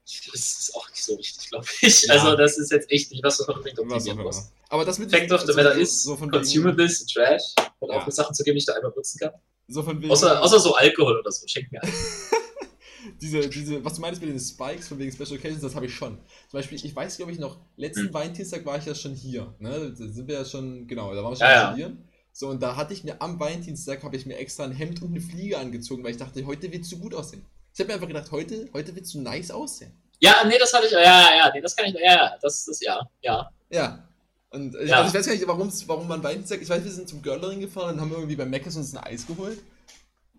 Das 0.03 0.35
ist 0.35 0.75
auch 0.75 0.89
nicht 0.89 1.03
so 1.03 1.17
wichtig, 1.17 1.49
glaube 1.49 1.65
ich. 1.81 2.01
Ja. 2.03 2.13
Also, 2.15 2.35
das 2.35 2.57
ist 2.57 2.71
jetzt 2.71 2.91
echt 2.91 3.11
nicht, 3.11 3.23
was 3.23 3.37
du 3.37 3.43
unbedingt 3.51 3.77
Was 3.77 3.85
auch 3.85 3.95
optimieren 3.95 4.17
immer. 4.19 4.23
musst. 4.25 4.51
Aber 4.69 4.83
das 4.85 4.99
mit 4.99 5.09
Fact 5.11 5.31
of 5.31 5.41
the 5.41 5.47
so- 5.47 5.53
Matter 5.53 5.73
ist, 5.75 6.03
so 6.03 6.15
von 6.15 6.27
wegen, 6.27 6.31
Consumables, 6.43 7.05
Trash 7.05 7.43
und 7.79 7.89
Ja. 7.91 7.97
auch 7.99 8.05
mit 8.05 8.13
Sachen 8.15 8.33
zu 8.35 8.43
geben, 8.43 8.55
die 8.55 8.59
ich 8.59 8.65
da 8.65 8.73
einmal 8.73 8.91
nutzen 8.95 9.19
kann. 9.19 9.31
so 9.67 9.83
von 9.83 9.99
wegen 10.01 10.11
Außer, 10.11 10.41
außer 10.43 10.59
so 10.59 10.75
Alkohol 10.75 11.19
oder 11.19 11.31
so, 11.31 11.47
schenk 11.47 11.71
mir. 11.71 11.81
diese, 13.21 13.47
diese, 13.47 13.83
was 13.85 13.93
du 13.95 14.01
meinst 14.01 14.21
mit 14.21 14.29
den 14.29 14.39
Spikes 14.39 14.87
von 14.87 14.99
wegen 14.99 15.11
Special 15.11 15.37
Occasions, 15.37 15.61
das 15.61 15.75
habe 15.75 15.85
ich 15.85 15.93
schon. 15.95 16.17
Zum 16.49 16.57
Beispiel, 16.59 16.77
ich 16.83 16.95
weiß, 16.95 17.17
glaube 17.17 17.31
ich, 17.31 17.39
noch, 17.39 17.59
letzten 17.77 18.07
Hm. 18.07 18.13
Valentinstag 18.13 18.65
war 18.65 18.77
ich 18.77 18.85
ja 18.85 18.95
schon 18.95 19.13
hier. 19.13 19.53
Ne? 19.59 19.93
Da 19.97 20.07
sind 20.07 20.27
wir 20.27 20.35
ja 20.35 20.45
schon, 20.45 20.87
genau, 20.87 21.13
da 21.15 21.23
waren 21.23 21.31
wir 21.31 21.37
schon 21.37 21.47
Ja, 21.47 21.75
ja. 21.77 21.91
So, 22.33 22.47
und 22.47 22.61
da 22.61 22.75
hatte 22.75 22.93
ich 22.93 23.03
mir 23.03 23.21
am 23.21 23.39
Valentinstag, 23.39 24.03
habe 24.03 24.15
ich 24.15 24.25
mir 24.25 24.37
extra 24.37 24.63
ein 24.63 24.71
Hemd 24.71 25.01
und 25.01 25.09
eine 25.09 25.21
Fliege 25.21 25.57
angezogen, 25.57 26.03
weil 26.03 26.11
ich 26.11 26.17
dachte, 26.17 26.45
heute 26.45 26.71
willst 26.71 26.91
du 26.91 26.99
gut 26.99 27.13
aussehen. 27.13 27.45
Ich 27.73 27.79
habe 27.79 27.87
mir 27.87 27.93
einfach 27.95 28.07
gedacht, 28.07 28.31
heute, 28.31 28.69
heute 28.73 28.95
willst 28.95 29.13
du 29.13 29.21
nice 29.21 29.51
aussehen. 29.51 29.91
Ja, 30.19 30.43
nee, 30.45 30.57
das 30.59 30.71
hatte 30.73 30.85
ich, 30.85 30.91
ja, 30.91 30.99
ja, 30.99 31.51
nee, 31.53 31.61
das 31.61 31.75
kann 31.75 31.87
ich, 31.87 31.95
ja, 31.95 32.37
das 32.41 32.67
ist, 32.67 32.83
ja, 32.83 33.01
ja. 33.21 33.49
Ja. 33.69 34.07
Und 34.51 34.75
äh, 34.75 34.85
Ja. 34.85 34.97
Also 34.97 35.09
ich 35.09 35.15
weiß 35.15 35.25
gar 35.25 35.33
nicht, 35.33 35.47
warum's, 35.47 35.87
warum 35.87 36.07
man 36.07 36.21
Valentinstag, 36.21 36.61
ich 36.61 36.69
weiß, 36.69 36.83
wir 36.83 36.91
sind 36.91 37.09
zum 37.09 37.21
Girlering 37.21 37.59
gefahren 37.59 37.95
und 37.95 38.01
haben 38.01 38.11
irgendwie 38.11 38.35
bei 38.35 38.45
Mc's 38.45 38.75
uns 38.75 38.93
ein 38.93 39.03
Eis 39.03 39.25
geholt. 39.25 39.59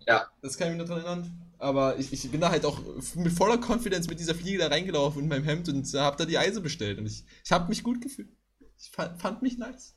Ja. 0.07 0.27
Das 0.41 0.57
kann 0.57 0.69
ich 0.69 0.77
mich 0.77 0.87
noch 0.87 0.95
dran 0.95 1.05
erinnern. 1.05 1.39
Aber 1.59 1.99
ich, 1.99 2.13
ich 2.13 2.31
bin 2.31 2.41
da 2.41 2.51
halt 2.51 2.65
auch 2.65 2.81
mit 3.15 3.33
voller 3.33 3.57
Confidence 3.57 4.09
mit 4.09 4.19
dieser 4.19 4.35
Fliege 4.35 4.59
da 4.59 4.67
reingelaufen 4.67 5.23
in 5.23 5.29
meinem 5.29 5.45
Hemd 5.45 5.69
und 5.69 5.87
habe 5.95 6.17
da 6.17 6.25
die 6.25 6.39
Eise 6.39 6.61
bestellt. 6.61 6.99
Und 6.99 7.07
ich, 7.07 7.25
ich 7.45 7.53
habe 7.53 7.69
mich 7.69 7.83
gut 7.83 8.01
gefühlt. 8.01 8.29
Ich 8.79 8.91
fand, 8.91 9.21
fand 9.21 9.43
mich 9.43 9.59
nice. 9.59 9.95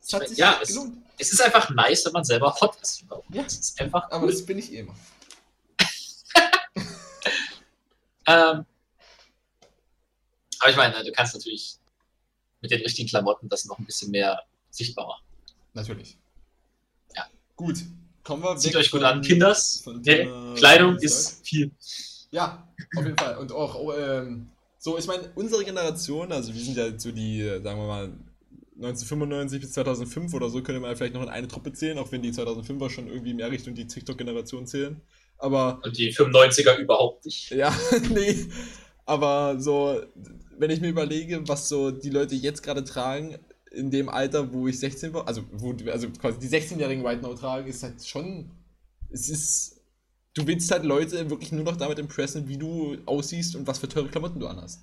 Es 0.00 0.12
hat 0.12 0.28
sich 0.28 0.38
ja, 0.38 0.58
es- 0.62 0.68
gelohnt. 0.68 0.96
Es 1.20 1.32
ist 1.32 1.40
einfach 1.42 1.68
nice, 1.70 2.04
wenn 2.06 2.12
man 2.12 2.24
selber 2.24 2.54
hot 2.60 2.80
ist. 2.80 3.04
Ja. 3.32 3.42
Es 3.44 3.58
ist 3.58 3.80
einfach 3.80 4.04
Aber 4.10 4.24
cool. 4.24 4.30
das 4.32 4.44
bin 4.46 4.58
ich 4.58 4.72
eh 4.72 4.78
immer. 4.80 4.94
Ähm, 8.26 8.66
aber 10.60 10.70
ich 10.70 10.76
meine, 10.76 11.02
du 11.02 11.10
kannst 11.12 11.34
natürlich 11.34 11.76
mit 12.60 12.70
den 12.70 12.82
richtigen 12.82 13.08
Klamotten 13.08 13.48
das 13.48 13.64
noch 13.64 13.78
ein 13.78 13.86
bisschen 13.86 14.10
mehr 14.10 14.42
sichtbar 14.70 15.06
machen. 15.06 15.24
Natürlich. 15.72 16.18
Ja. 17.16 17.26
Gut. 17.56 17.78
Kommen 18.24 18.42
wir 18.42 18.56
Zieht 18.58 18.74
weg 18.74 18.80
euch 18.80 18.90
gut 18.90 19.00
von- 19.00 19.08
an, 19.10 19.22
Kinders. 19.22 19.82
Thema 20.04 20.54
Kleidung 20.56 20.96
ist 20.98 21.46
viel. 21.46 21.70
Ja, 22.30 22.68
auf 22.96 23.04
jeden 23.04 23.16
Fall. 23.16 23.38
Und 23.38 23.50
auch, 23.52 23.74
oh, 23.76 23.92
ähm, 23.94 24.50
so, 24.78 24.98
ich 24.98 25.06
meine, 25.06 25.32
unsere 25.34 25.64
Generation, 25.64 26.30
also 26.30 26.52
wir 26.52 26.60
sind 26.60 26.76
ja 26.76 26.98
so 26.98 27.10
die, 27.10 27.40
äh, 27.40 27.62
sagen 27.62 27.80
wir 27.80 27.86
mal, 27.86 28.12
1995 28.78 29.60
bis 29.60 29.72
2005 29.72 30.34
oder 30.34 30.48
so, 30.48 30.62
könnte 30.62 30.80
man 30.80 30.94
vielleicht 30.96 31.14
noch 31.14 31.22
in 31.22 31.28
eine 31.28 31.48
Truppe 31.48 31.72
zählen, 31.72 31.98
auch 31.98 32.12
wenn 32.12 32.22
die 32.22 32.32
2005er 32.32 32.90
schon 32.90 33.08
irgendwie 33.08 33.34
mehr 33.34 33.50
Richtung 33.50 33.74
die 33.74 33.86
TikTok-Generation 33.86 34.66
zählen. 34.66 35.00
Aber, 35.36 35.80
Und 35.84 35.98
die 35.98 36.14
95er 36.14 36.78
überhaupt 36.78 37.24
nicht. 37.24 37.50
ja, 37.50 37.76
nee, 38.10 38.46
aber 39.04 39.60
so, 39.60 40.00
wenn 40.58 40.70
ich 40.70 40.80
mir 40.80 40.88
überlege, 40.88 41.46
was 41.48 41.68
so 41.68 41.90
die 41.90 42.10
Leute 42.10 42.36
jetzt 42.36 42.62
gerade 42.62 42.84
tragen, 42.84 43.38
in 43.70 43.90
dem 43.90 44.08
Alter, 44.08 44.52
wo 44.52 44.68
ich 44.68 44.78
16 44.78 45.12
war, 45.12 45.26
also, 45.26 45.42
wo, 45.52 45.74
also 45.90 46.08
quasi 46.10 46.38
die 46.38 46.48
16-jährigen 46.48 47.04
White 47.04 47.22
Now 47.22 47.34
tragen, 47.34 47.68
ist 47.68 47.82
halt 47.82 48.04
schon, 48.06 48.50
es 49.10 49.28
ist, 49.28 49.80
du 50.34 50.46
willst 50.46 50.70
halt 50.70 50.84
Leute 50.84 51.28
wirklich 51.30 51.52
nur 51.52 51.64
noch 51.64 51.76
damit 51.76 51.98
impressen, 51.98 52.48
wie 52.48 52.58
du 52.58 52.96
aussiehst 53.06 53.56
und 53.56 53.66
was 53.66 53.78
für 53.78 53.88
teure 53.88 54.08
Klamotten 54.08 54.40
du 54.40 54.46
anhast. 54.46 54.82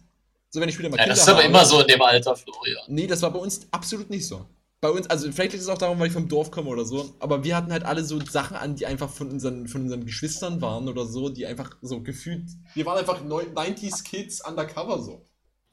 So, 0.55 0.61
wenn 0.61 0.69
ich 0.69 0.75
später 0.75 0.89
mal 0.89 0.95
Ja, 0.97 1.05
das 1.07 1.19
ist 1.19 1.27
aber 1.27 1.39
habe- 1.39 1.49
immer 1.49 1.65
so 1.65 1.81
in 1.81 1.87
dem 1.87 2.01
Alter, 2.01 2.33
Florian. 2.33 2.77
Nee, 2.87 3.07
das 3.07 3.21
war 3.21 3.29
bei 3.31 3.39
uns 3.39 3.67
absolut 3.71 4.09
nicht 4.09 4.25
so. 4.25 4.45
Bei 4.79 4.89
uns, 4.89 5.05
also 5.07 5.29
vielleicht 5.31 5.51
liegt 5.51 5.63
es 5.63 5.67
auch 5.67 5.77
daran, 5.77 5.99
weil 5.99 6.07
ich 6.07 6.13
vom 6.13 6.29
Dorf 6.29 6.49
komme 6.49 6.69
oder 6.69 6.85
so, 6.85 7.13
aber 7.19 7.43
wir 7.43 7.57
hatten 7.57 7.73
halt 7.73 7.83
alle 7.83 8.05
so 8.05 8.19
Sachen 8.23 8.55
an, 8.55 8.77
die 8.77 8.85
einfach 8.85 9.09
von 9.09 9.29
unseren, 9.29 9.67
von 9.67 9.81
unseren 9.81 10.05
Geschwistern 10.05 10.61
waren 10.61 10.87
oder 10.87 11.05
so, 11.05 11.27
die 11.27 11.45
einfach 11.45 11.75
so 11.81 11.99
gefühlt. 12.01 12.45
Wir 12.73 12.85
waren 12.85 12.97
einfach 12.99 13.21
neu- 13.23 13.43
90s 13.53 14.01
Kids 14.05 14.39
undercover 14.47 15.01
so. 15.03 15.25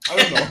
I 0.09 0.19
don't 0.19 0.29
know. 0.31 0.47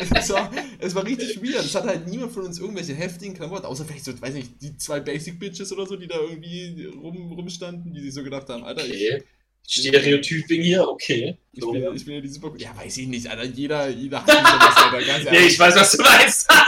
es, 0.16 0.30
war, 0.30 0.50
es 0.78 0.94
war 0.94 1.04
richtig 1.04 1.42
weird. 1.42 1.62
Es 1.62 1.74
hatte 1.74 1.88
halt 1.88 2.08
niemand 2.08 2.32
von 2.32 2.44
uns 2.44 2.58
irgendwelche 2.58 2.94
heftigen 2.94 3.34
Klamotten, 3.34 3.66
außer 3.66 3.84
vielleicht 3.84 4.06
so, 4.06 4.18
weiß 4.18 4.32
nicht, 4.32 4.62
die 4.62 4.78
zwei 4.78 5.00
Basic 5.00 5.38
Bitches 5.38 5.70
oder 5.74 5.84
so, 5.86 5.96
die 5.96 6.06
da 6.08 6.18
irgendwie 6.18 6.86
rum, 6.86 7.32
rumstanden, 7.32 7.92
die 7.92 8.00
sich 8.00 8.14
so 8.14 8.22
gedacht 8.24 8.48
haben, 8.48 8.64
Alter, 8.64 8.86
ich, 8.86 8.92
Okay. 9.12 9.24
Stereotyping 9.66 10.62
hier, 10.62 10.86
okay. 10.88 11.38
ich, 11.52 11.60
bin, 11.60 11.94
ich 11.96 12.04
bin 12.04 12.14
ja 12.16 12.20
die 12.20 12.28
super. 12.28 12.52
Ja, 12.58 12.76
weiß 12.76 12.96
ich 12.98 13.06
nicht, 13.06 13.26
Alter, 13.26 13.44
jeder, 13.44 13.88
jeder 13.88 14.20
hat 14.24 14.28
sowas, 14.30 14.76
Alter, 14.76 15.06
ganz 15.06 15.24
nee, 15.30 15.46
ich 15.46 15.58
weiß, 15.58 15.74
was 15.76 15.92
du 15.92 16.02
meinst. 16.02 16.48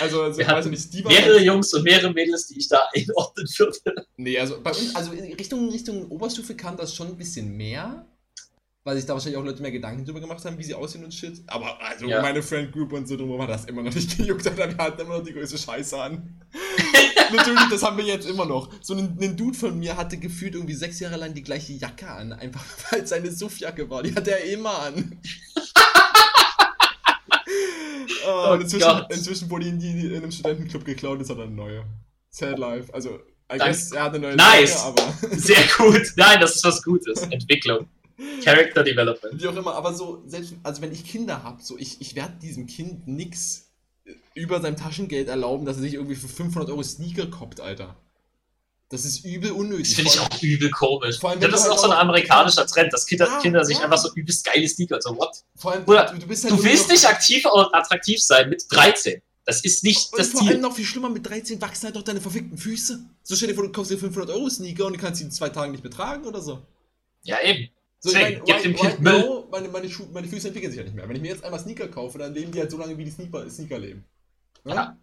Also, 0.00 0.22
also 0.22 0.38
Wir 0.40 0.48
weiß 0.48 0.64
ich 0.64 0.70
nicht, 0.72 0.92
die 0.92 1.04
waren 1.04 1.12
mehrere 1.12 1.40
Jungs 1.40 1.72
und 1.72 1.84
mehrere 1.84 2.12
Mädels, 2.12 2.48
die 2.48 2.58
ich 2.58 2.68
da 2.68 2.82
einordnen 2.96 3.46
würde. 3.46 4.06
Nee, 4.16 4.36
also 4.38 4.60
bei 4.60 4.70
uns, 4.70 4.92
also 4.94 5.12
in 5.12 5.32
Richtung, 5.34 5.70
Richtung 5.70 6.10
Oberstufe 6.10 6.56
kam 6.56 6.76
das 6.76 6.94
schon 6.94 7.06
ein 7.08 7.16
bisschen 7.16 7.56
mehr. 7.56 8.04
Weil 8.86 8.96
sich 8.96 9.06
da 9.06 9.14
wahrscheinlich 9.14 9.38
auch 9.38 9.44
Leute 9.44 9.62
mehr 9.62 9.70
Gedanken 9.70 10.04
drüber 10.04 10.20
gemacht 10.20 10.44
haben, 10.44 10.58
wie 10.58 10.64
sie 10.64 10.74
aussehen 10.74 11.04
und 11.04 11.14
shit. 11.14 11.40
Aber 11.46 11.80
also 11.80 12.06
Ja. 12.06 12.20
meine 12.20 12.42
Friend 12.42 12.70
Group 12.70 12.92
und 12.92 13.06
so 13.08 13.16
drumherum 13.16 13.40
hat 13.42 13.50
das 13.50 13.64
immer 13.64 13.82
noch 13.82 13.94
nicht 13.94 14.14
gejuckt, 14.18 14.46
Alter. 14.46 14.68
Wir 14.68 14.76
hatten 14.76 15.00
immer 15.00 15.18
noch 15.18 15.24
die 15.24 15.32
größte 15.32 15.56
Scheiße 15.56 15.96
an. 15.96 16.42
Natürlich, 17.32 17.68
das 17.70 17.82
haben 17.82 17.96
wir 17.96 18.04
jetzt 18.04 18.28
immer 18.28 18.46
noch. 18.46 18.70
So 18.82 18.94
ein, 18.94 19.18
ein 19.20 19.36
Dude 19.36 19.56
von 19.56 19.78
mir 19.78 19.96
hatte 19.96 20.16
gefühlt 20.16 20.54
irgendwie 20.54 20.74
sechs 20.74 21.00
Jahre 21.00 21.16
lang 21.16 21.34
die 21.34 21.42
gleiche 21.42 21.72
Jacke 21.72 22.08
an. 22.08 22.32
Einfach 22.32 22.64
weil 22.90 23.02
es 23.02 23.10
seine 23.10 23.30
Suffjacke 23.30 23.88
war. 23.90 24.02
Die 24.02 24.14
hatte 24.14 24.30
er 24.32 24.44
immer 24.52 24.78
an. 24.80 25.20
oh, 28.26 28.26
Oh 28.26 28.52
und 28.52 28.62
inzwischen, 28.62 28.88
Gott. 28.88 29.06
inzwischen 29.12 29.50
wurde 29.50 29.66
ihn 29.66 29.78
die 29.78 30.06
in 30.06 30.16
einem 30.16 30.32
Studentenclub 30.32 30.84
geklaut, 30.84 31.18
jetzt 31.18 31.30
hat 31.30 31.38
er 31.38 31.44
eine 31.44 31.52
neue. 31.52 31.84
Sad 32.30 32.58
Life. 32.58 32.92
Also, 32.92 33.20
I 33.52 33.58
guess, 33.58 33.92
er 33.92 34.04
hat 34.04 34.14
eine 34.14 34.26
neue 34.28 34.36
Nice. 34.36 34.82
Marke, 34.82 35.02
aber 35.02 35.36
Sehr 35.36 35.64
gut. 35.76 36.12
Nein, 36.16 36.40
das 36.40 36.56
ist 36.56 36.64
was 36.64 36.82
Gutes. 36.82 37.22
Entwicklung. 37.22 37.86
Character 38.42 38.82
Development. 38.84 39.42
wie 39.42 39.48
auch 39.48 39.56
immer, 39.56 39.74
aber 39.74 39.92
so, 39.92 40.22
selbst, 40.26 40.54
also 40.62 40.80
wenn 40.82 40.92
ich 40.92 41.04
Kinder 41.04 41.42
habe, 41.42 41.62
so, 41.62 41.76
ich, 41.76 42.00
ich 42.00 42.14
werde 42.14 42.34
diesem 42.40 42.66
Kind 42.66 43.08
nix 43.08 43.63
über 44.34 44.60
sein 44.60 44.76
Taschengeld 44.76 45.28
erlauben, 45.28 45.64
dass 45.64 45.76
er 45.76 45.82
sich 45.82 45.94
irgendwie 45.94 46.16
für 46.16 46.28
500 46.28 46.70
Euro 46.70 46.82
Sneaker 46.82 47.26
koppt, 47.26 47.60
Alter. 47.60 47.96
Das 48.90 49.04
ist 49.04 49.24
übel 49.24 49.50
unnötig. 49.52 49.88
Das 49.88 49.94
finde 49.94 50.10
ich 50.12 50.20
allem- 50.20 50.32
auch 50.32 50.42
übel 50.42 50.70
komisch. 50.70 51.18
Vor 51.18 51.30
allem, 51.30 51.40
das 51.40 51.54
ist 51.54 51.62
halt 51.62 51.72
auch 51.72 51.78
so 51.78 51.90
ein 51.90 51.96
amerikanischer 51.98 52.66
Trend, 52.66 52.92
dass 52.92 53.06
Kinder, 53.06 53.26
Ja, 53.26 53.40
Kinder 53.40 53.64
sich 53.64 53.78
ja. 53.78 53.84
einfach 53.84 53.96
so 53.98 54.12
übelst 54.14 54.44
geile 54.44 54.68
Sneaker, 54.68 55.00
so 55.00 55.16
what? 55.16 55.42
Vor 55.56 55.72
allem, 55.72 55.84
Bruder, 55.84 56.04
du, 56.06 56.12
halt 56.28 56.50
Du 56.50 56.62
willst 56.62 56.88
nicht 56.90 57.06
aktiv 57.08 57.44
und 57.46 57.74
attraktiv 57.74 58.22
sein 58.22 58.50
mit 58.50 58.64
13. 58.70 59.22
Das 59.46 59.64
ist 59.64 59.84
nicht 59.84 60.12
Und 60.12 60.18
das 60.18 60.28
vor 60.28 60.40
allem 60.42 60.50
Ziel. 60.52 60.58
noch 60.60 60.74
viel 60.74 60.84
schlimmer, 60.84 61.08
mit 61.10 61.26
13 61.26 61.60
wachsen 61.60 61.86
halt 61.86 61.96
doch 61.96 62.02
deine 62.02 62.20
verfickten 62.20 62.56
Füße. 62.58 63.00
So 63.22 63.34
stell 63.36 63.48
dir 63.48 63.54
vor, 63.54 63.64
du 63.64 63.72
kaufst 63.72 63.90
dir 63.90 63.98
500 63.98 64.30
Euro 64.30 64.48
Sneaker 64.48 64.86
und 64.86 64.94
du 64.96 64.98
kannst 65.00 65.18
sie 65.18 65.24
in 65.24 65.30
zwei 65.30 65.48
Tagen 65.48 65.72
nicht 65.72 65.82
mehr 65.82 65.90
tragen 65.92 66.24
oder 66.26 66.40
so. 66.40 66.62
Ja, 67.24 67.40
eben. 67.42 67.68
So, 68.04 68.10
ich 68.10 68.16
Deswegen, 68.16 68.36
mein, 68.36 68.44
gib 68.44 68.54
right- 68.56 68.64
dem 68.66 68.74
Kind 68.76 68.84
right 68.90 69.00
Müll. 69.00 69.18
now, 69.20 69.48
meine, 69.50 69.68
meine, 69.68 69.88
Schu 69.88 70.04
meine 70.12 70.28
Füße 70.28 70.48
entwickeln 70.48 70.70
sich 70.70 70.76
ja 70.78 70.84
nicht 70.84 70.94
mehr. 70.94 71.08
Wenn 71.08 71.16
ich 71.16 71.22
mir 71.22 71.28
jetzt 71.28 71.42
einmal 71.42 71.58
Sneaker 71.58 71.88
kaufe, 71.88 72.18
dann 72.18 72.34
leben 72.34 72.52
die 72.52 72.60
halt 72.60 72.70
so 72.70 72.76
lange, 72.76 72.98
wie 72.98 73.04
die 73.04 73.10
Sneaker, 73.10 73.48
Sneaker 73.48 73.78
leben. 73.78 74.04
Ne? 74.62 74.74
Ja. 74.74 74.98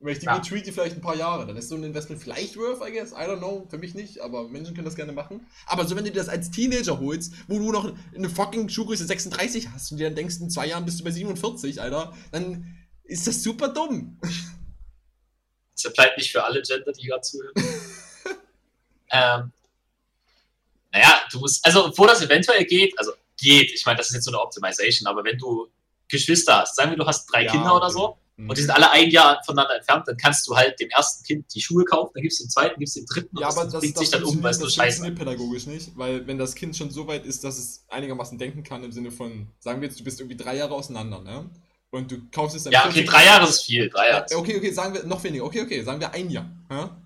Wenn 0.00 0.12
ich 0.14 0.20
die 0.20 0.24
Ja. 0.24 0.34
gut 0.38 0.48
treat, 0.48 0.64
die 0.66 0.72
vielleicht 0.72 0.96
ein 0.96 1.02
paar 1.02 1.14
Jahre, 1.16 1.44
dann 1.46 1.58
ist 1.58 1.68
so 1.68 1.74
ein 1.74 1.82
Investment 1.84 2.22
vielleicht 2.22 2.56
worth, 2.56 2.80
I 2.88 2.90
guess. 2.90 3.12
I 3.12 3.16
don't 3.16 3.36
know, 3.36 3.66
für 3.68 3.76
mich 3.76 3.94
nicht, 3.94 4.20
aber 4.20 4.48
Menschen 4.48 4.72
können 4.74 4.86
das 4.86 4.96
gerne 4.96 5.12
machen. 5.12 5.46
Aber 5.66 5.86
so, 5.86 5.94
wenn 5.94 6.04
du 6.04 6.10
dir 6.10 6.20
das 6.20 6.30
als 6.30 6.50
Teenager 6.50 6.98
holst, 6.98 7.34
wo 7.48 7.58
du 7.58 7.70
noch 7.70 7.92
eine 8.14 8.30
fucking 8.30 8.70
Schuhgröße 8.70 9.04
36 9.04 9.68
hast 9.70 9.92
und 9.92 9.98
dir 9.98 10.04
dann 10.06 10.14
denkst, 10.16 10.36
in 10.40 10.48
zwei 10.48 10.68
Jahren 10.68 10.86
bist 10.86 11.00
du 11.00 11.04
bei 11.04 11.10
47, 11.10 11.82
Alter, 11.82 12.14
dann 12.32 12.78
ist 13.04 13.26
das 13.26 13.42
super 13.42 13.68
dumm. 13.68 14.18
Das 15.82 15.92
bleibt 15.92 16.16
nicht 16.16 16.32
für 16.32 16.42
alle 16.44 16.62
Gender, 16.62 16.92
die 16.92 17.06
gerade 17.06 17.20
zuhören. 17.20 17.52
ähm, 19.10 19.52
naja, 20.92 21.20
du 21.32 21.38
musst, 21.40 21.64
also 21.64 21.92
wo 21.96 22.06
das 22.06 22.22
eventuell 22.22 22.64
geht, 22.64 22.98
also 22.98 23.12
geht, 23.40 23.72
ich 23.72 23.84
meine, 23.86 23.98
das 23.98 24.08
ist 24.08 24.14
jetzt 24.14 24.24
so 24.24 24.30
eine 24.30 24.40
Optimization, 24.40 25.06
aber 25.06 25.24
wenn 25.24 25.38
du 25.38 25.68
Geschwister 26.08 26.60
hast, 26.60 26.76
sagen 26.76 26.90
wir, 26.90 26.96
du 26.96 27.06
hast 27.06 27.26
drei 27.26 27.44
Ja, 27.44 27.52
Kinder 27.52 27.76
oder 27.76 27.86
okay. 27.86 27.94
so, 27.94 28.18
Mhm. 28.38 28.50
und 28.50 28.56
die 28.56 28.62
sind 28.62 28.70
alle 28.70 28.90
ein 28.92 29.10
Jahr 29.10 29.42
voneinander 29.44 29.76
entfernt, 29.76 30.06
dann 30.06 30.16
kannst 30.16 30.46
du 30.46 30.54
halt 30.56 30.78
dem 30.78 30.88
ersten 30.90 31.24
Kind 31.24 31.46
die 31.52 31.60
Schuhe 31.60 31.84
kaufen, 31.84 32.12
dann 32.14 32.22
gibst 32.22 32.38
du 32.38 32.44
dem 32.44 32.50
zweiten, 32.50 32.78
gibst 32.78 32.94
du 32.96 33.00
dem 33.00 33.06
dritten 33.06 33.36
Ja, 33.36 33.48
aber 33.48 33.64
das 33.64 33.72
das, 33.72 33.80
bringt 33.80 33.96
das 33.96 34.00
sich 34.00 34.10
dann 34.10 34.22
um, 34.22 34.42
weil 34.42 34.52
es 34.52 34.60
nur 34.60 34.70
scheiße 34.70 34.98
funktioniert 35.02 35.18
pädagogisch 35.18 35.66
nicht, 35.66 35.90
weil 35.96 36.24
wenn 36.26 36.38
das 36.38 36.54
Kind 36.54 36.76
schon 36.76 36.90
so 36.90 37.06
weit 37.08 37.26
ist, 37.26 37.42
dass 37.42 37.58
es 37.58 37.84
einigermaßen 37.88 38.38
denken 38.38 38.62
kann, 38.62 38.84
im 38.84 38.92
Sinne 38.92 39.10
von, 39.10 39.48
sagen 39.58 39.80
wir 39.80 39.88
jetzt, 39.88 39.98
du 39.98 40.04
bist 40.04 40.20
irgendwie 40.20 40.36
drei 40.36 40.56
Jahre 40.56 40.72
auseinander, 40.74 41.20
ne? 41.20 41.50
Und 41.90 42.10
du 42.12 42.18
kaufst 42.30 42.54
es 42.54 42.62
dann 42.64 42.72
Ja, 42.72 42.86
okay, 42.86 43.02
drei 43.02 43.24
Jahre 43.24 43.48
ist 43.48 43.62
viel, 43.62 43.88
drei 43.88 44.10
Jahre. 44.10 44.26
ist 44.26 44.34
Okay, 44.34 44.56
okay, 44.56 44.70
sagen 44.72 44.94
wir 44.94 45.04
noch 45.04 45.24
weniger, 45.24 45.44
okay, 45.44 45.62
okay, 45.62 45.82
sagen 45.82 45.98
wir 45.98 46.12
ein 46.12 46.30
Jahr, 46.30 46.48
ja? 46.70 46.96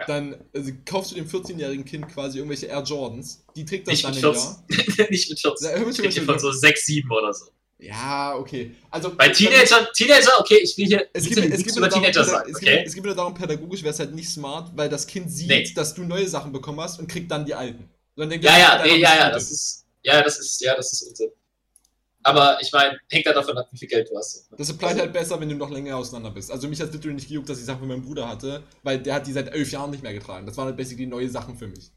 Ja. 0.00 0.06
Dann 0.06 0.36
also, 0.54 0.72
kaufst 0.86 1.12
du 1.12 1.16
dem 1.16 1.28
14-jährigen 1.28 1.84
Kind 1.84 2.08
quasi 2.08 2.38
irgendwelche 2.38 2.66
Air 2.66 2.82
Jordans, 2.82 3.44
die 3.54 3.64
trägt 3.64 3.86
das 3.86 3.92
Nicht 3.92 4.04
dann 4.04 4.14
mit 4.14 4.24
ein 4.24 4.34
14. 4.34 4.98
Jahr. 4.98 5.10
nicht 5.10 5.30
mit 5.30 5.40
14. 5.40 5.68
Ja, 5.68 5.76
hör 5.76 5.86
mich 5.86 5.98
Ich 5.98 6.14
hier 6.14 6.22
von 6.24 6.38
so 6.38 6.50
6, 6.50 6.86
7 6.86 7.10
oder 7.10 7.32
so. 7.32 7.46
Ja, 7.78 8.34
okay. 8.36 8.74
Also, 8.90 9.14
Bei 9.14 9.28
Teenagern, 9.30 9.86
Teenager, 9.94 10.38
okay, 10.38 10.58
ich 10.62 10.76
will 10.76 10.86
hier 10.86 11.06
Es 11.12 11.24
gibt, 11.24 11.38
es, 11.38 11.64
gibt 11.64 11.76
über 11.76 11.88
darum, 11.88 12.02
Teenager 12.02 12.24
sagen, 12.24 12.50
es, 12.50 12.56
okay? 12.56 12.76
gibt, 12.76 12.88
es 12.88 12.94
gibt 12.94 13.06
nur 13.06 13.14
darum, 13.14 13.34
pädagogisch 13.34 13.82
wäre 13.82 13.92
es 13.94 13.98
halt 13.98 14.14
nicht 14.14 14.28
smart, 14.28 14.70
weil 14.76 14.88
das 14.88 15.06
Kind 15.06 15.30
sieht, 15.32 15.48
Nee. 15.48 15.72
dass 15.74 15.94
du 15.94 16.02
neue 16.02 16.28
Sachen 16.28 16.52
bekommen 16.52 16.80
hast 16.80 16.98
und 16.98 17.08
kriegt 17.08 17.30
dann 17.30 17.46
die 17.46 17.54
alten. 17.54 17.88
Dann 18.16 18.28
denkt 18.28 18.44
Ja, 18.44 18.58
ja, 18.58 18.82
nee, 18.84 18.96
ja, 18.96 19.16
ja, 19.16 19.30
das 19.30 19.50
ist, 19.50 19.86
ja, 20.02 20.22
das 20.22 20.38
ist, 20.38 20.60
ja, 20.60 20.74
das 20.76 20.92
ist 20.92 21.02
Unsinn. 21.02 21.30
Aber 22.22 22.58
ich 22.60 22.70
meine, 22.72 22.98
hängt 23.08 23.24
ja 23.24 23.32
davon 23.32 23.56
ab, 23.56 23.68
wie 23.70 23.78
viel 23.78 23.88
Geld 23.88 24.10
du 24.10 24.16
hast. 24.16 24.48
Das 24.56 24.70
applied 24.70 24.98
halt 24.98 25.12
besser, 25.12 25.40
wenn 25.40 25.48
du 25.48 25.54
noch 25.54 25.70
länger 25.70 25.96
auseinander 25.96 26.30
bist. 26.30 26.50
Also 26.50 26.68
mich 26.68 26.80
hat 26.80 26.92
literally 26.92 27.14
nicht 27.14 27.28
gejuckt, 27.28 27.48
dass 27.48 27.58
ich 27.58 27.64
Sachen 27.64 27.80
von 27.80 27.88
meinem 27.88 28.02
Bruder 28.02 28.28
hatte, 28.28 28.62
weil 28.82 28.98
der 28.98 29.14
hat 29.14 29.26
die 29.26 29.32
seit 29.32 29.52
elf 29.54 29.72
Jahren 29.72 29.90
nicht 29.90 30.02
mehr 30.02 30.12
getragen. 30.12 30.46
Das 30.46 30.56
waren 30.56 30.66
halt 30.66 30.76
basically 30.76 31.06
neue 31.06 31.28
Sachen 31.28 31.56
für 31.56 31.66
mich. 31.66 31.90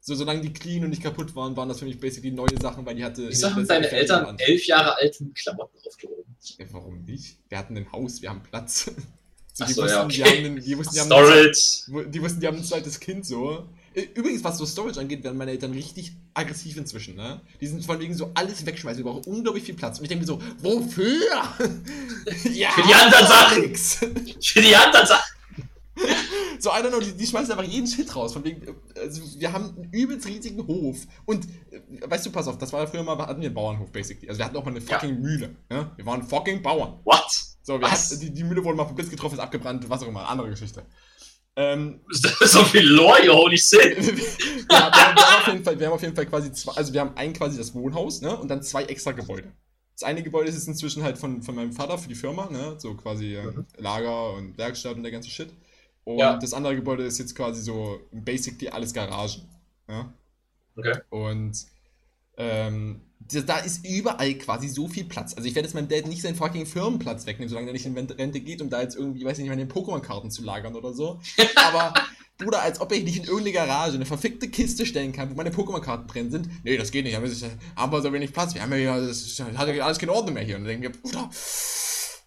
So, 0.00 0.14
solange 0.14 0.42
die 0.42 0.52
clean 0.52 0.84
und 0.84 0.90
nicht 0.90 1.02
kaputt 1.02 1.34
waren, 1.34 1.56
waren 1.56 1.68
das 1.68 1.78
für 1.78 1.86
mich 1.86 1.98
basically 1.98 2.32
neue 2.32 2.60
Sachen, 2.60 2.84
weil 2.84 2.94
die 2.94 3.04
hatte... 3.04 3.28
Wieso 3.28 3.50
haben 3.50 3.66
deine 3.66 3.88
Feld 3.88 4.02
Eltern 4.02 4.26
an. 4.26 4.38
elf 4.38 4.66
Jahre 4.66 4.98
alten 4.98 5.32
Klamotten 5.32 5.78
aufgehoben? 5.86 6.36
Ja, 6.58 6.66
warum 6.72 7.04
nicht? 7.04 7.38
Wir 7.48 7.58
hatten 7.58 7.76
ein 7.76 7.90
Haus, 7.90 8.20
wir 8.20 8.30
haben 8.30 8.42
Platz. 8.42 8.90
So, 9.56 9.62
Ach 9.62 9.68
die, 9.68 9.74
so, 9.74 9.82
wussten, 9.82 9.96
ja, 9.96 10.08
die, 10.08 10.22
okay. 10.22 10.36
haben 10.36 10.44
ein, 10.46 10.60
die, 10.60 10.76
wussten, 10.76 10.94
die, 10.94 11.00
haben 11.00 11.12
ein, 11.12 11.54
Storage. 11.54 12.10
die 12.10 12.22
wussten, 12.22 12.40
die 12.40 12.46
haben 12.48 12.56
ein 12.56 12.64
zweites 12.64 12.98
Kind 12.98 13.24
so. 13.24 13.68
Übrigens, 14.14 14.42
was 14.42 14.58
so 14.58 14.66
Storage 14.66 14.98
angeht, 14.98 15.22
werden 15.22 15.36
meine 15.38 15.52
Eltern 15.52 15.72
richtig 15.72 16.16
aggressiv 16.34 16.76
inzwischen, 16.76 17.14
ne? 17.14 17.40
Die 17.60 17.66
sind 17.66 17.84
von 17.84 18.00
wegen 18.00 18.14
so 18.14 18.32
alles 18.34 18.66
wegschmeißen, 18.66 18.98
die 18.98 19.02
brauchen 19.04 19.24
unglaublich 19.24 19.64
viel 19.64 19.74
Platz. 19.74 19.98
Und 19.98 20.04
ich 20.04 20.08
denke 20.08 20.22
mir 20.22 20.26
so, 20.26 20.40
wofür? 20.58 21.14
ja, 22.52 22.70
Für 22.70 22.82
die 22.82 22.94
anderen 22.94 23.26
Sachen. 23.26 23.74
Für 24.42 24.60
die 24.62 24.74
anderen 24.76 25.06
Sachen. 25.06 25.34
So, 26.60 26.70
I 26.70 26.76
don't 26.82 26.88
know, 26.88 27.00
die, 27.00 27.12
die 27.12 27.26
schmeißen 27.26 27.52
einfach 27.52 27.70
jeden 27.70 27.86
Shit 27.86 28.14
raus. 28.16 28.32
Von 28.32 28.42
wegen, 28.42 28.62
also 28.98 29.20
wir 29.38 29.52
haben 29.52 29.76
einen 29.76 29.90
übelst 29.92 30.26
riesigen 30.26 30.66
Hof. 30.66 30.96
Und, 31.26 31.44
äh, 31.70 31.80
weißt 32.08 32.24
du, 32.24 32.30
pass 32.30 32.48
auf, 32.48 32.56
das 32.56 32.72
war 32.72 32.80
ja 32.80 32.86
früher 32.86 33.02
mal, 33.02 33.18
hatten 33.18 33.42
wir 33.42 33.48
einen 33.48 33.54
Bauernhof, 33.54 33.92
basically. 33.92 34.28
Also 34.30 34.38
wir 34.38 34.46
hatten 34.46 34.56
auch 34.56 34.64
mal 34.64 34.70
eine 34.70 34.80
Ja. 34.80 34.98
fucking 34.98 35.20
Mühle. 35.20 35.56
Ja? 35.70 35.92
Wir 35.94 36.06
waren 36.06 36.22
fucking 36.22 36.62
Bauern. 36.62 37.00
What? 37.04 37.26
So, 37.62 37.74
wir 37.74 37.82
Was? 37.82 38.10
hatten, 38.12 38.20
die, 38.20 38.30
die 38.32 38.44
Mühle 38.44 38.64
wurde 38.64 38.78
mal 38.78 38.86
vom 38.86 38.94
Blitz 38.94 39.10
getroffen, 39.10 39.34
ist 39.34 39.40
abgebrannt, 39.40 39.84
was 39.90 40.02
auch 40.02 40.08
immer, 40.08 40.26
andere 40.26 40.48
Geschichte. 40.48 40.86
Ähm, 41.56 42.00
so 42.10 42.64
viel 42.64 42.82
Lore, 42.86 43.28
holy 43.28 43.56
shit. 43.58 43.96
wir, 43.96 44.80
haben, 44.80 44.92
wir, 44.92 45.24
haben 45.24 45.40
auf 45.40 45.46
jeden 45.46 45.64
Fall, 45.64 45.78
wir 45.78 45.86
haben 45.86 45.94
auf 45.94 46.02
jeden 46.02 46.16
Fall 46.16 46.26
quasi 46.26 46.52
zwei, 46.52 46.72
also 46.72 46.92
wir 46.92 47.00
haben 47.00 47.16
ein 47.16 47.32
quasi 47.32 47.56
das 47.56 47.74
Wohnhaus, 47.74 48.20
ne, 48.22 48.36
und 48.36 48.48
dann 48.48 48.62
zwei 48.62 48.84
extra 48.84 49.12
Gebäude. 49.12 49.52
Das 49.94 50.02
eine 50.02 50.24
Gebäude 50.24 50.48
ist 50.48 50.56
jetzt 50.56 50.66
inzwischen 50.66 51.04
halt 51.04 51.16
von, 51.18 51.42
von 51.42 51.54
meinem 51.54 51.72
Vater 51.72 51.96
für 51.98 52.08
die 52.08 52.16
Firma, 52.16 52.50
ne, 52.50 52.74
so 52.78 52.94
quasi 52.94 53.36
äh, 53.36 53.44
Mhm. 53.44 53.66
Lager 53.76 54.32
und 54.34 54.58
Werkstatt 54.58 54.96
und 54.96 55.04
der 55.04 55.12
ganze 55.12 55.30
Shit. 55.30 55.50
Und 56.02 56.18
Ja. 56.18 56.36
das 56.36 56.52
andere 56.52 56.74
Gebäude 56.74 57.04
ist 57.04 57.18
jetzt 57.18 57.34
quasi 57.36 57.62
so 57.62 58.00
basically 58.10 58.68
alles 58.68 58.92
Garagen. 58.92 59.48
Ja? 59.88 60.12
Okay. 60.76 60.98
Und 61.10 61.52
ähm, 62.36 63.00
da- 63.18 63.58
ist 63.58 63.86
überall 63.86 64.34
quasi 64.34 64.68
so 64.68 64.88
viel 64.88 65.04
Platz. 65.04 65.34
Also 65.34 65.48
ich 65.48 65.54
werde 65.54 65.66
jetzt 65.68 65.74
meinem 65.74 65.88
Dad 65.88 66.06
nicht 66.06 66.22
seinen 66.22 66.34
fucking 66.34 66.66
Firmenplatz 66.66 67.26
wegnehmen, 67.26 67.48
solange 67.48 67.68
er 67.68 67.72
nicht 67.72 67.86
in 67.86 67.96
Rente 67.96 68.40
geht, 68.40 68.60
um 68.60 68.70
da 68.70 68.82
jetzt 68.82 68.96
irgendwie, 68.96 69.24
weiß 69.24 69.38
ich 69.38 69.44
nicht, 69.44 69.50
meine 69.50 69.64
Pokémon-Karten 69.66 70.30
zu 70.30 70.42
lagern 70.42 70.74
oder 70.74 70.92
so. 70.92 71.20
Aber, 71.56 71.94
Bruder, 72.38 72.62
als 72.62 72.80
ob 72.80 72.92
ich 72.92 73.04
nicht 73.04 73.16
in 73.18 73.24
irgendeine 73.24 73.52
Garage 73.52 73.94
eine 73.94 74.06
verfickte 74.06 74.48
Kiste 74.48 74.84
stellen 74.84 75.12
kann, 75.12 75.30
wo 75.30 75.34
meine 75.34 75.50
Pokémon-Karten 75.50 76.06
drin 76.08 76.30
sind. 76.30 76.48
Nee, 76.64 76.76
das 76.76 76.90
geht 76.90 77.04
nicht, 77.04 77.16
haben 77.16 77.92
wir 77.92 78.02
so 78.02 78.12
wenig 78.12 78.32
Platz. 78.32 78.54
Wir 78.54 78.62
haben 78.62 78.72
ja 78.74 79.00
das 79.00 79.42
hat 79.56 79.68
ja 79.68 79.84
alles 79.84 79.98
keine 79.98 80.12
Ordnung 80.12 80.34
mehr 80.34 80.44
hier. 80.44 80.56
Und 80.56 80.64
dann 80.64 80.80
denke 80.80 80.88
ich, 80.88 80.94
mir, 80.94 81.00
Bruder, 81.00 81.30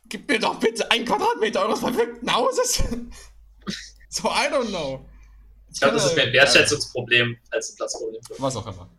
gib 0.10 0.30
mir 0.30 0.40
doch 0.40 0.60
bitte 0.60 0.90
ein 0.90 1.06
Quadratmeter 1.06 1.66
eures 1.66 1.80
verfickten 1.80 2.34
Hauses. 2.34 2.78
so, 4.10 4.30
I 4.30 4.52
don't 4.52 4.70
know. 4.70 5.06
Ich 5.72 5.80
glaube, 5.80 5.96
das 5.96 6.06
ist 6.06 6.16
mehr 6.16 6.26
ein 6.26 6.34
Wertschätzungsproblem 6.34 7.38
als 7.52 7.72
ein 7.72 7.76
Platzproblem. 7.76 8.22
Was 8.40 8.56
auch 8.56 8.66
immer. 8.66 8.90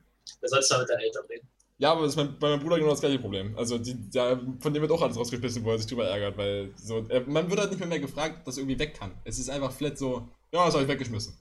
Da 0.40 0.48
sollst 0.48 0.70
du 0.70 0.74
mal 0.74 0.80
mit 0.80 0.90
deinen 0.90 1.00
Eltern 1.00 1.24
reden. 1.26 1.48
Ja, 1.78 1.92
aber 1.92 2.02
das 2.02 2.10
ist 2.10 2.16
mein, 2.16 2.38
bei 2.38 2.50
meinem 2.50 2.60
Bruder 2.60 2.76
genau 2.76 2.90
das 2.90 3.00
gleiche 3.00 3.20
Problem. 3.20 3.56
Also 3.56 3.78
die, 3.78 3.94
der, 4.10 4.40
von 4.58 4.74
dem 4.74 4.82
wird 4.82 4.90
auch 4.90 5.00
alles 5.00 5.16
rausgeschmissen, 5.16 5.64
wo 5.64 5.70
er 5.70 5.78
sich 5.78 5.86
drüber 5.86 6.08
ärgert, 6.08 6.36
weil 6.36 6.72
so, 6.76 7.06
man 7.26 7.48
wird 7.48 7.60
halt 7.60 7.70
nicht 7.70 7.78
mehr, 7.78 7.88
mehr 7.88 8.00
gefragt, 8.00 8.46
dass 8.46 8.58
irgendwie 8.58 8.78
weg 8.78 8.98
kann. 8.98 9.12
Es 9.24 9.38
ist 9.38 9.48
einfach 9.48 9.72
flat 9.72 9.96
so, 9.96 10.28
ja, 10.52 10.64
das 10.64 10.74
habe 10.74 10.82
ich 10.82 10.88
weggeschmissen. 10.88 11.36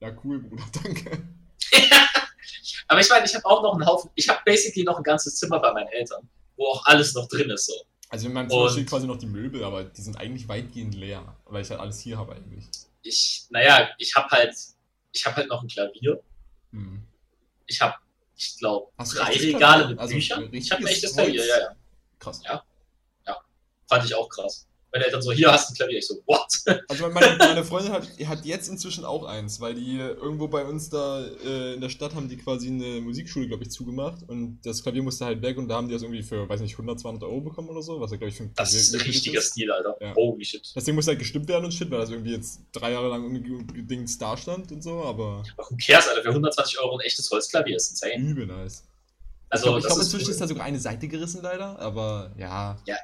Ja, 0.00 0.14
cool, 0.22 0.40
Bruder, 0.40 0.64
danke. 0.84 1.22
Aber 2.88 3.00
ich 3.00 3.08
meine, 3.08 3.24
ich 3.24 3.34
habe 3.34 3.44
auch 3.46 3.62
noch 3.62 3.74
einen 3.74 3.86
Haufen, 3.86 4.10
ich 4.16 4.28
habe 4.28 4.40
basically 4.44 4.84
noch 4.84 4.98
ein 4.98 5.02
ganzes 5.02 5.36
Zimmer 5.36 5.58
bei 5.60 5.72
meinen 5.72 5.88
Eltern, 5.88 6.28
wo 6.56 6.66
auch 6.66 6.84
alles 6.84 7.14
noch 7.14 7.26
drin 7.28 7.48
ist. 7.48 7.66
So. 7.66 7.74
Also 8.10 8.26
in 8.26 8.32
meinem 8.32 8.50
Zimmer 8.50 8.68
steht 8.68 8.88
quasi 8.88 9.06
noch 9.06 9.18
die 9.18 9.26
Möbel, 9.26 9.64
aber 9.64 9.84
die 9.84 10.02
sind 10.02 10.18
eigentlich 10.18 10.48
weitgehend 10.48 10.94
leer, 10.94 11.36
weil 11.46 11.62
ich 11.62 11.70
halt 11.70 11.80
alles 11.80 12.00
hier 12.00 12.18
habe 12.18 12.34
eigentlich. 12.34 12.66
Ich, 13.02 13.46
naja, 13.50 13.88
ich 13.98 14.14
habe 14.14 14.28
halt, 14.30 14.54
ich 15.12 15.24
habe 15.24 15.36
halt 15.36 15.48
noch 15.48 15.62
ein 15.62 15.68
Klavier. 15.68 16.20
Hm. 16.72 17.02
Ich 17.66 17.80
habe, 17.80 17.94
ich 18.40 18.56
glaube, 18.58 18.90
drei 18.96 19.32
Regale 19.36 19.88
mit 19.88 19.98
Also 19.98 20.14
Büchern. 20.14 20.48
Ich 20.52 20.70
habe 20.70 20.82
ein 20.82 20.86
echtes? 20.86 21.12
Klavier, 21.12 21.44
ja, 21.44 21.58
ja. 21.58 21.76
Krass. 22.18 22.40
Ja. 22.44 22.64
Fand 23.86 24.04
ich 24.04 24.14
auch 24.14 24.28
krass. 24.28 24.68
Meine 24.92 25.04
Eltern 25.04 25.22
so, 25.22 25.30
hier 25.30 25.52
hast 25.52 25.68
du 25.68 25.72
ein 25.72 25.76
Klavier. 25.76 25.98
Ich 25.98 26.06
so, 26.06 26.16
what? 26.26 26.46
Also 26.88 27.08
meine, 27.08 27.36
meine 27.38 27.64
Freundin 27.64 27.92
hat, 27.92 28.08
hat 28.26 28.44
jetzt 28.44 28.68
inzwischen 28.68 29.04
auch 29.04 29.24
eins, 29.24 29.60
weil 29.60 29.74
die 29.74 29.98
irgendwo 29.98 30.48
bei 30.48 30.64
uns 30.64 30.90
da 30.90 31.24
äh, 31.44 31.74
in 31.74 31.80
der 31.80 31.88
Stadt 31.88 32.14
haben 32.14 32.28
die 32.28 32.36
quasi 32.36 32.68
eine 32.68 33.00
Musikschule, 33.00 33.46
glaube 33.46 33.62
ich, 33.62 33.70
zugemacht 33.70 34.28
und 34.28 34.60
das 34.64 34.82
Klavier 34.82 35.02
musste 35.02 35.24
halt 35.24 35.42
weg 35.42 35.56
und 35.56 35.68
da 35.68 35.76
haben 35.76 35.88
die 35.88 35.94
das 35.94 36.02
irgendwie 36.02 36.22
für, 36.22 36.48
weiß 36.48 36.60
nicht, 36.60 36.72
100, 36.72 37.00
200 37.00 37.22
Euro 37.22 37.40
bekommen 37.40 37.68
oder 37.68 37.82
so, 37.82 38.00
was 38.00 38.10
ja, 38.10 38.16
glaube 38.16 38.30
ich, 38.30 38.36
für 38.36 38.44
ein 38.44 38.52
Das 38.56 38.74
ist 38.74 38.94
ein 38.94 39.00
richtiger 39.00 39.38
ist. 39.38 39.52
Stil, 39.52 39.70
Alter. 39.70 39.96
Ja. 40.00 40.14
Holy 40.14 40.44
shit. 40.44 40.70
Das 40.74 40.84
Ding 40.84 40.94
muss 40.94 41.06
halt 41.06 41.18
gestimmt 41.18 41.48
werden 41.48 41.64
und 41.64 41.72
shit, 41.72 41.90
weil 41.90 42.00
das 42.00 42.10
irgendwie 42.10 42.32
jetzt 42.32 42.60
drei 42.72 42.92
Jahre 42.92 43.08
lang 43.08 43.30
Dings 43.86 44.18
da 44.18 44.36
stand 44.36 44.72
und 44.72 44.82
so, 44.82 45.04
aber 45.04 45.42
who 45.56 45.76
cares, 45.84 46.08
Alter? 46.08 46.22
Für 46.22 46.28
120 46.30 46.78
Euro 46.80 46.98
ein 46.98 47.00
echtes 47.00 47.30
Holzklavier 47.30 47.76
ist 47.76 47.90
insane. 47.90 48.16
übel 48.16 48.46
nice. 48.46 48.84
Also, 49.48 49.66
ich 49.66 49.70
glaube, 49.70 49.80
glaub, 49.80 49.98
ist 49.98 50.04
inzwischen 50.06 50.26
cool. 50.26 50.30
ist 50.32 50.40
da 50.40 50.46
sogar 50.46 50.64
eine 50.64 50.78
Seite 50.78 51.08
gerissen 51.08 51.42
leider, 51.42 51.78
aber 51.78 52.32
ja. 52.36 52.78
Ja. 52.86 52.96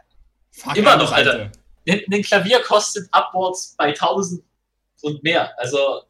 Fuck 0.53 0.77
Immer 0.77 0.97
noch, 0.97 1.13
Alter. 1.13 1.51
Ein, 1.89 2.23
Klavier 2.23 2.61
kostet 2.61 3.09
upwards 3.13 3.75
bei 3.77 3.89
1000 3.89 4.43
und 5.03 5.23
mehr. 5.23 5.53
Also, 5.59 6.03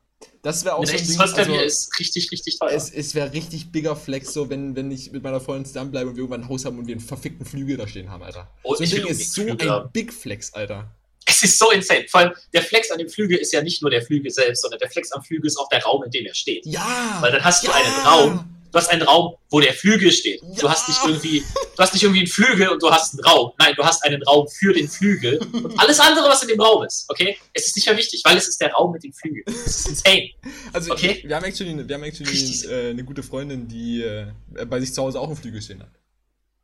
Das 0.42 0.64
wäre 0.64 0.76
auch 0.76 0.80
ein 0.80 0.86
so 0.86 0.92
ein 0.92 0.98
echtes 0.98 1.16
Ding, 1.16 1.20
also, 1.20 1.54
ist 1.54 1.98
richtig, 1.98 2.30
richtig 2.30 2.58
teuer. 2.58 2.70
es, 2.70 2.90
es 2.90 3.14
wäre 3.14 3.32
richtig 3.32 3.72
bigger 3.72 3.96
Flex, 3.96 4.32
so 4.32 4.48
wenn, 4.48 4.74
wenn 4.76 4.90
ich 4.90 5.12
mit 5.12 5.22
meiner 5.22 5.40
Freundin 5.40 5.66
zusammenbleibe 5.66 6.10
und 6.10 6.16
wir 6.16 6.22
irgendwann 6.22 6.42
ein 6.42 6.48
Haus 6.48 6.64
haben 6.64 6.78
und 6.78 6.86
wir 6.86 6.94
einen 6.94 7.04
verfickten 7.04 7.44
Flügel 7.44 7.76
da 7.76 7.86
stehen 7.86 8.10
haben, 8.10 8.22
Alter. 8.22 8.48
Oh, 8.62 8.74
so 8.74 8.84
ein 8.84 8.90
Ding 8.90 9.06
ist 9.06 9.32
so 9.32 9.42
Flügel 9.42 9.68
ein 9.68 9.74
haben. 9.74 9.90
Big 9.92 10.12
Flex, 10.12 10.52
Alter. 10.54 10.90
Es 11.28 11.42
ist 11.42 11.58
so 11.58 11.70
insane. 11.72 12.06
Vor 12.08 12.20
allem, 12.20 12.32
der 12.54 12.62
Flex 12.62 12.90
an 12.90 12.98
dem 12.98 13.08
Flügel 13.08 13.36
ist 13.38 13.52
ja 13.52 13.60
nicht 13.60 13.82
nur 13.82 13.90
der 13.90 14.00
Flügel 14.00 14.30
selbst, 14.30 14.62
sondern 14.62 14.78
der 14.78 14.88
Flex 14.88 15.10
am 15.10 15.22
Flügel 15.22 15.48
ist 15.48 15.56
auch 15.58 15.68
der 15.68 15.82
Raum, 15.82 16.04
in 16.04 16.10
dem 16.10 16.24
er 16.24 16.34
steht. 16.34 16.64
Ja! 16.64 17.18
Weil 17.20 17.32
dann 17.32 17.44
hast 17.44 17.64
du 17.64 17.68
ja. 17.68 17.74
einen 17.74 18.06
Raum, 18.06 18.55
du 18.72 18.78
hast 18.78 18.88
einen 18.90 19.02
Raum, 19.02 19.34
wo 19.50 19.60
der 19.60 19.72
Flügel 19.74 20.10
steht. 20.12 20.40
Du 20.42 20.66
Ja. 20.66 20.70
hast 20.70 20.88
nicht 20.88 21.00
irgendwie, 21.04 21.40
du 21.40 21.78
hast 21.82 21.92
nicht 21.94 22.02
irgendwie 22.02 22.20
einen 22.20 22.28
Flügel 22.28 22.68
und 22.68 22.82
du 22.82 22.90
hast 22.90 23.14
einen 23.14 23.24
Raum. 23.24 23.52
Nein, 23.58 23.74
du 23.76 23.84
hast 23.84 24.04
einen 24.04 24.22
Raum 24.24 24.46
für 24.48 24.72
den 24.72 24.88
Flügel 24.88 25.38
und 25.52 25.78
alles 25.80 25.98
andere, 26.00 26.28
was 26.28 26.42
in 26.42 26.48
dem 26.48 26.60
Raum 26.60 26.84
ist. 26.84 27.04
Okay? 27.08 27.36
Es 27.52 27.66
ist 27.68 27.76
nicht 27.76 27.86
mehr 27.86 27.96
wichtig, 27.96 28.22
weil 28.24 28.36
es 28.36 28.48
ist 28.48 28.60
der 28.60 28.72
Raum 28.72 28.92
mit 28.92 29.02
dem 29.04 29.12
Flügel. 29.12 29.42
Das 29.46 29.56
ist 29.66 29.88
insane. 29.88 30.30
Also, 30.72 30.92
Okay. 30.92 31.22
wir 31.26 31.36
haben 31.36 31.44
actually, 31.44 31.88
wir 31.88 31.94
haben 31.94 32.02
actually 32.04 32.64
äh, 32.66 32.90
eine 32.90 33.04
gute 33.04 33.22
Freundin, 33.22 33.66
die 33.68 34.02
äh, 34.02 34.26
bei 34.66 34.80
sich 34.80 34.92
zu 34.92 35.02
Hause 35.02 35.20
auch 35.20 35.26
einen 35.28 35.36
Flügel 35.36 35.60
stehen 35.62 35.80
hat. 35.82 35.90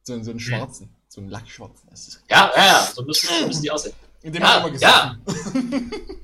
So, 0.04 0.14
einen- 0.14 0.24
so 0.24 0.30
einen 0.32 0.40
Hm. 0.40 0.46
schwarzen, 0.46 0.96
so 1.08 1.20
einen 1.20 1.30
lackschwarzen. 1.30 1.88
Ja, 2.28 2.50
ja, 2.56 2.66
ja. 2.66 2.92
So 2.94 3.02
müssen, 3.02 3.28
so 3.40 3.46
müssen 3.46 3.62
die 3.62 3.70
aussehen. 3.70 3.94
in 4.22 4.32
dem 4.32 4.42
Ja, 4.42 4.60
haben 4.60 4.64
wir 4.64 4.72
gesessen. 4.72 5.90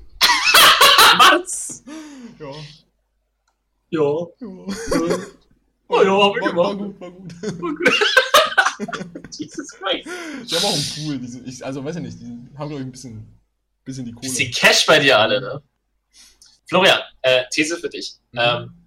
Mats! 1.17 1.83
Ja. 2.39 2.51
Ja. 3.89 4.01
ja. 4.39 5.17
Oh 5.91 6.03
ja, 6.03 6.11
hab 6.11 6.37
ich 6.37 6.43
war, 6.43 6.55
war 6.55 6.75
gemacht. 6.75 6.99
gut, 6.99 7.01
war 7.01 7.11
gut. 7.11 7.89
Jesus 9.37 9.71
Christ. 9.71 10.07
Die 10.49 10.55
haben 10.55 10.65
auch 10.65 10.73
einen 10.73 10.89
Pool, 10.95 11.17
die 11.17 11.49
ich, 11.49 11.65
also 11.65 11.83
weiß 11.83 11.95
ich 11.95 12.01
nicht, 12.03 12.19
die 12.19 12.25
haben 12.57 12.69
glaube 12.69 12.75
ich 12.75 12.81
ein 12.81 12.91
bisschen, 12.91 13.39
bisschen 13.83 14.05
die 14.05 14.11
Kohle. 14.11 14.27
Bisschen 14.27 14.51
Cash 14.51 14.85
bei 14.85 14.99
dir 14.99 15.17
alle, 15.17 15.41
ne? 15.41 15.63
Florian, 16.67 17.01
äh, 17.23 17.43
These 17.51 17.77
für 17.77 17.89
dich. 17.89 18.17
Mhm. 18.31 18.39
Ähm, 18.39 18.85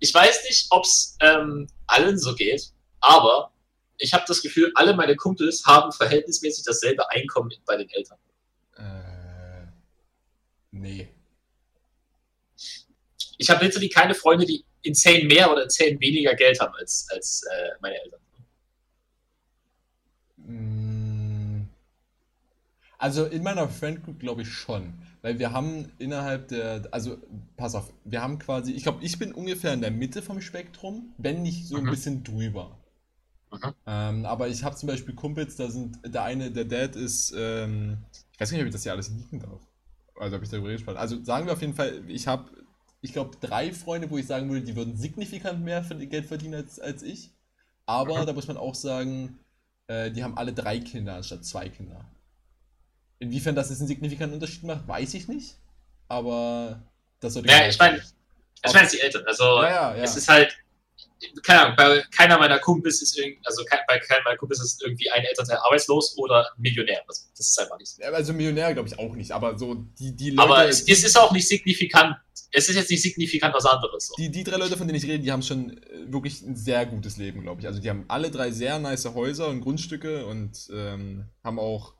ich 0.00 0.12
weiß 0.12 0.42
nicht, 0.44 0.66
ob 0.70 0.84
es 0.84 1.16
ähm, 1.20 1.68
allen 1.86 2.18
so 2.18 2.34
geht, 2.34 2.72
aber 3.00 3.52
ich 3.98 4.12
habe 4.12 4.24
das 4.26 4.42
Gefühl, 4.42 4.72
alle 4.74 4.94
meine 4.94 5.14
Kumpels 5.14 5.64
haben 5.64 5.92
verhältnismäßig 5.92 6.64
dasselbe 6.64 7.08
Einkommen 7.12 7.52
bei 7.64 7.76
den 7.76 7.88
Eltern. 7.90 8.18
Äh, 8.76 9.68
nee. 10.72 11.08
Ich 13.38 13.48
habe 13.48 13.64
literally 13.64 13.88
keine 13.88 14.14
Freunde, 14.14 14.46
die 14.46 14.64
insane 14.84 15.24
mehr 15.24 15.50
oder 15.52 15.64
insane 15.64 16.00
weniger 16.00 16.34
Geld 16.34 16.60
haben 16.60 16.74
als, 16.76 17.06
als 17.12 17.42
äh, 17.52 17.70
meine 17.80 17.96
Eltern. 18.02 18.20
Mm. 20.38 21.66
Also 22.98 23.26
in 23.26 23.42
meiner 23.44 23.68
Friend 23.68 24.02
Group 24.04 24.18
glaube 24.18 24.42
ich 24.42 24.48
schon, 24.48 24.94
weil 25.22 25.38
wir 25.38 25.52
haben 25.52 25.92
innerhalb 25.98 26.48
der, 26.48 26.88
also 26.90 27.18
pass 27.56 27.74
auf, 27.76 27.92
wir 28.04 28.20
haben 28.22 28.38
quasi, 28.40 28.72
ich 28.72 28.82
glaube, 28.82 29.04
ich 29.04 29.18
bin 29.18 29.32
ungefähr 29.32 29.72
in 29.72 29.80
der 29.80 29.90
Mitte 29.92 30.22
vom 30.22 30.40
Spektrum, 30.40 31.14
wenn 31.18 31.42
nicht 31.42 31.66
so 31.68 31.78
ein 31.78 31.84
Mhm. 31.84 31.90
bisschen 31.90 32.24
drüber. 32.24 32.78
Mhm. 33.52 33.74
Ähm, 33.86 34.24
aber 34.24 34.48
ich 34.48 34.64
habe 34.64 34.76
zum 34.76 34.86
Beispiel 34.88 35.14
Kumpels, 35.14 35.56
da 35.56 35.70
sind, 35.70 35.98
der 36.06 36.22
eine, 36.24 36.50
der 36.50 36.64
Dad 36.64 36.96
ist, 36.96 37.34
ähm, 37.36 37.98
ich 38.32 38.40
weiß 38.40 38.50
nicht, 38.50 38.60
ob 38.60 38.66
ich 38.66 38.72
das 38.72 38.82
hier 38.82 38.92
alles 38.92 39.10
nicken 39.10 39.40
darf. 39.40 39.60
Also 40.18 40.36
ob 40.36 40.42
ich 40.42 40.48
darüber 40.48 40.68
reden 40.68 40.96
Also 40.96 41.22
sagen 41.22 41.46
wir 41.46 41.52
auf 41.52 41.60
jeden 41.60 41.74
Fall, 41.74 42.02
ich 42.08 42.26
habe, 42.26 42.50
ich 43.04 43.12
glaube, 43.12 43.36
drei 43.38 43.70
Freunde, 43.70 44.08
wo 44.10 44.16
ich 44.16 44.26
sagen 44.26 44.48
würde, 44.48 44.64
die 44.64 44.74
würden 44.76 44.96
signifikant 44.96 45.62
mehr 45.62 45.82
Geld 45.82 46.24
verdienen 46.24 46.54
als, 46.54 46.80
als 46.80 47.02
ich. 47.02 47.30
Aber 47.84 48.22
Mhm. 48.22 48.26
da 48.26 48.32
muss 48.32 48.48
man 48.48 48.56
auch 48.56 48.74
sagen, 48.74 49.38
äh, 49.88 50.10
die 50.10 50.24
haben 50.24 50.38
alle 50.38 50.54
drei 50.54 50.78
Kinder 50.80 51.16
anstatt 51.16 51.44
zwei 51.44 51.68
Kinder. 51.68 52.02
Inwiefern 53.18 53.54
das 53.54 53.68
jetzt 53.68 53.80
einen 53.80 53.88
signifikanten 53.88 54.34
Unterschied 54.34 54.62
macht, 54.64 54.88
weiß 54.88 55.12
ich 55.14 55.28
nicht. 55.28 55.56
Aber 56.08 56.80
das 57.20 57.34
sollte 57.34 57.50
Ja, 57.50 57.60
man 57.60 57.68
ich 57.68 57.78
meine, 57.78 58.02
ich 58.64 58.72
meine, 58.72 58.88
die 58.88 59.00
Eltern. 59.00 59.24
Also, 59.26 59.44
Ja, 59.44 59.68
ja, 59.68 59.96
ja. 59.96 60.02
es 60.02 60.16
ist 60.16 60.28
halt, 60.28 60.56
keine 61.42 61.60
Ahnung, 61.60 61.76
bei 61.76 62.04
keiner 62.14 62.38
meiner 62.38 62.58
Kumpels 62.58 63.02
ist 63.02 63.18
irgendwie, 63.18 63.40
also 63.44 63.64
bei 63.88 63.98
keinem 63.98 64.24
meiner 64.24 64.36
Kumpels 64.36 64.62
ist 64.62 64.82
irgendwie 64.82 65.10
ein 65.10 65.24
Elternteil 65.24 65.58
arbeitslos 65.58 66.16
oder 66.18 66.50
Millionär. 66.58 67.02
Also, 67.08 67.22
das 67.36 67.48
ist 67.48 67.60
einfach 67.60 67.78
nicht 67.78 67.90
so. 67.90 68.02
Ja, 68.02 68.10
Also 68.10 68.32
Millionär 68.32 68.72
glaube 68.74 68.88
ich 68.88 68.98
auch 68.98 69.14
nicht, 69.14 69.32
aber 69.32 69.58
so 69.58 69.74
die, 69.98 70.14
die 70.14 70.30
Leute. 70.30 70.42
Aber 70.42 70.68
es, 70.68 70.86
es 70.86 71.04
ist 71.04 71.18
auch 71.18 71.32
nicht 71.32 71.48
signifikant, 71.48 72.16
es 72.52 72.68
ist 72.68 72.76
jetzt 72.76 72.90
nicht 72.90 73.02
signifikant 73.02 73.54
was 73.54 73.66
anderes. 73.66 74.08
So. 74.08 74.14
Die, 74.16 74.30
die 74.30 74.44
drei 74.44 74.56
Leute, 74.56 74.76
von 74.76 74.86
denen 74.86 74.98
ich 74.98 75.04
rede, 75.04 75.20
die 75.20 75.32
haben 75.32 75.42
schon 75.42 75.78
äh, 75.78 76.12
wirklich 76.12 76.42
ein 76.42 76.56
sehr 76.56 76.86
gutes 76.86 77.16
Leben, 77.16 77.42
glaube 77.42 77.60
ich. 77.60 77.66
Also 77.66 77.80
die 77.80 77.90
haben 77.90 78.04
alle 78.08 78.30
drei 78.30 78.50
sehr 78.50 78.78
nice 78.78 79.06
Häuser 79.06 79.48
und 79.48 79.60
Grundstücke 79.60 80.26
und 80.26 80.68
ähm, 80.72 81.26
haben 81.42 81.58
auch 81.58 81.94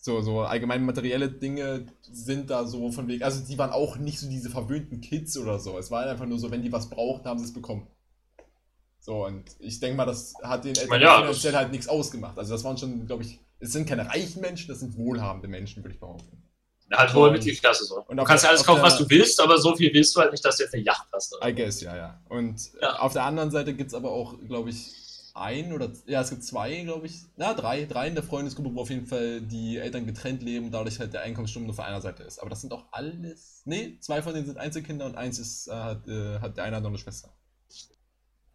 so, 0.00 0.20
so 0.22 0.40
allgemein 0.40 0.84
materielle 0.84 1.28
Dinge 1.28 1.86
sind 2.02 2.50
da 2.50 2.64
so 2.66 2.92
von 2.92 3.08
wegen. 3.08 3.24
Also 3.24 3.44
die 3.44 3.58
waren 3.58 3.70
auch 3.70 3.96
nicht 3.96 4.20
so 4.20 4.28
diese 4.28 4.50
verwöhnten 4.50 5.00
Kids 5.00 5.36
oder 5.36 5.58
so. 5.58 5.76
Es 5.76 5.90
war 5.90 6.06
einfach 6.06 6.26
nur 6.26 6.38
so, 6.38 6.50
wenn 6.50 6.62
die 6.62 6.72
was 6.72 6.88
brauchten, 6.88 7.28
haben 7.28 7.38
sie 7.38 7.46
es 7.46 7.52
bekommen. 7.52 7.88
So, 9.08 9.24
und 9.24 9.56
ich 9.58 9.80
denke 9.80 9.96
mal, 9.96 10.04
das 10.04 10.34
hat 10.42 10.66
den 10.66 10.76
Eltern 10.76 11.00
ja, 11.00 11.20
finanziell 11.20 11.54
halt 11.54 11.70
nichts 11.72 11.88
ausgemacht. 11.88 12.38
Also 12.38 12.52
das 12.52 12.62
waren 12.62 12.76
schon, 12.76 13.06
glaube 13.06 13.22
ich, 13.22 13.40
es 13.58 13.72
sind 13.72 13.88
keine 13.88 14.06
reichen 14.06 14.42
Menschen, 14.42 14.68
das 14.68 14.80
sind 14.80 14.98
wohlhabende 14.98 15.48
Menschen, 15.48 15.82
würde 15.82 15.94
ich 15.94 15.98
behaupten. 15.98 16.42
Halt 16.92 17.14
hohe 17.14 17.30
Mitgliedsklasse 17.30 17.86
so. 17.86 18.04
Und 18.06 18.18
du 18.18 18.22
auf 18.22 18.28
kannst 18.28 18.44
ja 18.44 18.50
alles 18.50 18.60
auf 18.60 18.66
kaufen, 18.66 18.82
was 18.82 18.98
du 18.98 19.08
willst, 19.08 19.40
aber 19.40 19.56
so 19.56 19.74
viel 19.74 19.94
willst 19.94 20.14
du 20.14 20.20
halt 20.20 20.32
nicht, 20.32 20.44
dass 20.44 20.58
du 20.58 20.64
jetzt 20.64 20.74
eine 20.74 20.82
Yacht 20.82 21.06
hast. 21.10 21.34
Oder? 21.34 21.48
I 21.48 21.54
guess, 21.54 21.80
ja, 21.80 21.96
ja. 21.96 22.20
Und 22.28 22.60
Ja. 22.82 22.96
äh, 22.96 22.98
auf 22.98 23.14
der 23.14 23.24
anderen 23.24 23.50
Seite 23.50 23.72
gibt 23.72 23.88
es 23.88 23.94
aber 23.94 24.10
auch, 24.10 24.34
glaube 24.46 24.68
ich, 24.68 24.92
ein 25.32 25.72
oder 25.72 25.90
ja, 26.04 26.20
es 26.20 26.28
gibt 26.28 26.44
zwei, 26.44 26.82
glaube 26.82 27.06
ich, 27.06 27.22
na, 27.38 27.54
drei, 27.54 27.86
drei 27.86 28.08
in 28.08 28.14
der 28.14 28.24
Freundesgruppe, 28.24 28.74
wo 28.74 28.82
auf 28.82 28.90
jeden 28.90 29.06
Fall 29.06 29.40
die 29.40 29.78
Eltern 29.78 30.04
getrennt 30.04 30.42
leben 30.42 30.66
und 30.66 30.72
dadurch 30.72 30.98
halt 31.00 31.14
der 31.14 31.22
Einkommensstrom 31.22 31.64
nur 31.64 31.72
für 31.74 31.84
einer 31.84 32.02
Seite 32.02 32.24
ist. 32.24 32.40
Aber 32.40 32.50
das 32.50 32.60
sind 32.60 32.74
auch 32.74 32.84
alles. 32.92 33.62
Nee, 33.64 33.96
zwei 34.00 34.20
von 34.20 34.34
denen 34.34 34.44
sind 34.44 34.58
Einzelkinder 34.58 35.06
und 35.06 35.16
eins 35.16 35.38
ist, 35.38 35.68
äh, 35.68 35.72
hat, 35.72 36.06
äh, 36.08 36.40
hat 36.40 36.58
der 36.58 36.64
eine 36.64 36.78
noch 36.82 36.90
eine 36.90 36.98
Schwester. 36.98 37.32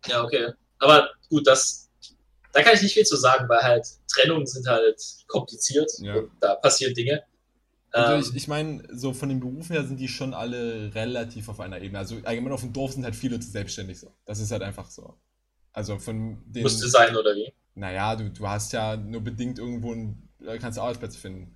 Ja, 0.08 0.24
okay. 0.24 0.52
Aber 0.80 1.10
gut, 1.30 1.48
das, 1.48 1.90
da 2.52 2.62
kann 2.62 2.74
ich 2.76 2.82
nicht 2.82 2.94
viel 2.94 3.06
zu 3.06 3.16
sagen, 3.16 3.48
weil 3.50 3.62
halt 3.62 3.86
Trennungen 4.08 4.46
sind 4.46 4.68
halt 4.68 5.02
kompliziert 5.28 5.92
Ja. 6.00 6.16
und 6.16 6.32
da 6.40 6.56
passieren 6.56 6.94
Dinge. 6.94 7.24
Also 7.92 8.32
ich, 8.32 8.36
ich 8.36 8.48
meine, 8.48 8.84
so 8.92 9.14
von 9.14 9.30
den 9.30 9.40
Berufen 9.40 9.74
her 9.74 9.86
sind 9.86 10.00
die 10.00 10.08
schon 10.08 10.34
alle 10.34 10.94
relativ 10.96 11.48
auf 11.48 11.60
einer 11.60 11.80
Ebene. 11.80 12.00
Also 12.00 12.18
allgemein 12.24 12.52
auf 12.52 12.62
dem 12.62 12.74
Dorf 12.74 12.94
sind 12.94 13.04
halt 13.04 13.16
viele 13.16 13.40
selbstständig 13.40 14.00
so. 14.00 14.12
Das 14.26 14.40
ist 14.40 14.52
halt 14.52 14.64
einfach 14.64 14.90
so. 14.90 15.16
Also 15.72 16.00
von 16.00 16.42
den. 16.46 16.64
musste 16.64 16.88
sein, 16.90 17.16
oder 17.16 17.36
wie? 17.36 17.54
Naja, 17.76 18.16
du, 18.16 18.30
du 18.32 18.48
hast 18.48 18.74
ja 18.74 18.98
nur 18.98 19.22
bedingt 19.22 19.60
irgendwo 19.60 19.94
ein, 19.94 20.28
äh, 20.46 20.58
kannst 20.58 20.80
Arbeitsplätze 20.80 21.20
finden. 21.20 21.56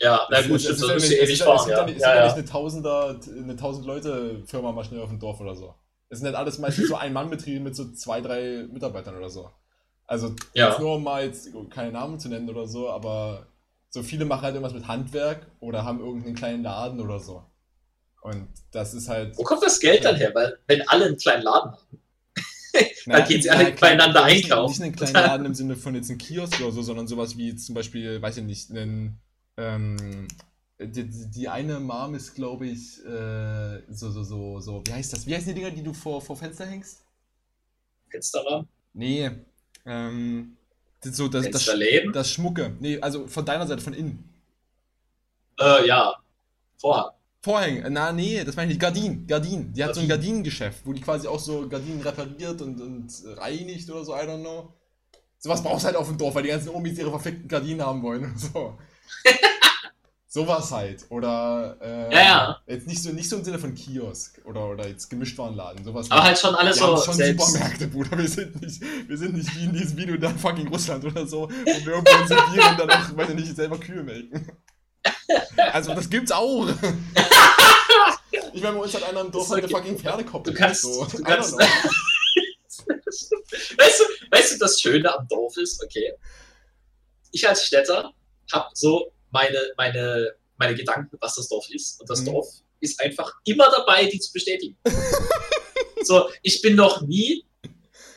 Ja, 0.00 0.26
na 0.30 0.42
gut, 0.42 0.56
ist- 0.56 0.64
stimmt, 0.64 0.78
so 0.78 0.92
ist 0.92 1.10
ewig 1.10 1.30
ist 1.30 1.42
fahren, 1.42 1.68
ja. 1.70 1.80
es 1.80 1.86
gibt 1.86 2.00
ja 2.00 2.14
ja. 2.16 2.24
nicht 2.24 2.34
eine 2.34 2.44
Tausender, 2.44 3.20
eine 3.26 3.56
tausend 3.56 3.86
Leute 3.86 4.42
Firma 4.46 4.72
mal 4.72 4.84
schnell 4.84 5.00
auf 5.00 5.08
dem 5.08 5.18
Dorf 5.20 5.40
oder 5.40 5.54
so. 5.54 5.74
Es 6.14 6.20
sind 6.20 6.26
halt 6.26 6.36
alles 6.36 6.58
meistens 6.58 6.88
so 6.88 6.96
Ein-Mann-Betriebe 6.96 7.60
mit 7.60 7.76
so 7.76 7.92
zwei, 7.92 8.20
drei 8.20 8.66
Mitarbeitern 8.72 9.16
oder 9.16 9.28
so. 9.30 9.50
Also 10.06 10.34
Ja. 10.54 10.78
nur 10.78 10.94
um 10.96 11.04
mal 11.04 11.24
jetzt 11.24 11.48
keine 11.70 11.92
Namen 11.92 12.18
zu 12.18 12.28
nennen 12.28 12.48
oder 12.48 12.66
so, 12.66 12.88
aber 12.90 13.46
so 13.90 14.02
viele 14.02 14.24
machen 14.24 14.42
halt 14.42 14.54
irgendwas 14.54 14.74
mit 14.74 14.88
Handwerk 14.88 15.46
oder 15.60 15.84
haben 15.84 16.00
irgendeinen 16.00 16.34
kleinen 16.34 16.62
Laden 16.62 17.00
oder 17.00 17.20
so. 17.20 17.42
Und 18.22 18.48
das 18.72 18.94
ist 18.94 19.08
halt. 19.08 19.36
Wo 19.36 19.42
kommt 19.42 19.62
das 19.62 19.78
Geld 19.80 20.04
dann 20.04 20.16
her? 20.16 20.30
Weil, 20.34 20.58
wenn 20.66 20.86
alle 20.88 21.06
einen 21.06 21.16
kleinen 21.16 21.42
Laden 21.42 21.72
haben. 21.72 21.98
Naja, 23.06 23.24
gehen 23.26 23.40
sie 23.42 23.50
alle 23.50 23.70
beieinander 23.72 24.24
nicht- 24.24 24.44
einkaufen. 24.50 24.72
Nicht 24.72 24.82
einen 24.82 24.96
kleinen 24.96 25.14
Laden 25.30 25.46
im 25.46 25.54
Sinne 25.54 25.76
von 25.76 25.94
jetzt 25.94 26.10
ein 26.10 26.18
Kiosk 26.18 26.60
oder 26.60 26.72
so, 26.72 26.82
sondern 26.82 27.06
sowas 27.06 27.36
wie 27.36 27.54
zum 27.54 27.74
Beispiel, 27.74 28.20
weiß 28.20 28.38
ich 28.38 28.44
nicht, 28.44 28.70
einen. 28.70 29.20
Ähm, 29.56 30.26
die, 30.78 31.08
die 31.08 31.30
die 31.30 31.48
eine 31.48 31.80
Mom 31.80 32.14
ist, 32.14 32.34
glaube 32.34 32.66
ich, 32.66 33.04
äh, 33.04 33.82
so, 33.88 34.10
so, 34.10 34.22
so, 34.24 34.60
so, 34.60 34.82
wie 34.86 34.92
heißt 34.92 35.12
das? 35.12 35.26
Wie 35.26 35.34
heißen 35.34 35.48
die 35.48 35.54
Dinger, 35.54 35.70
die 35.70 35.82
du 35.82 35.92
vor, 35.92 36.20
vor 36.20 36.36
Fenster 36.36 36.66
hängst? 36.66 37.04
Fensterrahmen? 38.10 38.68
Nee, 38.92 39.30
ähm, 39.86 40.56
das, 41.00 41.16
so, 41.16 41.28
das, 41.28 41.50
das, 41.50 41.70
das 42.12 42.30
Schmucke. 42.30 42.76
Nee, 42.80 43.00
also 43.00 43.26
von 43.26 43.44
deiner 43.44 43.66
Seite, 43.66 43.82
von 43.82 43.94
innen. 43.94 44.28
Äh, 45.60 45.86
ja. 45.86 46.14
Vorhang. 46.78 47.10
Vorhänge, 47.42 47.90
na 47.90 48.10
nee, 48.10 48.42
das 48.42 48.56
meine 48.56 48.72
ich 48.72 48.76
nicht, 48.76 48.80
Gardinen, 48.80 49.26
Gardinen. 49.26 49.72
Die 49.74 49.84
hat 49.84 49.94
so 49.94 50.00
ein 50.00 50.08
Gardinen. 50.08 50.36
Gardinengeschäft, 50.36 50.86
wo 50.86 50.94
die 50.94 51.02
quasi 51.02 51.28
auch 51.28 51.38
so 51.38 51.68
Gardinen 51.68 52.00
repariert 52.00 52.62
und, 52.62 52.80
und 52.80 53.12
reinigt 53.36 53.90
oder 53.90 54.02
so, 54.02 54.14
I 54.14 54.20
don't 54.20 54.40
know. 54.40 54.72
Sowas 55.38 55.62
brauchst 55.62 55.84
du 55.84 55.88
halt 55.88 55.96
auf 55.96 56.08
dem 56.08 56.16
Dorf, 56.16 56.34
weil 56.34 56.44
die 56.44 56.48
ganzen 56.48 56.70
Omis 56.70 56.98
ihre 56.98 57.10
verfickten 57.10 57.46
Gardinen 57.46 57.82
haben 57.82 58.02
wollen 58.02 58.24
und 58.24 58.40
so. 58.40 58.78
Sowas 60.34 60.72
halt. 60.72 61.04
Oder 61.10 61.76
äh, 61.80 62.12
Ja, 62.12 62.20
ja. 62.22 62.60
jetzt 62.66 62.88
nicht 62.88 63.00
so, 63.00 63.10
nicht 63.10 63.28
so 63.28 63.36
im 63.36 63.44
Sinne 63.44 63.60
von 63.60 63.72
Kiosk 63.72 64.40
oder, 64.44 64.68
oder 64.68 64.88
jetzt 64.88 65.08
Gemischtwarenladen, 65.08 65.84
sowas. 65.84 66.10
Aber 66.10 66.24
halt 66.24 66.36
schon 66.36 66.56
alles 66.56 66.80
wir 66.80 66.86
so 66.96 67.02
schon 67.04 67.14
selbst. 67.14 67.46
Supermärkte, 67.46 67.86
Bruder. 67.86 68.18
Wir 68.18 68.28
sind 68.28 68.60
nicht, 68.60 68.82
wir 69.08 69.16
sind 69.16 69.36
nicht 69.36 69.54
wie 69.54 69.62
in 69.66 69.72
diesem 69.72 69.96
Video 69.96 70.16
da 70.16 70.30
fucking 70.30 70.66
Russland 70.66 71.04
oder 71.04 71.24
so, 71.24 71.42
wo 71.48 71.64
wir 71.64 71.86
irgendwo 71.86 72.20
unsere 72.20 72.50
Bier 72.50 72.66
und 72.68 72.80
dann 72.80 72.90
auch, 72.90 73.16
weiß 73.16 73.28
ich 73.28 73.34
nicht, 73.36 73.54
selber 73.54 73.78
Kühe 73.78 74.02
melken. 74.02 74.50
Also 75.72 75.94
das 75.94 76.10
gibt's 76.10 76.32
auch. 76.32 76.66
Ich 78.52 78.60
meine, 78.62 78.74
bei 78.76 78.82
uns 78.82 78.92
hat 78.94 79.04
einer 79.04 79.20
im 79.20 79.30
Dorf 79.30 79.48
halt 79.50 79.62
eine 79.62 79.70
fucking 79.72 79.96
Pferdekoppel. 79.98 80.52
Du 80.52 80.58
kannst- 80.58 80.82
so. 80.82 81.04
du 81.04 81.22
kannst- 81.22 81.56
weißt, 81.58 83.30
du, 84.00 84.04
weißt 84.30 84.54
du, 84.54 84.58
das 84.58 84.80
Schöne 84.80 85.16
am 85.16 85.28
Dorf 85.28 85.56
ist, 85.58 85.80
okay, 85.84 86.12
ich 87.30 87.48
als 87.48 87.64
Städter 87.66 88.12
habe 88.52 88.68
so 88.74 89.12
meine, 89.34 89.58
meine, 89.76 90.32
meine 90.56 90.74
Gedanken, 90.74 91.18
was 91.20 91.34
das 91.34 91.48
Dorf 91.48 91.68
ist. 91.70 92.00
Und 92.00 92.08
das 92.08 92.20
Mhm. 92.22 92.26
Dorf 92.26 92.48
ist 92.80 92.98
einfach 93.00 93.30
immer 93.44 93.70
dabei, 93.70 94.06
die 94.06 94.18
zu 94.18 94.32
bestätigen. 94.32 94.76
so, 96.04 96.30
ich 96.42 96.62
bin 96.62 96.76
noch 96.76 97.02
nie. 97.02 97.44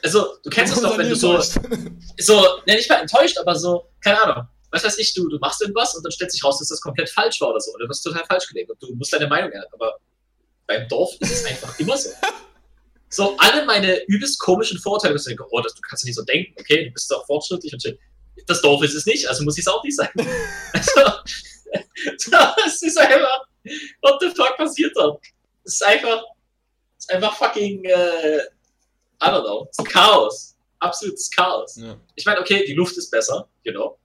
Also, 0.03 0.38
du 0.43 0.49
kennst 0.49 0.75
es 0.75 0.82
doch, 0.82 0.97
wenn 0.97 1.10
du 1.10 1.15
so, 1.15 1.41
so, 2.19 2.36
ne, 2.65 2.75
nicht 2.75 2.89
mal 2.89 3.01
enttäuscht, 3.01 3.38
aber 3.39 3.56
so, 3.56 3.89
keine 4.01 4.21
Ahnung. 4.23 4.47
was 4.71 4.84
weiß 4.84 4.97
ich, 4.99 5.13
du, 5.13 5.27
du 5.27 5.38
machst 5.39 5.62
irgendwas 5.62 5.95
und 5.95 6.03
dann 6.03 6.12
stellt 6.12 6.32
sich 6.32 6.43
raus, 6.43 6.60
dass 6.60 6.67
das 6.69 6.80
komplett 6.82 7.10
falsch 7.10 7.41
war 7.41 7.49
oder 7.49 7.60
so. 7.60 7.73
Oder 7.73 7.86
du 7.86 7.89
hast 7.89 8.03
total 8.03 8.23
falsch 8.25 8.47
gelegt 8.47 8.69
und 8.69 8.82
du 8.82 8.93
musst 8.95 9.12
deine 9.12 9.27
Meinung 9.27 9.51
ändern. 9.51 9.69
Aber 9.73 9.97
beim 10.67 10.88
Dorf 10.88 11.12
ist 11.19 11.32
es 11.32 11.45
einfach 11.45 11.77
immer 11.80 11.97
so. 11.97 12.10
So, 13.10 13.38
alle 13.38 13.65
meine 13.65 14.03
übelst 14.08 14.38
komischen 14.38 14.77
Vorurteile, 14.80 15.15
ich 15.15 15.23
denke, 15.23 15.45
oh, 15.49 15.62
das, 15.62 15.73
du 15.73 15.80
kannst 15.80 16.03
nicht 16.03 16.15
so 16.15 16.23
denken, 16.23 16.53
okay, 16.60 16.84
du 16.84 16.91
bist 16.91 17.10
doch 17.10 17.25
fortschrittlich 17.25 17.71
und 17.71 17.82
shit. 17.82 17.97
Das 18.45 18.62
Dorf 18.62 18.84
ist 18.84 18.93
es 18.93 19.06
nicht, 19.06 19.28
also 19.28 19.43
muss 19.43 19.58
ich 19.58 19.63
es 19.63 19.67
auch 19.67 19.84
nicht 19.84 19.95
sein. 19.95 20.10
Also, 20.73 22.32
das 22.32 22.82
ist 22.82 22.97
einfach, 22.97 23.41
what 24.02 24.21
the 24.21 24.30
fuck 24.30 24.56
passiert 24.56 24.93
da? 24.95 25.17
Das 25.63 25.73
ist 25.73 25.86
einfach, 25.86 26.21
das 26.95 27.06
ist 27.06 27.12
einfach 27.12 27.36
fucking, 27.36 27.84
äh, 27.86 28.38
I 28.38 29.26
don't 29.26 29.41
know, 29.43 29.67
ist 29.69 29.86
Chaos. 29.89 30.56
Absolutes 30.80 31.30
Chaos. 31.32 31.76
Ja. 31.76 31.97
Ich 32.15 32.26
meine, 32.26 32.39
okay, 32.39 32.63
die 32.65 32.73
Luft 32.73 32.95
ist 32.97 33.10
besser, 33.10 33.50
genau. 33.63 33.97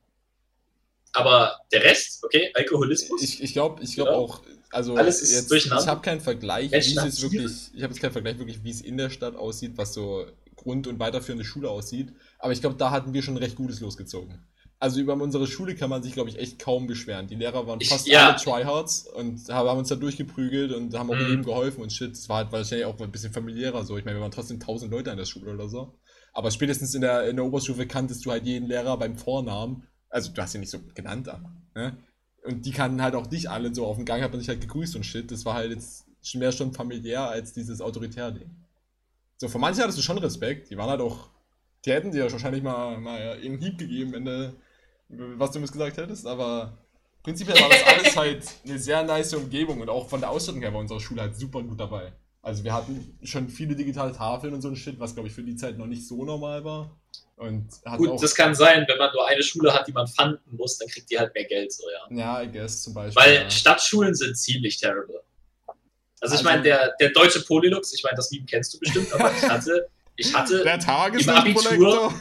Aber 1.13 1.61
der 1.71 1.85
Rest, 1.85 2.25
okay, 2.25 2.51
Alkoholismus. 2.55 3.23
Ich, 3.23 3.43
ich 3.43 3.53
glaube 3.53 3.83
ich 3.83 3.95
glaub 3.95 4.09
Ja. 4.09 4.15
auch, 4.15 4.43
also 4.71 4.97
Alles 4.97 5.21
ist 5.21 5.33
jetzt, 5.33 5.51
durcheinander. 5.51 5.85
ich 5.85 5.89
habe 5.89 6.01
keinen 6.01 6.21
Vergleich, 6.23 6.73
wie 6.73 6.77
es 6.77 7.23
wirklich, 7.23 7.53
ich 7.75 7.83
habe 7.83 7.93
jetzt 7.93 8.01
keinen 8.01 8.13
Vergleich 8.13 8.39
wirklich, 8.39 8.65
wie 8.65 8.71
es 8.71 8.81
in 8.81 8.97
der 8.97 9.11
Stadt 9.11 9.37
aussieht, 9.37 9.73
was 9.77 9.93
so 9.93 10.27
Grund- 10.57 10.87
und 10.87 10.99
weiterführende 10.99 11.45
Schule 11.45 11.69
aussieht. 11.69 12.09
Aber 12.43 12.53
ich 12.53 12.61
glaube, 12.61 12.75
da 12.77 12.91
hatten 12.91 13.13
wir 13.15 13.23
schon 13.23 13.37
recht 13.37 13.55
Gutes 13.55 13.79
losgezogen. 13.81 14.45
Also 14.81 14.99
über 15.01 15.13
unsere 15.15 15.47
Schule 15.47 15.77
kann 15.77 15.89
man 15.91 16.03
sich, 16.03 16.13
glaube 16.13 16.29
ich, 16.29 16.39
echt 16.41 16.59
kaum 16.59 16.89
beschweren. 16.89 17.29
Die 17.29 17.37
Lehrer 17.37 17.69
waren 17.69 17.81
Ich- 17.81 17.89
fast 17.89 18.09
ja. 18.09 18.31
alle 18.31 18.37
Tryhards 18.37 19.07
und 19.07 19.49
haben 19.49 19.79
uns 19.79 19.89
da 19.91 19.95
durchgeprügelt 19.95 20.73
und 20.73 20.93
haben 20.99 21.09
auch 21.11 21.15
Mhm. 21.15 21.21
jedem 21.29 21.45
geholfen 21.45 21.83
und 21.83 21.93
shit. 21.93 22.11
Es 22.13 22.29
war 22.29 22.39
halt 22.39 22.51
wahrscheinlich 22.51 22.85
auch 22.87 22.99
ein 23.01 23.13
bisschen 23.13 23.33
familiärer 23.33 23.85
so. 23.85 23.97
Ich 23.97 24.05
meine, 24.05 24.17
wir 24.19 24.23
waren 24.23 24.33
trotzdem 24.33 24.59
tausend 24.59 24.91
Leute 24.91 25.13
an 25.13 25.19
der 25.19 25.25
Schule 25.25 25.53
oder 25.55 25.69
so. 25.69 25.95
Aber 26.33 26.51
spätestens 26.51 26.95
in 26.97 27.03
der, 27.03 27.29
in 27.29 27.37
der 27.37 27.45
Oberstufe 27.45 27.87
kanntest 27.87 28.27
du 28.27 28.33
halt 28.33 28.45
jeden 28.45 28.67
Lehrer 28.67 28.97
beim 28.99 29.17
Vornamen. 29.17 29.87
Also 30.11 30.33
du 30.33 30.43
hast 30.43 30.55
ihn 30.55 30.61
nicht 30.63 30.71
so 30.71 30.81
genannt, 30.95 31.29
aber. 31.29 31.53
Ne? 31.77 31.97
Und 32.45 32.67
die 32.67 32.73
kannten 32.73 33.01
halt 33.03 33.15
auch 33.15 33.29
dich 33.29 33.49
alle 33.49 33.73
so 33.73 33.87
auf 33.87 33.95
dem 33.97 34.05
Gang, 34.05 34.21
hat 34.21 34.33
man 34.33 34.41
sich 34.41 34.49
halt 34.49 34.61
gegrüßt 34.61 34.97
und 34.97 35.07
shit. 35.07 35.31
Das 35.31 35.45
war 35.45 35.55
halt 35.55 35.71
jetzt 35.71 36.07
schon 36.23 36.41
mehr 36.41 36.51
schon 36.51 36.73
familiär 36.73 37.29
als 37.29 37.53
dieses 37.53 37.81
autoritär 37.81 38.33
Ding. 38.33 38.51
So, 39.37 39.47
von 39.49 39.61
manchen 39.61 39.83
hattest 39.83 39.99
du 39.99 40.03
schon 40.03 40.19
Respekt. 40.19 40.71
Die 40.71 40.77
waren 40.77 40.91
halt 40.91 41.01
auch. 41.01 41.29
Die 41.85 41.93
hätten 41.93 42.13
dir 42.13 42.31
wahrscheinlich 42.31 42.63
mal, 42.63 42.99
mal 42.99 43.39
einen 43.43 43.59
Hieb 43.59 43.79
gegeben, 43.79 44.13
wenn 44.13 44.25
du, 44.25 44.55
was 45.09 45.51
du 45.51 45.61
mir 45.61 45.67
gesagt 45.67 45.97
hättest, 45.97 46.27
aber 46.27 46.79
prinzipiell 47.23 47.61
war 47.61 47.69
das 47.69 47.83
alles 47.85 48.17
halt 48.17 48.45
eine 48.65 48.79
sehr 48.79 49.03
nice 49.03 49.35
Umgebung 49.35 49.81
und 49.81 49.89
auch 49.89 50.09
von 50.09 50.21
der 50.21 50.31
Ausstattung 50.31 50.63
her 50.63 50.73
war 50.73 50.81
unsere 50.81 51.01
Schule 51.01 51.23
halt 51.23 51.37
super 51.37 51.63
gut 51.63 51.81
dabei. 51.81 52.13
Also 52.41 52.65
wir 52.65 52.73
hatten 52.73 53.19
schon 53.23 53.49
viele 53.49 53.77
digitale 53.77 54.13
Tafeln 54.13 54.53
und 54.55 54.63
so 54.63 54.69
ein 54.69 54.77
Shit, 54.77 54.99
was 54.99 55.15
glaube 55.15 55.29
ich 55.29 55.35
für 55.35 55.45
die 55.45 55.55
Zeit 55.57 55.79
noch 55.79 55.87
nicht 55.87 56.07
so 56.07 56.25
normal 56.25 56.65
war. 56.65 56.97
Und 57.37 57.69
Gut, 57.97 58.23
das 58.23 58.35
kann 58.35 58.55
sein, 58.55 58.85
wenn 58.89 58.99
man 58.99 59.13
nur 59.13 59.27
eine 59.27 59.43
Schule 59.43 59.73
hat, 59.73 59.89
die 59.89 59.93
man 59.93 60.07
fanden 60.07 60.57
muss, 60.57 60.79
dann 60.79 60.89
kriegt 60.89 61.11
die 61.11 61.19
halt 61.19 61.35
mehr 61.35 61.45
Geld, 61.45 61.73
so, 61.73 61.85
ja. 61.91 62.17
ja, 62.17 62.43
I 62.43 62.51
guess 62.53 62.83
zum 62.83 62.95
Beispiel. 62.95 63.21
Weil 63.21 63.35
ja. 63.35 63.51
Stadtschulen 63.51 64.15
sind 64.15 64.37
ziemlich 64.37 64.79
terrible. 64.79 65.23
Also 66.21 66.35
ich 66.35 66.41
Also- 66.41 66.45
meine, 66.45 66.63
der, 66.63 66.95
der 67.01 67.11
deutsche 67.11 67.41
Polylux, 67.41 67.93
ich 67.95 68.03
meine, 68.05 68.17
das 68.17 68.31
Meme 68.31 68.47
kennst 68.47 68.75
du 68.75 68.79
bestimmt, 68.79 69.13
aber 69.13 69.33
ich 69.37 69.43
hatte, 69.49 69.89
ich 70.17 70.35
hatte 70.35 70.63
der 70.63 70.75
Im 70.75 70.81
Tageslichtprojektor. 70.81 72.15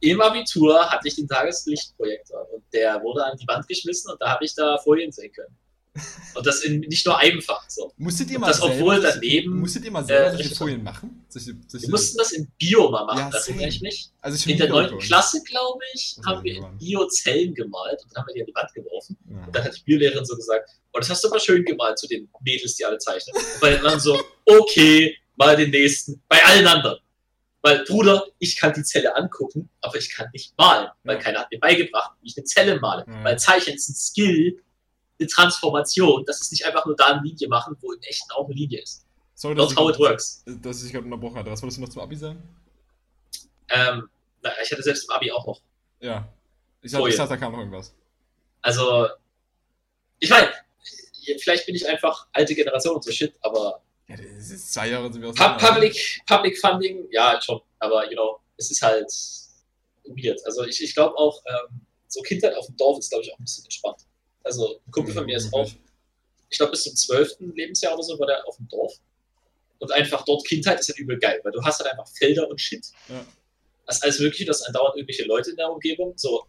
im 0.00 0.20
Abitur 0.20 0.90
hatte 0.90 1.08
ich 1.08 1.16
den 1.16 1.28
Tageslichtprojektor 1.28 2.46
und 2.52 2.64
der 2.72 3.00
wurde 3.02 3.24
an 3.24 3.36
die 3.36 3.46
Wand 3.46 3.66
geschmissen 3.68 4.10
und 4.12 4.20
da 4.20 4.30
habe 4.30 4.44
ich 4.44 4.54
da 4.54 4.78
Folien 4.78 5.12
sehen 5.12 5.32
können. 5.32 5.56
Und 6.34 6.46
das 6.46 6.60
in 6.62 6.80
nicht 6.80 7.06
nur 7.06 7.18
einem 7.18 7.40
Fach. 7.40 7.64
So. 7.68 7.90
Musstet 7.96 8.30
ihr 8.30 8.38
mal 8.38 8.48
das, 8.48 8.60
obwohl 8.60 9.00
selber, 9.00 9.12
daneben, 9.14 9.60
musstet 9.60 9.84
ihr 9.84 9.90
mal 9.90 10.04
selber 10.04 10.26
äh, 10.26 10.36
solche 10.36 10.54
Folien 10.54 10.82
machen? 10.82 11.24
Solche, 11.28 11.56
solche, 11.66 11.86
Wir 11.86 11.90
mussten 11.90 12.18
das 12.18 12.32
in 12.32 12.48
Bio 12.58 12.90
mal 12.90 13.06
machen, 13.06 13.18
Ja, 13.18 13.30
das 13.30 13.48
erinnere 13.48 13.68
ich 13.68 13.76
same. 13.76 13.88
mich. 13.88 14.10
also 14.20 14.50
In 14.50 14.58
der 14.58 14.66
Chemie, 14.66 14.78
9. 14.78 14.88
glaub 14.88 15.00
ich. 15.00 15.06
Klasse, 15.06 15.42
glaube 15.44 15.80
ich, 15.94 16.16
haben 16.26 16.44
wir 16.44 16.56
in 16.56 16.78
Bio 16.78 17.06
Zellen 17.06 17.54
gemalt 17.54 18.02
und 18.02 18.14
dann 18.14 18.22
haben 18.22 18.26
wir 18.28 18.34
die 18.34 18.40
an 18.42 18.46
die 18.46 18.54
Wand 18.54 18.74
geworfen. 18.74 19.16
Ja. 19.30 19.46
Und 19.46 19.56
dann 19.56 19.64
hat 19.64 19.74
die 19.74 19.82
Biolehrerin 19.84 20.24
so 20.26 20.36
gesagt, 20.36 20.68
oh, 20.92 20.98
das 20.98 21.08
hast 21.08 21.24
du 21.24 21.28
aber 21.28 21.40
schön 21.40 21.64
gemalt 21.64 21.98
zu 21.98 22.06
den 22.08 22.28
Mädels, 22.44 22.74
die 22.74 22.84
alle 22.84 22.98
zeichnen. 22.98 23.34
Und 23.34 23.60
bei 23.62 23.70
den 23.70 23.78
anderen 23.78 24.00
so, 24.00 24.20
okay, 24.44 25.16
mal 25.36 25.56
den 25.56 25.70
nächsten. 25.70 26.22
Bei 26.28 26.42
allen 26.44 26.66
anderen. 26.66 26.98
Weil, 27.62 27.84
Bruder, 27.84 28.24
ich 28.38 28.56
kann 28.56 28.72
die 28.74 28.84
Zelle 28.84 29.16
angucken, 29.16 29.68
aber 29.80 29.96
ich 29.96 30.14
kann 30.14 30.28
nicht 30.32 30.56
malen. 30.56 30.88
Weil 31.02 31.18
keiner 31.18 31.40
hat 31.40 31.50
mir 31.50 31.58
beigebracht, 31.58 32.12
wie 32.20 32.28
ich 32.28 32.36
eine 32.36 32.44
Zelle 32.44 32.78
male. 32.78 33.04
Ja. 33.08 33.24
Weil 33.24 33.38
Zeichnen 33.38 33.74
ist 33.74 33.88
ein 33.88 33.94
Skill, 33.94 34.62
eine 35.18 35.28
Transformation. 35.28 36.24
Das 36.26 36.40
ist 36.40 36.52
nicht 36.52 36.64
einfach 36.64 36.86
nur 36.86 36.94
da 36.94 37.06
eine 37.06 37.22
Linie 37.22 37.48
machen, 37.48 37.76
wo 37.80 37.92
im 37.92 38.00
echten 38.02 38.30
auch 38.32 38.44
eine 38.44 38.54
Linie 38.54 38.82
ist. 38.82 39.04
Sorry, 39.34 39.54
dass 39.54 39.68
That's 39.68 39.80
how 39.80 39.90
it 39.90 39.98
works. 39.98 40.44
dass 40.46 40.82
ich 40.82 40.92
gerade 40.92 41.04
unterbrochen 41.04 41.36
hatte. 41.38 41.50
Was 41.50 41.60
wolltest 41.60 41.78
du 41.78 41.82
noch 41.82 41.88
zum 41.88 42.02
Abi 42.02 42.16
sagen? 42.16 42.42
Ähm, 43.68 44.08
na, 44.42 44.50
ich 44.62 44.70
hatte 44.70 44.82
selbst 44.82 45.08
im 45.08 45.14
Abi 45.14 45.32
auch 45.32 45.46
noch. 45.46 45.60
Ja. 46.00 46.28
Ich 46.82 46.92
dachte, 46.92 47.08
ich 47.08 47.16
dachte, 47.16 47.30
da 47.30 47.36
kam 47.36 47.52
noch 47.52 47.58
irgendwas. 47.58 47.92
Also, 48.62 49.08
ich 50.20 50.30
meine, 50.30 50.50
vielleicht 51.40 51.66
bin 51.66 51.74
ich 51.74 51.88
einfach 51.88 52.28
alte 52.32 52.54
Generation 52.54 52.94
und 52.94 53.04
so 53.04 53.10
shit, 53.10 53.34
aber 53.40 53.82
Ja, 54.08 54.16
das 54.16 54.50
ist 54.50 54.72
zwei 54.72 54.88
Jahre 54.88 55.12
sind 55.12 55.22
wir 55.22 55.32
Pu 55.32 55.56
Public, 55.58 56.22
Public 56.26 56.58
Funding, 56.58 57.08
ja, 57.10 57.40
schon, 57.42 57.60
aber 57.80 58.04
you 58.08 58.16
know, 58.16 58.38
es 58.56 58.70
ist 58.70 58.80
halt 58.82 59.10
weird. 60.04 60.40
Also 60.46 60.64
ich, 60.64 60.82
ich 60.82 60.94
glaube 60.94 61.16
auch, 61.18 61.42
ähm, 61.46 61.80
so 62.08 62.22
Kindheit 62.22 62.54
auf 62.56 62.66
dem 62.66 62.76
Dorf 62.76 62.98
ist, 62.98 63.10
glaube 63.10 63.24
ich, 63.24 63.32
auch 63.32 63.38
ein 63.38 63.44
bisschen 63.44 63.64
entspannt. 63.64 64.02
Also 64.44 64.80
ein 64.86 64.90
Kumpel 64.92 65.12
von 65.12 65.26
mir 65.26 65.36
ist 65.36 65.52
auch, 65.52 65.68
ich 66.48 66.58
glaube, 66.58 66.70
bis 66.70 66.84
zum 66.84 66.94
12. 66.94 67.36
Lebensjahr 67.54 67.94
oder 67.94 68.02
so 68.04 68.18
war 68.18 68.26
der 68.26 68.46
auf 68.46 68.56
dem 68.56 68.68
Dorf. 68.68 68.94
Und 69.78 69.92
einfach 69.92 70.24
dort 70.24 70.46
Kindheit 70.46 70.80
ist 70.80 70.88
halt 70.88 70.98
übel 70.98 71.18
geil, 71.18 71.40
weil 71.42 71.52
du 71.52 71.62
hast 71.62 71.80
halt 71.80 71.90
einfach 71.90 72.08
Felder 72.08 72.48
und 72.48 72.60
Shit. 72.60 72.86
Ja. 73.08 73.26
Das 73.86 73.96
ist 73.96 74.02
alles 74.02 74.20
mögliche, 74.20 74.44
du 74.44 74.50
hast 74.50 74.62
andauernd 74.62 74.96
irgendwelche 74.96 75.24
Leute 75.24 75.50
in 75.50 75.56
der 75.56 75.70
Umgebung. 75.70 76.14
So, 76.16 76.46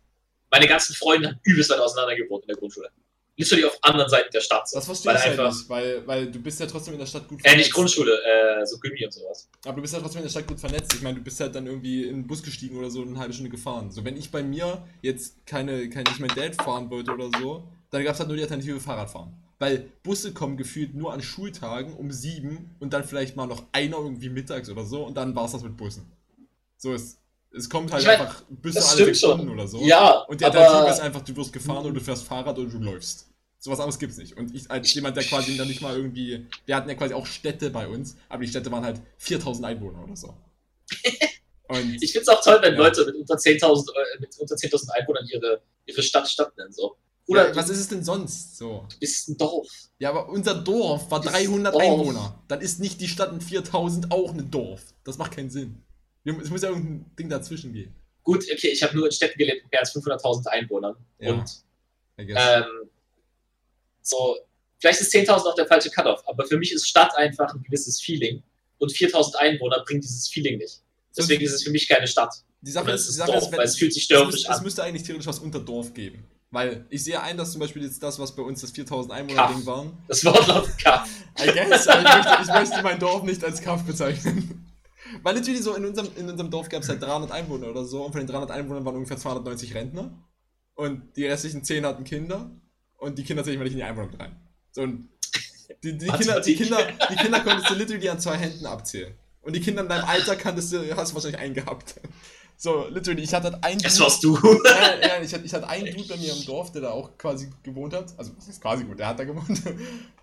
meine 0.49 0.67
ganzen 0.67 0.95
Freunde 0.95 1.29
haben 1.29 1.39
übelst 1.43 1.69
weit 1.69 1.79
auseinander 1.79 2.15
gewohnt 2.15 2.43
in 2.43 2.47
der 2.47 2.57
Grundschule. 2.57 2.89
Literally 3.37 3.65
auf 3.65 3.77
anderen 3.83 4.09
Seiten 4.09 4.31
der 4.33 4.41
Stadt. 4.41 4.67
So. 4.67 4.77
Das 4.77 4.85
verstehe 4.85 5.11
weil 5.11 5.17
ich 5.17 5.21
halt 5.25 5.39
einfach, 5.39 5.55
nicht, 5.55 5.69
weil, 5.69 6.07
weil 6.07 6.31
du 6.31 6.39
bist 6.39 6.59
ja 6.59 6.65
trotzdem 6.65 6.93
in 6.93 6.99
der 6.99 7.05
Stadt 7.05 7.27
gut 7.27 7.39
äh, 7.43 7.55
nicht 7.55 7.71
Grundschule, 7.71 8.11
äh, 8.11 8.65
so 8.65 8.79
Gummi 8.79 9.05
und 9.05 9.13
sowas. 9.13 9.47
Aber 9.63 9.75
du 9.75 9.81
bist 9.81 9.93
ja 9.93 9.99
trotzdem 9.99 10.19
in 10.19 10.23
der 10.23 10.31
Stadt 10.31 10.47
gut 10.47 10.59
vernetzt. 10.59 10.93
Ich 10.95 11.01
meine, 11.01 11.17
du 11.17 11.23
bist 11.23 11.39
halt 11.39 11.53
dann 11.53 11.67
irgendwie 11.67 12.03
in 12.03 12.15
den 12.15 12.27
Bus 12.27 12.41
gestiegen 12.41 12.77
oder 12.77 12.89
so 12.89 13.01
und 13.01 13.09
eine 13.09 13.19
halbe 13.19 13.33
Stunde 13.33 13.51
gefahren. 13.51 13.91
So, 13.91 14.03
wenn 14.03 14.17
ich 14.17 14.31
bei 14.31 14.41
mir 14.41 14.85
jetzt 15.01 15.45
keine, 15.45 15.87
kein, 15.89 16.03
nicht 16.03 16.19
mein 16.19 16.35
Dad 16.35 16.55
fahren 16.55 16.89
wollte 16.89 17.11
oder 17.11 17.29
so, 17.39 17.67
dann 17.91 18.03
gab 18.03 18.15
es 18.15 18.19
halt 18.19 18.27
nur 18.27 18.37
die 18.37 18.43
Alternative 18.43 18.79
Fahrradfahren. 18.79 19.31
Weil 19.59 19.89
Busse 20.03 20.33
kommen 20.33 20.57
gefühlt 20.57 20.95
nur 20.95 21.13
an 21.13 21.21
Schultagen 21.21 21.93
um 21.95 22.11
sieben 22.11 22.75
und 22.79 22.93
dann 22.93 23.03
vielleicht 23.03 23.35
mal 23.35 23.47
noch 23.47 23.63
einer 23.71 23.97
irgendwie 23.97 24.29
mittags 24.29 24.69
oder 24.69 24.83
so 24.83 25.03
und 25.03 25.15
dann 25.15 25.35
war 25.35 25.45
es 25.45 25.51
das 25.51 25.63
mit 25.63 25.77
Bussen. 25.77 26.11
So, 26.77 26.93
es, 26.93 27.17
es 27.57 27.69
kommt 27.69 27.91
halt 27.91 28.01
Ich 28.03 28.07
mein, 28.07 28.19
einfach 28.21 28.41
Busse 28.49 28.75
das 28.75 28.95
alle. 28.95 29.15
Stunden 29.15 29.49
oder 29.49 29.67
so. 29.67 29.81
Ja, 29.81 30.19
Und 30.27 30.39
die 30.39 30.45
Alternative 30.45 30.89
ist 30.91 30.99
einfach, 30.99 31.21
du 31.21 31.35
wirst 31.35 31.51
gefahren 31.53 31.83
oder 31.85 31.93
du 31.95 31.99
fährst 32.01 32.23
Fahrrad 32.23 32.57
oder 32.57 32.69
du 32.69 32.77
läufst. 32.79 33.27
Sowas 33.59 33.79
anderes 33.79 33.97
gibt's 33.99 34.17
nicht. 34.17 34.37
Und 34.37 34.53
ich 34.55 34.69
als 34.69 34.93
jemand, 34.93 35.17
der 35.17 35.23
quasi 35.23 35.57
dann 35.57 35.67
nicht 35.67 35.81
mal 35.81 35.95
irgendwie, 35.95 36.45
wir 36.65 36.75
hatten 36.75 36.87
ja 36.89 36.95
quasi 36.95 37.13
auch 37.13 37.25
Städte 37.25 37.69
bei 37.71 37.87
uns, 37.87 38.15
aber 38.29 38.43
die 38.43 38.49
Städte 38.49 38.71
waren 38.71 38.83
halt 38.85 39.01
4000 39.17 39.65
Einwohner 39.65 40.03
oder 40.03 40.15
so. 40.15 40.33
Und 41.69 42.01
ich 42.01 42.11
finde 42.13 42.21
es 42.21 42.27
auch 42.29 42.41
toll, 42.41 42.59
wenn 42.61 42.73
Ja. 42.75 42.79
Leute 42.79 43.05
mit 43.05 43.15
unter 43.15 43.35
10.000 43.35 43.89
äh, 43.89 44.19
mit 44.21 44.37
unter 44.39 44.55
10.000 44.55 44.89
Einwohnern 44.91 45.25
ihre, 45.29 45.61
ihre 45.85 46.01
Stadt 46.01 46.29
Stadt 46.29 46.55
nennen. 46.57 46.71
So. 46.71 46.95
Oder 47.27 47.49
ja, 47.49 47.55
was 47.57 47.67
ist 47.69 47.79
es 47.79 47.87
denn 47.89 48.05
sonst 48.05 48.57
so? 48.57 48.85
du 48.89 48.99
bist 48.99 49.27
ein 49.27 49.37
Dorf. 49.37 49.67
Ja, 49.99 50.11
aber 50.11 50.29
unser 50.29 50.53
Dorf 50.55 51.11
war 51.11 51.19
Das 51.19 51.33
300 51.33 51.73
Dorf. 51.73 51.83
Einwohner. 51.83 52.41
Dann 52.47 52.61
ist 52.61 52.79
nicht 52.79 53.01
die 53.01 53.09
Stadt 53.09 53.33
mit 53.33 53.43
4000 53.43 54.11
auch 54.11 54.31
ein 54.31 54.49
Dorf. 54.49 54.81
Das 55.03 55.17
macht 55.17 55.33
keinen 55.33 55.49
Sinn. 55.49 55.83
Es 56.27 56.49
muss 56.49 56.61
ja 56.61 56.69
irgendein 56.69 57.09
Ding 57.17 57.29
dazwischen 57.29 57.73
gehen. 57.73 57.93
Gut, 58.23 58.43
okay, 58.51 58.67
ich 58.67 58.83
habe 58.83 58.95
nur 58.95 59.05
in 59.05 59.11
Städten 59.11 59.37
gelebt 59.37 59.63
mit 59.63 59.71
mehr 59.71 59.79
als 59.79 59.95
500.000 59.95 60.47
Einwohnern. 60.47 60.95
Ja. 61.19 61.31
Und 61.33 61.63
ähm, 62.17 62.65
so, 64.01 64.37
vielleicht 64.79 64.99
ist 65.01 65.13
10.000 65.13 65.29
auch 65.29 65.55
der 65.55 65.67
falsche 65.67 65.89
Cut-off, 65.89 66.21
aber 66.27 66.45
für 66.45 66.57
mich 66.57 66.71
ist 66.71 66.87
Stadt 66.87 67.15
einfach 67.15 67.53
ein 67.53 67.63
gewisses 67.63 68.01
Feeling. 68.01 68.43
Und 68.79 68.91
4.000 68.91 69.35
Einwohner 69.35 69.83
bringt 69.85 70.03
dieses 70.03 70.27
Feeling 70.27 70.57
nicht. 70.57 70.81
Deswegen 71.15 71.43
ist 71.43 71.53
es 71.53 71.63
für 71.63 71.71
mich 71.71 71.87
keine 71.87 72.07
Stadt. 72.07 72.33
die 72.61 72.71
Sache 72.71 72.91
ist, 72.91 73.01
es 73.01 73.07
die 73.07 73.13
Sache 73.13 73.31
Dorf, 73.31 73.43
ist, 73.43 73.51
wenn, 73.51 73.59
weil 73.59 73.65
es 73.65 73.77
fühlt 73.77 73.93
sich 73.93 74.03
es, 74.03 74.07
dörflich 74.09 74.33
müsste, 74.33 74.51
es 74.51 74.57
an. 74.57 74.63
müsste 74.63 74.83
eigentlich 74.83 75.03
theoretisch 75.03 75.27
was 75.27 75.39
unter 75.39 75.59
Dorf 75.59 75.93
geben. 75.93 76.23
Weil 76.51 76.85
ich 76.89 77.03
sehe 77.03 77.21
ein, 77.21 77.37
dass 77.37 77.51
zum 77.51 77.59
Beispiel 77.59 77.83
jetzt 77.83 78.01
das, 78.01 78.19
was 78.19 78.35
bei 78.35 78.43
uns 78.43 78.61
das 78.61 78.71
4000 78.71 79.11
Kaff. 79.11 79.19
Einwohner-Ding 79.19 79.65
waren, 79.65 79.97
Das 80.07 80.23
Wort 80.23 80.47
lautet 80.47 80.77
Kaff. 80.77 81.09
I 81.39 81.45
guess, 81.47 81.85
ich 81.87 81.95
möchte, 81.95 82.37
ich 82.41 82.47
möchte 82.47 82.83
mein 82.83 82.99
Dorf 82.99 83.23
nicht 83.23 83.43
als 83.43 83.61
Kampf 83.61 83.83
bezeichnen. 83.83 84.66
Weil 85.23 85.35
natürlich 85.35 85.61
so 85.63 85.75
in 85.75 85.85
unserem, 85.85 86.09
in 86.15 86.29
unserem 86.29 86.49
Dorf 86.51 86.69
gab 86.69 86.83
es 86.83 86.89
halt 86.89 87.01
300 87.01 87.31
Einwohner 87.31 87.67
oder 87.69 87.85
so 87.85 88.03
und 88.05 88.11
von 88.11 88.21
den 88.21 88.27
300 88.27 88.51
Einwohnern 88.51 88.85
waren 88.85 88.95
ungefähr 88.95 89.17
290 89.17 89.73
Rentner 89.75 90.11
und 90.75 91.15
die 91.15 91.25
restlichen 91.25 91.63
10 91.63 91.85
hatten 91.85 92.03
Kinder 92.03 92.51
und 92.97 93.17
die 93.17 93.23
Kinder 93.23 93.43
zähle 93.43 93.53
ich 93.53 93.57
mal 93.59 93.63
nicht 93.65 93.73
in 93.73 93.79
die 93.79 93.83
Einwohnung 93.83 94.11
mit 94.11 94.19
rein. 94.19 94.35
So, 94.71 94.81
und 94.83 95.09
die, 95.83 95.97
die, 95.97 96.07
Kinder, 96.07 96.39
die. 96.41 96.55
Kinder, 96.55 96.77
die 97.11 97.15
Kinder 97.15 97.39
konntest 97.41 97.69
du 97.69 97.75
literally 97.75 98.09
an 98.09 98.19
zwei 98.19 98.37
Händen 98.37 98.65
abzählen. 98.65 99.13
Und 99.41 99.55
die 99.55 99.61
Kinder 99.61 99.81
in 99.83 99.89
deinem 99.89 100.05
Alter 100.05 100.35
kanntest 100.35 100.73
du, 100.73 100.95
hast 100.95 101.11
du 101.11 101.15
wahrscheinlich 101.15 101.39
einen 101.39 101.53
gehabt. 101.53 101.95
So, 102.59 102.87
literally, 102.89 103.21
ich 103.21 103.33
hatte 103.33 103.51
halt 103.51 103.63
einen 103.63 103.79
Das 103.79 103.93
Dude- 103.95 104.03
warst 104.05 104.23
du. 104.23 104.35
ja, 104.65 105.07
ja, 105.17 105.21
ich, 105.21 105.31
hatte, 105.33 105.45
ich 105.45 105.53
hatte 105.53 105.67
einen 105.69 105.95
Dude 105.95 106.07
bei 106.07 106.17
mir 106.17 106.33
im 106.33 106.43
Dorf, 106.45 106.71
der 106.71 106.81
da 106.81 106.89
auch 106.89 107.15
quasi 107.17 107.49
gewohnt 107.61 107.93
hat. 107.93 108.13
Also, 108.17 108.35
was 108.35 108.47
ist 108.47 108.59
quasi 108.61 108.83
gut, 108.83 108.97
der 108.99 109.07
hat 109.09 109.19
da 109.19 109.25
gewohnt. 109.25 109.61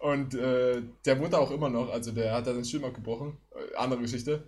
Und 0.01 0.35
äh, 0.35 0.83
der 1.05 1.19
wohnt 1.21 1.33
da 1.33 1.39
auch 1.39 1.53
immer 1.53 1.71
noch. 1.71 1.91
Also, 1.93 2.11
der 2.11 2.33
hat 2.35 2.47
da 2.47 2.53
den 2.53 2.65
Schirm 2.65 2.85
abgebrochen. 2.85 3.37
Äh, 3.53 3.77
andere 3.77 4.01
Geschichte. 4.01 4.43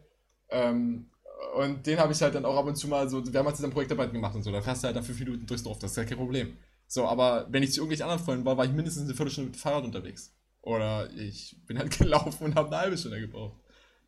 Ähm, 0.51 1.11
Und 1.55 1.87
den 1.87 1.99
habe 1.99 2.13
ich 2.13 2.23
halt 2.23 2.35
dann 2.35 2.45
auch 2.45 2.57
ab 2.57 2.67
und 2.67 2.77
zu 2.77 2.89
mal 2.89 3.09
so, 3.09 3.25
wir 3.25 3.39
haben 3.39 3.47
halt 3.47 3.57
zusammen 3.57 3.73
Projektarbeit 3.73 4.13
gemacht 4.13 4.35
und 4.35 4.43
so, 4.43 4.51
da 4.51 4.63
fährst 4.63 4.83
du 4.83 4.87
halt 4.87 4.97
nach 4.97 5.05
fünf 5.05 5.19
Minuten 5.19 5.47
durchs 5.47 5.63
Dorf, 5.63 5.79
das 5.79 5.91
ist 5.93 5.97
ja 5.97 6.05
kein 6.05 6.19
Problem. 6.19 6.57
So, 6.89 7.07
aber 7.07 7.47
wenn 7.51 7.63
ich 7.63 7.73
zu 7.73 7.81
irgendwelchen 7.81 8.05
anderen 8.05 8.25
Freunden 8.25 8.45
war, 8.45 8.57
war 8.57 8.65
ich 8.65 8.73
mindestens 8.73 9.05
eine 9.05 9.15
Viertelstunde 9.15 9.51
mit 9.51 9.57
dem 9.57 9.61
Fahrrad 9.61 9.85
unterwegs. 9.85 10.33
Oder 10.63 11.11
ich 11.13 11.57
bin 11.67 11.79
halt 11.79 11.91
gelaufen 11.99 12.45
und 12.45 12.55
habe 12.55 12.69
eine 12.69 12.79
halbe 12.79 12.99
Stunde 12.99 13.21
gebraucht. 13.21 13.61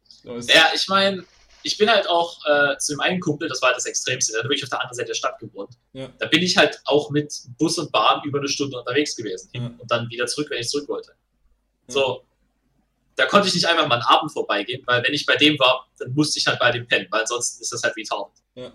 So, 0.05 0.39
ja, 0.39 0.68
ich 0.74 0.89
meine, 0.89 1.24
ich 1.62 1.76
bin 1.76 1.91
halt 1.91 2.09
auch 2.09 2.39
äh, 2.47 2.78
zu 2.78 2.95
dem 2.95 3.01
einen 3.01 3.20
Kumpel, 3.20 3.49
das 3.49 3.61
war 3.61 3.68
halt 3.68 3.76
das 3.76 3.86
Extremste, 3.86 4.32
da 4.41 4.43
bin 4.43 4.57
ich 4.57 4.62
auf 4.62 4.70
der 4.70 4.80
anderen 4.80 4.97
Seite 4.97 5.09
der 5.09 5.14
Stadt 5.14 5.39
gewohnt. 5.39 5.74
Ja. 5.93 6.09
Da 6.18 6.26
bin 6.26 6.43
ich 6.43 6.57
halt 6.57 6.80
auch 6.84 7.11
mit 7.11 7.32
Bus 7.59 7.78
und 7.78 7.93
Bahn 7.93 8.22
über 8.24 8.39
eine 8.39 8.49
Stunde 8.49 8.78
unterwegs 8.78 9.16
gewesen 9.16 9.51
ja. 9.53 9.66
und 9.66 9.91
dann 9.91 10.09
wieder 10.09 10.26
zurück, 10.26 10.49
wenn 10.51 10.61
ich 10.61 10.68
zurück 10.68 10.89
wollte. 10.89 11.11
Ja. 11.89 11.95
So, 11.95 12.24
da 13.19 13.27
konnte 13.27 13.49
ich 13.49 13.55
nicht 13.55 13.66
einfach 13.66 13.89
mal 13.89 13.97
einen 13.97 14.05
Abend 14.05 14.33
vorbeigehen, 14.33 14.83
weil 14.87 15.03
wenn 15.03 15.12
ich 15.12 15.27
bei 15.27 15.35
dem 15.35 15.59
war, 15.59 15.89
dann 15.99 16.14
musste 16.14 16.39
ich 16.39 16.47
halt 16.47 16.61
bei 16.61 16.71
dem 16.71 16.87
pennen, 16.87 17.09
weil 17.11 17.23
ansonsten 17.23 17.61
ist 17.61 17.73
das 17.73 17.83
halt 17.83 17.97
retarded. 17.97 18.33
Ja. 18.55 18.73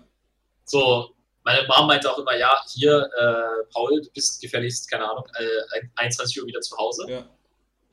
So, 0.66 1.14
meine 1.44 1.66
Mom 1.66 1.86
meinte 1.86 2.12
auch 2.12 2.18
immer, 2.18 2.36
ja, 2.36 2.54
hier, 2.68 3.08
äh, 3.18 3.64
Paul, 3.72 4.02
du 4.02 4.10
bist 4.10 4.42
gefälligst, 4.42 4.90
keine 4.90 5.10
Ahnung, 5.10 5.24
äh, 5.38 5.80
21 5.96 6.42
Uhr 6.42 6.46
wieder 6.46 6.60
zu 6.60 6.76
Hause. 6.76 7.06
Ja. 7.08 7.26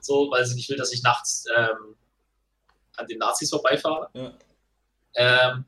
So, 0.02 0.30
weil 0.30 0.46
sie 0.46 0.56
nicht 0.56 0.70
will, 0.70 0.76
dass 0.76 0.92
ich 0.92 1.02
nachts 1.04 1.46
ähm, 1.56 1.96
an 2.98 3.08
den 3.08 3.20
Nazis 3.20 3.50
vorbeifahre. 3.50 4.10
Ja. 4.14 4.34
Ähm, 5.16 5.66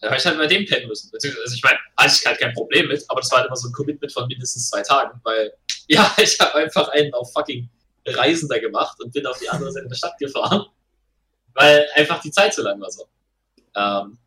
da 0.00 0.08
habe 0.08 0.16
ich 0.16 0.24
halt 0.24 0.38
bei 0.38 0.46
dem 0.46 0.64
pennen 0.64 0.88
müssen. 0.88 1.10
Also 1.12 1.54
ich 1.54 1.62
meine, 1.62 1.78
hatte 1.98 2.14
ich 2.18 2.26
halt 2.26 2.38
kein 2.38 2.54
Problem 2.54 2.88
mit, 2.88 3.04
aber 3.08 3.20
das 3.20 3.30
war 3.30 3.38
halt 3.38 3.48
immer 3.48 3.56
so 3.56 3.68
ein 3.68 3.72
Commitment 3.72 4.12
von 4.12 4.26
mindestens 4.26 4.70
zwei 4.70 4.80
Tagen, 4.82 5.20
weil 5.22 5.52
ja, 5.88 6.14
ich 6.16 6.40
habe 6.40 6.54
einfach 6.54 6.88
einen 6.88 7.12
auf 7.12 7.30
fucking 7.34 7.68
Reisender 8.08 8.60
gemacht 8.60 9.00
und 9.00 9.12
bin 9.12 9.26
auf 9.26 9.38
die 9.38 9.48
andere 9.48 9.72
Seite 9.72 9.88
der 9.88 9.96
Stadt 9.96 10.18
gefahren, 10.18 10.66
weil 11.54 11.88
einfach 11.94 12.20
die 12.20 12.30
Zeit 12.30 12.54
zu 12.54 12.62
lang 12.62 12.80
war 12.80 12.90
so. 12.90 13.08
Ähm, 13.74 14.18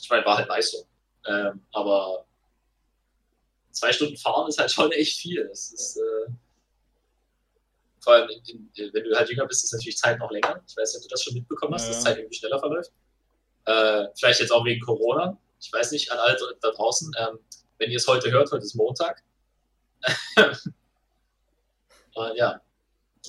ich 0.00 0.08
meine, 0.10 0.24
war 0.24 0.36
halt 0.36 0.48
Leistung. 0.48 0.84
Ähm, 1.26 1.62
aber 1.72 2.24
zwei 3.70 3.92
Stunden 3.92 4.16
fahren 4.16 4.48
ist 4.48 4.58
halt 4.58 4.70
schon 4.70 4.92
echt 4.92 5.18
viel. 5.18 5.46
Das 5.48 5.72
ist, 5.72 5.96
äh, 5.96 6.30
vor 8.00 8.14
allem, 8.14 8.28
in, 8.30 8.70
in, 8.74 8.92
wenn 8.92 9.04
du 9.04 9.16
halt 9.16 9.28
jünger 9.30 9.46
bist, 9.46 9.64
ist 9.64 9.72
natürlich 9.72 9.96
Zeit 9.96 10.18
noch 10.18 10.30
länger. 10.30 10.62
Ich 10.66 10.76
weiß 10.76 10.94
nicht, 10.94 11.02
ob 11.04 11.08
du 11.08 11.08
das 11.08 11.22
schon 11.22 11.34
mitbekommen 11.34 11.74
hast, 11.74 11.86
ja, 11.86 11.92
dass 11.92 12.02
Zeit 12.02 12.18
irgendwie 12.18 12.36
schneller 12.36 12.58
verläuft. 12.58 12.90
Äh, 13.64 14.06
vielleicht 14.16 14.40
jetzt 14.40 14.50
auch 14.50 14.64
wegen 14.64 14.80
Corona. 14.80 15.38
Ich 15.60 15.72
weiß 15.72 15.92
nicht, 15.92 16.10
an 16.10 16.18
alle 16.18 16.36
da 16.60 16.70
draußen, 16.70 17.12
ähm, 17.18 17.38
wenn 17.78 17.90
ihr 17.90 17.98
es 17.98 18.06
heute 18.08 18.30
hört, 18.30 18.50
heute 18.50 18.64
ist 18.64 18.74
Montag. 18.74 19.22
Und 22.14 22.36
ja. 22.36 22.60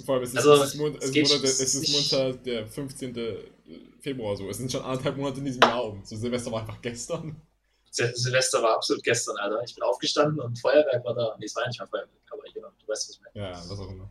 Vor 0.06 0.16
allem, 0.16 0.24
es 0.24 0.32
ist, 0.32 0.38
also, 0.38 0.54
es 0.54 0.74
ist, 0.74 0.76
Mon 0.76 0.96
es 0.96 1.10
ist, 1.10 1.16
Monat, 1.16 1.44
es 1.44 1.76
ist 1.76 2.12
Montag, 2.12 2.44
der 2.44 2.68
15. 2.68 3.16
Februar 4.00 4.36
so. 4.36 4.50
Es 4.50 4.58
sind 4.58 4.72
schon 4.72 4.82
anderthalb 4.82 5.18
Monate 5.18 5.40
in 5.40 5.46
diesem 5.46 5.62
Jahr 5.62 5.86
um. 5.86 6.04
So 6.04 6.16
Silvester 6.16 6.52
war 6.52 6.62
einfach 6.62 6.82
gestern. 6.82 7.40
Sil 7.94 8.10
Silvester 8.16 8.62
war 8.62 8.76
absolut 8.76 9.04
gestern, 9.04 9.38
Alter. 9.38 9.62
Ich 9.64 9.76
bin 9.76 9.84
aufgestanden 9.84 10.40
und 10.40 10.60
Feuerwerk 10.60 11.06
war 11.06 11.14
da. 11.14 11.36
Nee, 11.38 11.46
es 11.46 11.56
war 11.56 11.68
nicht 11.68 11.80
mal 11.80 11.88
Feuerwerk, 11.88 12.10
aber 12.32 12.42
genau, 12.52 12.70
du 12.80 12.88
weißt 12.88 13.04
es 13.04 13.10
nicht 13.10 13.22
mehr. 13.22 13.50
Ja, 13.52 13.52
was 13.52 13.80
auch 13.80 13.90
immer. 13.90 14.10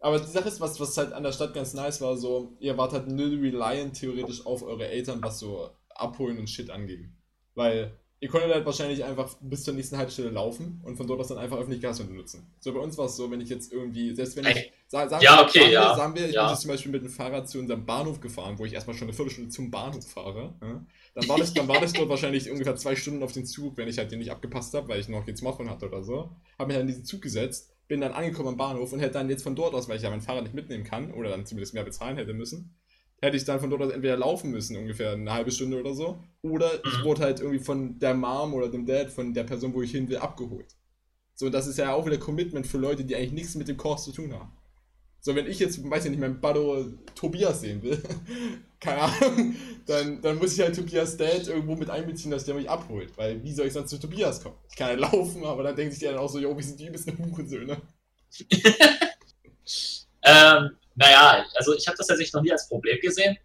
Aber 0.00 0.18
die 0.18 0.30
Sache 0.30 0.48
ist, 0.48 0.60
was, 0.60 0.80
was 0.80 0.96
halt 0.96 1.12
an 1.12 1.22
der 1.22 1.32
Stadt 1.32 1.54
ganz 1.54 1.74
nice 1.74 2.00
war, 2.00 2.16
so, 2.16 2.56
ihr 2.58 2.76
wart 2.76 2.92
halt 2.92 3.08
null 3.08 3.38
reliant 3.38 3.98
theoretisch 3.98 4.44
auf 4.46 4.62
eure 4.62 4.88
Eltern, 4.88 5.22
was 5.22 5.38
so 5.38 5.70
abholen 5.90 6.38
und 6.38 6.48
Shit 6.48 6.70
anging. 6.70 7.12
Weil 7.54 7.98
ihr 8.20 8.28
konntet 8.28 8.52
halt 8.52 8.64
wahrscheinlich 8.64 9.04
einfach 9.04 9.36
bis 9.40 9.64
zur 9.64 9.74
nächsten 9.74 9.98
Haltestelle 9.98 10.30
laufen 10.30 10.80
und 10.84 10.96
von 10.96 11.06
dort 11.06 11.20
aus 11.20 11.28
dann 11.28 11.38
einfach 11.38 11.58
öffentlich 11.58 11.82
Gasmittel 11.82 12.16
nutzen. 12.16 12.46
So 12.60 12.72
bei 12.72 12.80
uns 12.80 12.96
war 12.96 13.06
es 13.06 13.16
so, 13.16 13.30
wenn 13.30 13.40
ich 13.40 13.50
jetzt 13.50 13.72
irgendwie, 13.72 14.14
selbst 14.14 14.36
wenn 14.36 14.46
ich, 14.46 14.72
sag, 14.88 15.10
sagen, 15.10 15.22
ja, 15.22 15.42
okay, 15.42 15.60
sagen, 15.60 15.72
ja. 15.72 15.90
Wir, 15.90 15.96
sagen 15.96 16.14
wir, 16.14 16.26
ich 16.26 16.34
ja. 16.34 16.42
bin 16.44 16.50
jetzt 16.52 16.62
zum 16.62 16.70
Beispiel 16.70 16.92
mit 16.92 17.02
dem 17.02 17.10
Fahrrad 17.10 17.48
zu 17.48 17.58
unserem 17.58 17.84
Bahnhof 17.84 18.20
gefahren, 18.20 18.58
wo 18.58 18.64
ich 18.64 18.72
erstmal 18.72 18.96
schon 18.96 19.08
eine 19.08 19.16
Viertelstunde 19.16 19.50
zum 19.50 19.70
Bahnhof 19.70 20.06
fahre, 20.08 20.54
ja? 20.62 20.84
dann, 21.14 21.28
war 21.28 21.38
das, 21.38 21.52
dann 21.52 21.68
war 21.68 21.80
das 21.80 21.92
dort 21.92 22.08
wahrscheinlich 22.08 22.50
ungefähr 22.50 22.76
zwei 22.76 22.96
Stunden 22.96 23.22
auf 23.22 23.32
den 23.32 23.44
Zug, 23.44 23.76
wenn 23.76 23.88
ich 23.88 23.98
halt 23.98 24.10
den 24.10 24.20
nicht 24.20 24.30
abgepasst 24.30 24.72
habe, 24.74 24.88
weil 24.88 25.00
ich 25.00 25.08
noch 25.08 25.26
kein 25.26 25.36
Smartphone 25.36 25.68
hatte 25.68 25.86
oder 25.86 26.02
so. 26.02 26.30
Habe 26.58 26.68
mich 26.68 26.76
dann 26.76 26.82
in 26.82 26.88
diesen 26.88 27.04
Zug 27.04 27.20
gesetzt, 27.20 27.70
bin 27.88 28.00
dann 28.00 28.12
angekommen 28.12 28.48
am 28.48 28.56
Bahnhof 28.56 28.92
und 28.92 29.00
hätte 29.00 29.14
dann 29.14 29.28
jetzt 29.28 29.42
von 29.42 29.54
dort 29.54 29.74
aus, 29.74 29.88
weil 29.88 29.96
ich 29.96 30.02
ja 30.02 30.10
mein 30.10 30.22
Fahrrad 30.22 30.42
nicht 30.42 30.54
mitnehmen 30.54 30.84
kann 30.84 31.12
oder 31.12 31.28
dann 31.28 31.46
zumindest 31.46 31.74
mehr 31.74 31.84
bezahlen 31.84 32.16
hätte 32.16 32.32
müssen, 32.32 32.74
hätte 33.20 33.36
ich 33.36 33.44
dann 33.44 33.60
von 33.60 33.70
dort 33.70 33.82
aus 33.82 33.92
entweder 33.92 34.16
laufen 34.16 34.50
müssen, 34.50 34.76
ungefähr 34.76 35.12
eine 35.12 35.32
halbe 35.32 35.50
Stunde 35.50 35.80
oder 35.80 35.94
so, 35.94 36.18
oder 36.42 36.70
ich 36.84 36.98
mhm. 36.98 37.04
wurde 37.04 37.22
halt 37.22 37.40
irgendwie 37.40 37.58
von 37.58 37.98
der 37.98 38.14
Mom 38.14 38.54
oder 38.54 38.68
dem 38.68 38.86
Dad, 38.86 39.10
von 39.10 39.32
der 39.32 39.44
Person, 39.44 39.74
wo 39.74 39.82
ich 39.82 39.90
hin 39.90 40.08
will, 40.08 40.18
abgeholt. 40.18 40.76
So, 41.34 41.50
das 41.50 41.66
ist 41.66 41.78
ja 41.78 41.92
auch 41.92 42.06
wieder 42.06 42.18
Commitment 42.18 42.66
für 42.66 42.78
Leute, 42.78 43.04
die 43.04 43.14
eigentlich 43.16 43.32
nichts 43.32 43.54
mit 43.54 43.68
dem 43.68 43.76
Kurs 43.76 44.04
zu 44.04 44.12
tun 44.12 44.32
haben. 44.32 44.52
So, 45.20 45.34
wenn 45.34 45.46
ich 45.46 45.58
jetzt, 45.58 45.82
weiß 45.82 46.04
ich 46.04 46.10
nicht, 46.10 46.20
meinen 46.20 46.40
Bado 46.40 46.86
Tobias 47.14 47.60
sehen 47.60 47.82
will, 47.82 48.00
keine 48.80 49.02
Ahnung, 49.02 49.56
dann, 49.86 50.22
dann 50.22 50.38
muss 50.38 50.52
ich 50.54 50.60
halt 50.60 50.76
Tobias 50.76 51.16
Dad 51.16 51.48
irgendwo 51.48 51.74
mit 51.74 51.90
einbeziehen, 51.90 52.30
dass 52.30 52.44
der 52.44 52.54
mich 52.54 52.70
abholt. 52.70 53.16
Weil 53.18 53.42
wie 53.42 53.52
soll 53.52 53.66
ich 53.66 53.72
sonst 53.72 53.90
zu 53.90 53.98
Tobias 53.98 54.42
kommen? 54.42 54.56
Ich 54.70 54.76
kann 54.76 54.90
ja 54.90 54.94
laufen, 55.10 55.44
aber 55.44 55.62
dann 55.62 55.74
denkt 55.74 55.94
sich 55.94 56.00
der 56.00 56.12
dann 56.12 56.20
auch 56.20 56.28
so, 56.28 56.38
jo, 56.38 56.56
wir 56.56 56.62
sind 56.62 56.78
die 56.78 56.90
bisschen 56.90 57.18
Hurensöhne. 57.18 57.82
ähm, 60.22 60.70
naja, 60.96 61.46
also 61.54 61.74
ich 61.74 61.86
habe 61.86 61.96
das 61.96 62.06
tatsächlich 62.06 62.32
noch 62.32 62.42
nie 62.42 62.52
als 62.52 62.68
Problem 62.68 62.98
gesehen. 63.00 63.38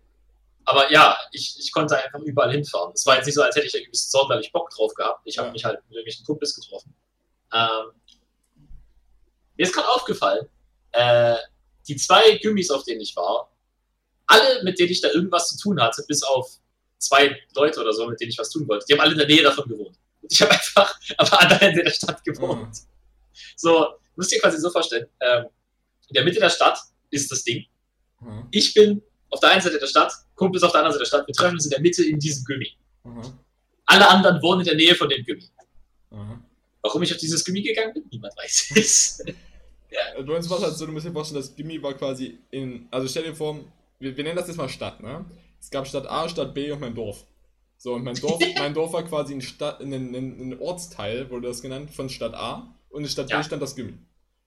Aber 0.65 0.91
ja, 0.91 1.17
ich, 1.31 1.57
ich 1.59 1.71
konnte 1.71 1.97
einfach 1.97 2.19
überall 2.19 2.51
hinfahren. 2.51 2.93
Es 2.93 3.05
war 3.05 3.15
jetzt 3.15 3.25
nicht 3.25 3.35
so, 3.35 3.41
als 3.41 3.55
hätte 3.55 3.67
ich 3.67 3.73
irgendwie 3.73 3.97
sonderlich 3.97 4.51
Bock 4.51 4.69
drauf 4.69 4.93
gehabt. 4.93 5.21
Ich 5.25 5.37
habe 5.37 5.47
ja. 5.47 5.53
mich 5.53 5.65
halt 5.65 5.79
mit 5.83 5.91
irgendwelchen 5.91 6.25
Kumpels 6.25 6.55
getroffen. 6.55 6.93
Ähm, 7.53 7.91
mir 9.57 9.63
ist 9.63 9.73
gerade 9.73 9.89
aufgefallen, 9.89 10.47
äh, 10.91 11.35
die 11.87 11.95
zwei 11.95 12.37
Gummis, 12.37 12.69
auf 12.71 12.83
denen 12.83 13.01
ich 13.01 13.15
war, 13.15 13.51
alle, 14.27 14.63
mit 14.63 14.79
denen 14.79 14.91
ich 14.91 15.01
da 15.01 15.09
irgendwas 15.09 15.49
zu 15.49 15.57
tun 15.57 15.81
hatte, 15.81 16.03
bis 16.07 16.23
auf 16.23 16.49
zwei 16.97 17.37
Leute 17.55 17.81
oder 17.81 17.91
so, 17.91 18.07
mit 18.07 18.21
denen 18.21 18.31
ich 18.31 18.37
was 18.37 18.49
tun 18.49 18.67
wollte, 18.67 18.85
die 18.85 18.93
haben 18.93 19.01
alle 19.01 19.11
in 19.13 19.17
der 19.17 19.27
Nähe 19.27 19.43
davon 19.43 19.67
gewohnt. 19.67 19.97
Und 20.21 20.31
ich 20.31 20.41
habe 20.41 20.51
einfach 20.51 20.97
am 21.17 21.27
anderen 21.31 21.61
Ende 21.61 21.83
der 21.83 21.91
Stadt 21.91 22.23
gewohnt. 22.23 22.69
Mhm. 22.69 22.87
So, 23.55 23.95
musst 24.15 24.31
dir 24.31 24.39
quasi 24.39 24.59
so 24.59 24.69
vorstellen, 24.69 25.07
ähm, 25.19 25.47
in 26.07 26.13
der 26.13 26.23
Mitte 26.23 26.39
der 26.39 26.49
Stadt 26.49 26.79
ist 27.11 27.31
das 27.31 27.43
Ding. 27.43 27.65
Mhm. 28.19 28.47
Ich 28.51 28.73
bin 28.73 29.01
auf 29.29 29.39
der 29.39 29.51
einen 29.51 29.61
Seite 29.61 29.79
der 29.79 29.87
Stadt, 29.87 30.13
Kumpel 30.35 30.57
ist 30.57 30.63
auf 30.63 30.71
der 30.71 30.79
anderen 30.79 30.93
Seite 30.93 31.03
der 31.03 31.07
Stadt, 31.07 31.27
wir 31.27 31.33
treffen 31.33 31.55
uns 31.55 31.65
in 31.65 31.71
der 31.71 31.81
Mitte 31.81 32.03
in 32.03 32.19
diesem 32.19 32.43
Gummi. 32.45 32.67
Mhm. 33.03 33.21
Alle 33.85 34.07
anderen 34.09 34.41
wohnen 34.41 34.61
in 34.61 34.67
der 34.67 34.75
Nähe 34.75 34.95
von 34.95 35.09
dem 35.09 35.23
Gummi. 35.25 35.49
Mhm. 36.11 36.43
Warum 36.81 37.03
ich 37.03 37.13
auf 37.13 37.19
dieses 37.19 37.45
Gummi 37.45 37.61
gegangen 37.61 37.93
bin, 37.93 38.03
niemand 38.11 38.35
weiß 38.37 38.71
es. 38.75 39.23
ja. 39.91 40.27
War 40.27 40.37
es 40.39 40.49
halt 40.49 40.75
so, 40.75 40.85
du 40.85 40.91
musst 40.91 41.05
dir 41.05 41.11
vorstellen, 41.11 41.41
das 41.41 41.55
Gummi 41.55 41.81
war 41.81 41.93
quasi 41.93 42.39
in, 42.49 42.87
also 42.91 43.07
stell 43.07 43.23
dir 43.23 43.35
vor, 43.35 43.59
wir, 43.99 44.15
wir 44.15 44.23
nennen 44.23 44.35
das 44.35 44.47
jetzt 44.47 44.57
mal 44.57 44.69
Stadt, 44.69 45.01
ne? 45.01 45.25
Es 45.59 45.69
gab 45.69 45.87
Stadt 45.87 46.07
A, 46.07 46.27
Stadt 46.27 46.53
B 46.53 46.71
und 46.71 46.81
mein 46.81 46.95
Dorf. 46.95 47.23
So, 47.77 47.93
und 47.93 48.03
mein 48.03 48.15
Dorf, 48.15 48.39
mein 48.57 48.73
Dorf 48.73 48.93
war 48.93 49.03
quasi 49.03 49.33
ein, 49.33 49.41
Stadt, 49.41 49.79
ein, 49.79 49.93
ein, 49.93 50.13
ein 50.15 50.59
Ortsteil, 50.59 51.29
wurde 51.29 51.47
das 51.47 51.61
genannt, 51.61 51.91
von 51.91 52.09
Stadt 52.09 52.33
A 52.33 52.75
und 52.89 53.03
in 53.03 53.09
Stadt 53.09 53.29
ja. 53.29 53.37
B 53.37 53.43
stand 53.43 53.61
das 53.61 53.75
Gimmi. 53.75 53.93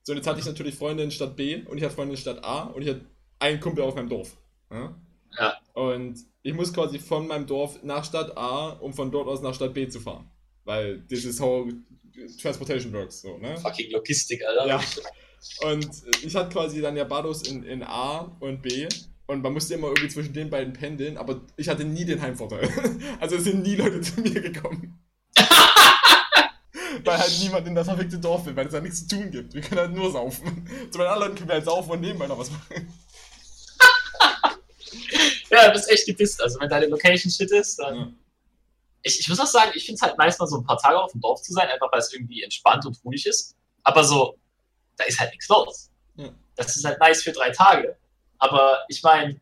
So, 0.04 0.12
und 0.12 0.18
jetzt 0.18 0.26
hatte 0.26 0.38
ich 0.38 0.46
natürlich 0.46 0.74
Freunde 0.74 1.02
in 1.02 1.10
Stadt 1.10 1.34
B 1.34 1.62
und 1.64 1.78
ich 1.78 1.82
hatte 1.82 1.94
Freunde 1.94 2.12
in 2.12 2.20
Stadt 2.20 2.44
A 2.44 2.64
und 2.64 2.82
ich 2.82 2.88
hatte 2.90 3.06
einen 3.38 3.58
Kumpel 3.58 3.82
auf 3.82 3.94
meinem 3.94 4.10
Dorf. 4.10 4.36
Ja? 4.70 4.94
ja. 5.38 5.58
Und 5.72 6.18
ich 6.42 6.52
muss 6.52 6.72
quasi 6.72 6.98
von 6.98 7.26
meinem 7.26 7.46
Dorf 7.46 7.82
nach 7.82 8.04
Stadt 8.04 8.36
A, 8.36 8.68
um 8.68 8.92
von 8.92 9.10
dort 9.10 9.26
aus 9.28 9.40
nach 9.40 9.54
Stadt 9.54 9.72
B 9.72 9.88
zu 9.88 10.00
fahren. 10.00 10.30
Weil 10.64 11.02
this 11.08 11.24
is 11.24 11.40
how 11.40 11.66
transportation 12.40 12.92
works. 12.92 13.22
So, 13.22 13.38
ne? 13.38 13.56
Fucking 13.56 13.90
Logistik, 13.90 14.44
Alter. 14.44 14.66
Ja. 14.66 14.80
Und 15.70 15.88
ich 16.22 16.34
hatte 16.36 16.50
quasi 16.50 16.82
dann 16.82 16.96
ja 16.96 17.04
Bados 17.04 17.48
in, 17.48 17.64
in 17.64 17.82
A 17.82 18.36
und 18.40 18.60
B 18.60 18.86
und 19.26 19.42
man 19.42 19.54
musste 19.54 19.74
immer 19.74 19.88
irgendwie 19.88 20.08
zwischen 20.08 20.34
den 20.34 20.50
beiden 20.50 20.74
pendeln, 20.74 21.16
aber 21.16 21.40
ich 21.56 21.68
hatte 21.68 21.84
nie 21.84 22.04
den 22.04 22.20
Heimvorteil. 22.20 22.68
Also 23.20 23.36
es 23.36 23.44
sind 23.44 23.62
nie 23.62 23.76
Leute 23.76 24.02
zu 24.02 24.20
mir 24.20 24.40
gekommen. 24.40 24.98
weil 27.06 27.18
halt 27.18 27.38
niemand 27.40 27.66
in 27.66 27.74
das 27.74 27.86
verfickte 27.86 28.18
Dorf 28.18 28.44
will, 28.46 28.56
weil 28.56 28.66
es 28.66 28.72
da 28.72 28.80
nichts 28.80 29.06
zu 29.06 29.16
tun 29.16 29.30
gibt. 29.30 29.54
Wir 29.54 29.60
können 29.60 29.80
halt 29.80 29.92
nur 29.92 30.10
saufen. 30.10 30.68
Zu 30.90 30.98
meinen 30.98 31.08
anderen 31.08 31.34
können 31.34 31.48
wir 31.48 31.54
halt 31.54 31.64
saufen 31.64 31.90
und 31.90 32.00
nebenbei 32.00 32.26
noch 32.26 32.38
was 32.38 32.50
machen. 32.50 32.92
ja, 35.50 35.66
du 35.66 35.72
bist 35.72 35.90
echt 35.90 36.06
gepisst. 36.06 36.42
Also 36.42 36.60
wenn 36.60 36.68
deine 36.68 36.86
Location 36.86 37.30
shit 37.30 37.50
ist, 37.50 37.78
dann. 37.78 37.96
Ja. 37.96 38.12
Ich, 39.02 39.20
ich 39.20 39.28
muss 39.28 39.38
auch 39.38 39.46
sagen, 39.46 39.72
ich 39.74 39.84
finde 39.84 39.96
es 39.96 40.02
halt 40.02 40.16
nice, 40.16 40.38
mal 40.38 40.46
so 40.46 40.56
ein 40.56 40.64
paar 40.64 40.78
Tage 40.78 40.98
auf 40.98 41.12
dem 41.12 41.20
Dorf 41.20 41.42
zu 41.42 41.52
sein, 41.52 41.68
einfach 41.68 41.92
weil 41.92 42.00
es 42.00 42.12
irgendwie 42.12 42.42
entspannt 42.42 42.86
und 42.86 42.98
ruhig 43.04 43.26
ist. 43.26 43.54
Aber 43.82 44.02
so, 44.02 44.38
da 44.96 45.04
ist 45.04 45.20
halt 45.20 45.30
nichts 45.30 45.48
los. 45.48 45.90
Ja. 46.16 46.30
Das 46.56 46.74
ist 46.74 46.84
halt 46.84 46.98
nice 47.00 47.22
für 47.22 47.32
drei 47.32 47.50
Tage. 47.50 47.96
Aber 48.38 48.84
ich 48.88 49.02
meine, 49.02 49.38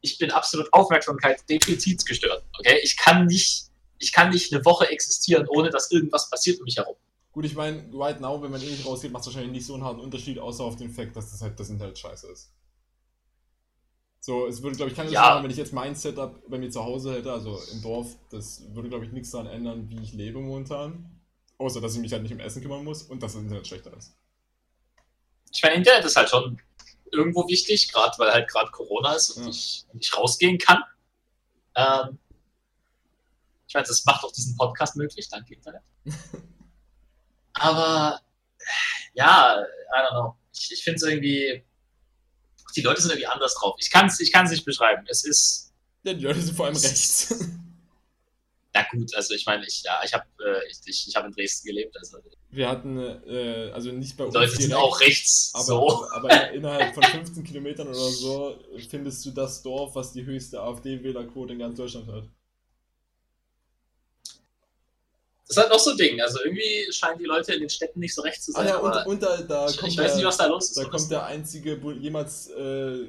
ich 0.00 0.18
bin 0.18 0.30
absolut 0.30 0.72
Aufmerksamkeitsdefizitgestört. 0.72 2.44
Okay, 2.58 2.78
ich 2.82 2.96
kann 2.96 3.26
nicht 3.26 3.66
ich 3.98 4.12
kann 4.12 4.30
nicht 4.30 4.52
eine 4.52 4.64
Woche 4.64 4.90
existieren, 4.90 5.46
ohne 5.48 5.70
dass 5.70 5.90
irgendwas 5.90 6.30
passiert 6.30 6.58
um 6.58 6.64
mich 6.64 6.76
herum. 6.76 6.96
Gut, 7.32 7.44
ich 7.44 7.54
meine, 7.54 7.88
right 7.92 8.20
now, 8.20 8.42
wenn 8.42 8.50
man 8.50 8.62
eh 8.62 8.70
nicht 8.70 8.86
rausgeht, 8.86 9.12
macht 9.12 9.22
es 9.22 9.26
wahrscheinlich 9.26 9.52
nicht 9.52 9.66
so 9.66 9.74
einen 9.74 9.84
harten 9.84 10.00
Unterschied, 10.00 10.38
außer 10.38 10.64
auf 10.64 10.76
den 10.76 10.90
Fakt, 10.90 11.14
dass 11.16 11.30
das 11.30 11.42
halt 11.42 11.60
das 11.60 11.68
Internet 11.68 11.98
scheiße 11.98 12.28
ist. 12.28 12.50
So, 14.20 14.46
es 14.46 14.62
würde, 14.62 14.76
glaube 14.76 14.90
ich, 14.90 14.96
keine 14.96 15.10
ja. 15.10 15.20
machen, 15.20 15.44
wenn 15.44 15.50
ich 15.50 15.56
jetzt 15.56 15.72
mein 15.72 15.94
Setup 15.94 16.42
bei 16.48 16.58
mir 16.58 16.70
zu 16.70 16.82
Hause 16.82 17.14
hätte, 17.14 17.32
also 17.32 17.60
im 17.72 17.82
Dorf, 17.82 18.16
das 18.30 18.62
würde, 18.74 18.88
glaube 18.88 19.04
ich, 19.04 19.12
nichts 19.12 19.30
daran 19.30 19.46
ändern, 19.46 19.88
wie 19.88 20.02
ich 20.02 20.14
lebe 20.14 20.40
momentan. 20.40 21.20
Außer, 21.58 21.80
dass 21.80 21.94
ich 21.94 22.00
mich 22.00 22.12
halt 22.12 22.22
nicht 22.22 22.32
um 22.32 22.40
Essen 22.40 22.60
kümmern 22.60 22.84
muss 22.84 23.02
und 23.02 23.22
dass 23.22 23.34
das 23.34 23.42
Internet 23.42 23.66
schlechter 23.66 23.96
ist. 23.96 24.16
Ich 25.52 25.62
meine, 25.62 25.76
Internet 25.76 26.04
ist 26.04 26.16
halt 26.16 26.28
schon 26.28 26.60
irgendwo 27.12 27.46
wichtig, 27.48 27.92
gerade 27.92 28.18
weil 28.18 28.32
halt 28.32 28.48
gerade 28.48 28.70
Corona 28.70 29.14
ist 29.14 29.30
und 29.30 29.44
ja. 29.44 29.50
ich 29.50 29.86
nicht 29.92 30.16
rausgehen 30.16 30.58
kann. 30.58 30.82
Ähm, 31.76 32.18
ich 33.66 33.74
meine, 33.74 33.86
das 33.86 34.04
macht 34.04 34.24
auch 34.24 34.32
diesen 34.32 34.56
Podcast 34.56 34.96
möglich, 34.96 35.28
dank 35.28 35.50
Internet. 35.50 35.82
Aber 37.54 38.20
ja, 39.14 39.60
I 39.60 39.98
don't 39.98 40.10
know. 40.10 40.36
Ich, 40.52 40.72
ich 40.72 40.84
finde 40.84 40.96
es 40.96 41.02
irgendwie, 41.02 41.64
die 42.76 42.82
Leute 42.82 43.00
sind 43.00 43.10
irgendwie 43.10 43.26
anders 43.26 43.54
drauf. 43.54 43.76
Ich 43.80 43.90
kann 43.90 44.06
es 44.06 44.20
ich 44.20 44.32
kann's 44.32 44.50
nicht 44.50 44.64
beschreiben. 44.64 45.04
Es 45.08 45.24
ist. 45.24 45.72
Ja, 46.04 46.12
die 46.12 46.22
Leute 46.22 46.40
sind 46.40 46.56
vor 46.56 46.66
allem 46.66 46.76
rechts. 46.76 47.34
Ja 48.74 48.86
gut, 48.90 49.14
also 49.14 49.32
ich 49.32 49.46
meine, 49.46 49.64
ich, 49.66 49.82
ja, 49.84 50.02
ich 50.04 50.12
habe 50.12 50.26
äh, 50.38 50.70
ich, 50.70 50.80
ich, 50.84 51.08
ich 51.08 51.16
hab 51.16 51.24
in 51.24 51.32
Dresden 51.32 51.66
gelebt. 51.66 51.96
Also 51.96 52.18
Wir 52.50 52.68
hatten, 52.68 52.98
äh, 52.98 53.70
also 53.72 53.90
nicht 53.90 54.18
bei 54.18 54.24
uns. 54.24 54.34
Leute 54.34 54.54
sind 54.54 54.74
auch 54.74 55.00
rechts. 55.00 55.50
aber, 55.54 55.64
so. 55.64 56.06
aber 56.10 56.50
innerhalb 56.50 56.92
von 56.92 57.02
15 57.02 57.42
Kilometern 57.42 57.88
oder 57.88 57.96
so 57.96 58.58
findest 58.90 59.24
du 59.24 59.30
das 59.30 59.62
Dorf, 59.62 59.94
was 59.94 60.12
die 60.12 60.26
höchste 60.26 60.60
AfD-Wählerquote 60.60 61.54
in 61.54 61.58
ganz 61.58 61.78
Deutschland 61.78 62.06
hat. 62.08 62.24
Das 65.48 65.56
ist 65.56 65.62
halt 65.62 65.70
noch 65.72 65.78
so 65.78 65.90
ein 65.92 65.96
Ding. 65.96 66.20
Also 66.20 66.40
irgendwie 66.44 66.90
scheinen 66.92 67.18
die 67.18 67.24
Leute 67.24 67.54
in 67.54 67.60
den 67.60 67.70
Städten 67.70 68.00
nicht 68.00 68.14
so 68.14 68.22
rechts 68.22 68.46
zu 68.46 68.52
Ah 68.54 68.58
sein. 68.58 68.68
ja, 68.68 68.78
und, 68.78 69.06
und 69.06 69.22
da, 69.22 69.36
da 69.42 69.68
ich, 69.68 69.76
kommt 69.76 69.92
ich 69.92 69.98
weiß 69.98 70.06
der, 70.08 70.16
nicht, 70.16 70.24
was 70.26 70.36
da 70.38 70.46
los 70.46 70.70
ist. 70.70 70.76
da 70.78 70.84
kommt 70.84 71.10
der 71.10 71.24
einzige 71.26 71.74
jemals 72.00 72.48
äh, 72.50 73.04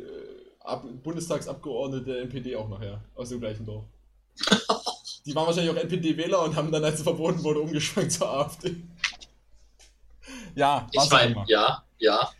Ab 0.60 0.86
Bundestagsabgeordnete 1.02 2.06
der 2.06 2.22
NPD 2.24 2.56
auch 2.58 2.68
nachher, 2.68 3.02
aus 3.16 3.30
dem 3.30 3.40
gleichen 3.40 3.66
Dorf. 3.66 3.86
Die 5.26 5.34
waren 5.34 5.48
wahrscheinlich 5.48 5.72
auch 5.74 5.82
NPD-Wähler 5.82 6.44
und 6.44 6.56
haben 6.56 6.72
dann, 6.72 6.84
als 6.84 6.96
es 6.98 7.04
verboten 7.04 7.42
wurde, 7.44 7.60
umgeschwenkt 7.62 8.12
zur 8.12 8.30
AfD. 8.30 8.76
Ja, 10.56 10.88
ich 10.92 11.10
meine, 11.10 11.44
ja, 11.48 11.84
ja. 12.00 12.32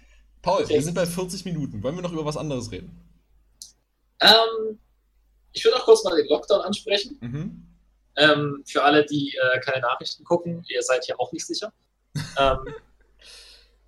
Paul, 0.42 0.64
Okay. 0.64 0.74
wir 0.76 0.82
sind 0.84 0.94
bei 0.94 1.06
40 1.06 1.46
Minuten. 1.46 1.82
Wollen 1.84 1.96
wir 1.96 2.02
noch 2.02 2.12
über 2.14 2.26
was 2.26 2.38
anderes 2.38 2.72
reden? 2.72 2.92
Ähm, 4.22 4.78
ich 5.54 5.64
würde 5.64 5.78
auch 5.78 5.86
kurz 5.86 6.04
mal 6.04 6.16
den 6.16 6.28
Lockdown 6.28 6.62
ansprechen. 6.62 7.18
Mhm. 7.22 7.67
Ähm, 8.18 8.64
für 8.66 8.84
alle, 8.84 9.06
die 9.06 9.36
äh, 9.36 9.60
keine 9.60 9.82
Nachrichten 9.82 10.24
gucken, 10.24 10.66
ihr 10.68 10.82
seid 10.82 11.06
hier 11.06 11.20
auch 11.20 11.32
nicht 11.32 11.46
sicher. 11.46 11.72
Ähm, 12.40 12.74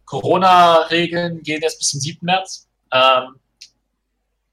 Corona-Regeln 0.05 1.43
gehen 1.43 1.61
jetzt 1.61 1.77
bis 1.77 1.89
zum 1.89 1.99
7. 1.99 2.19
März. 2.21 2.67
Ähm, 2.91 3.39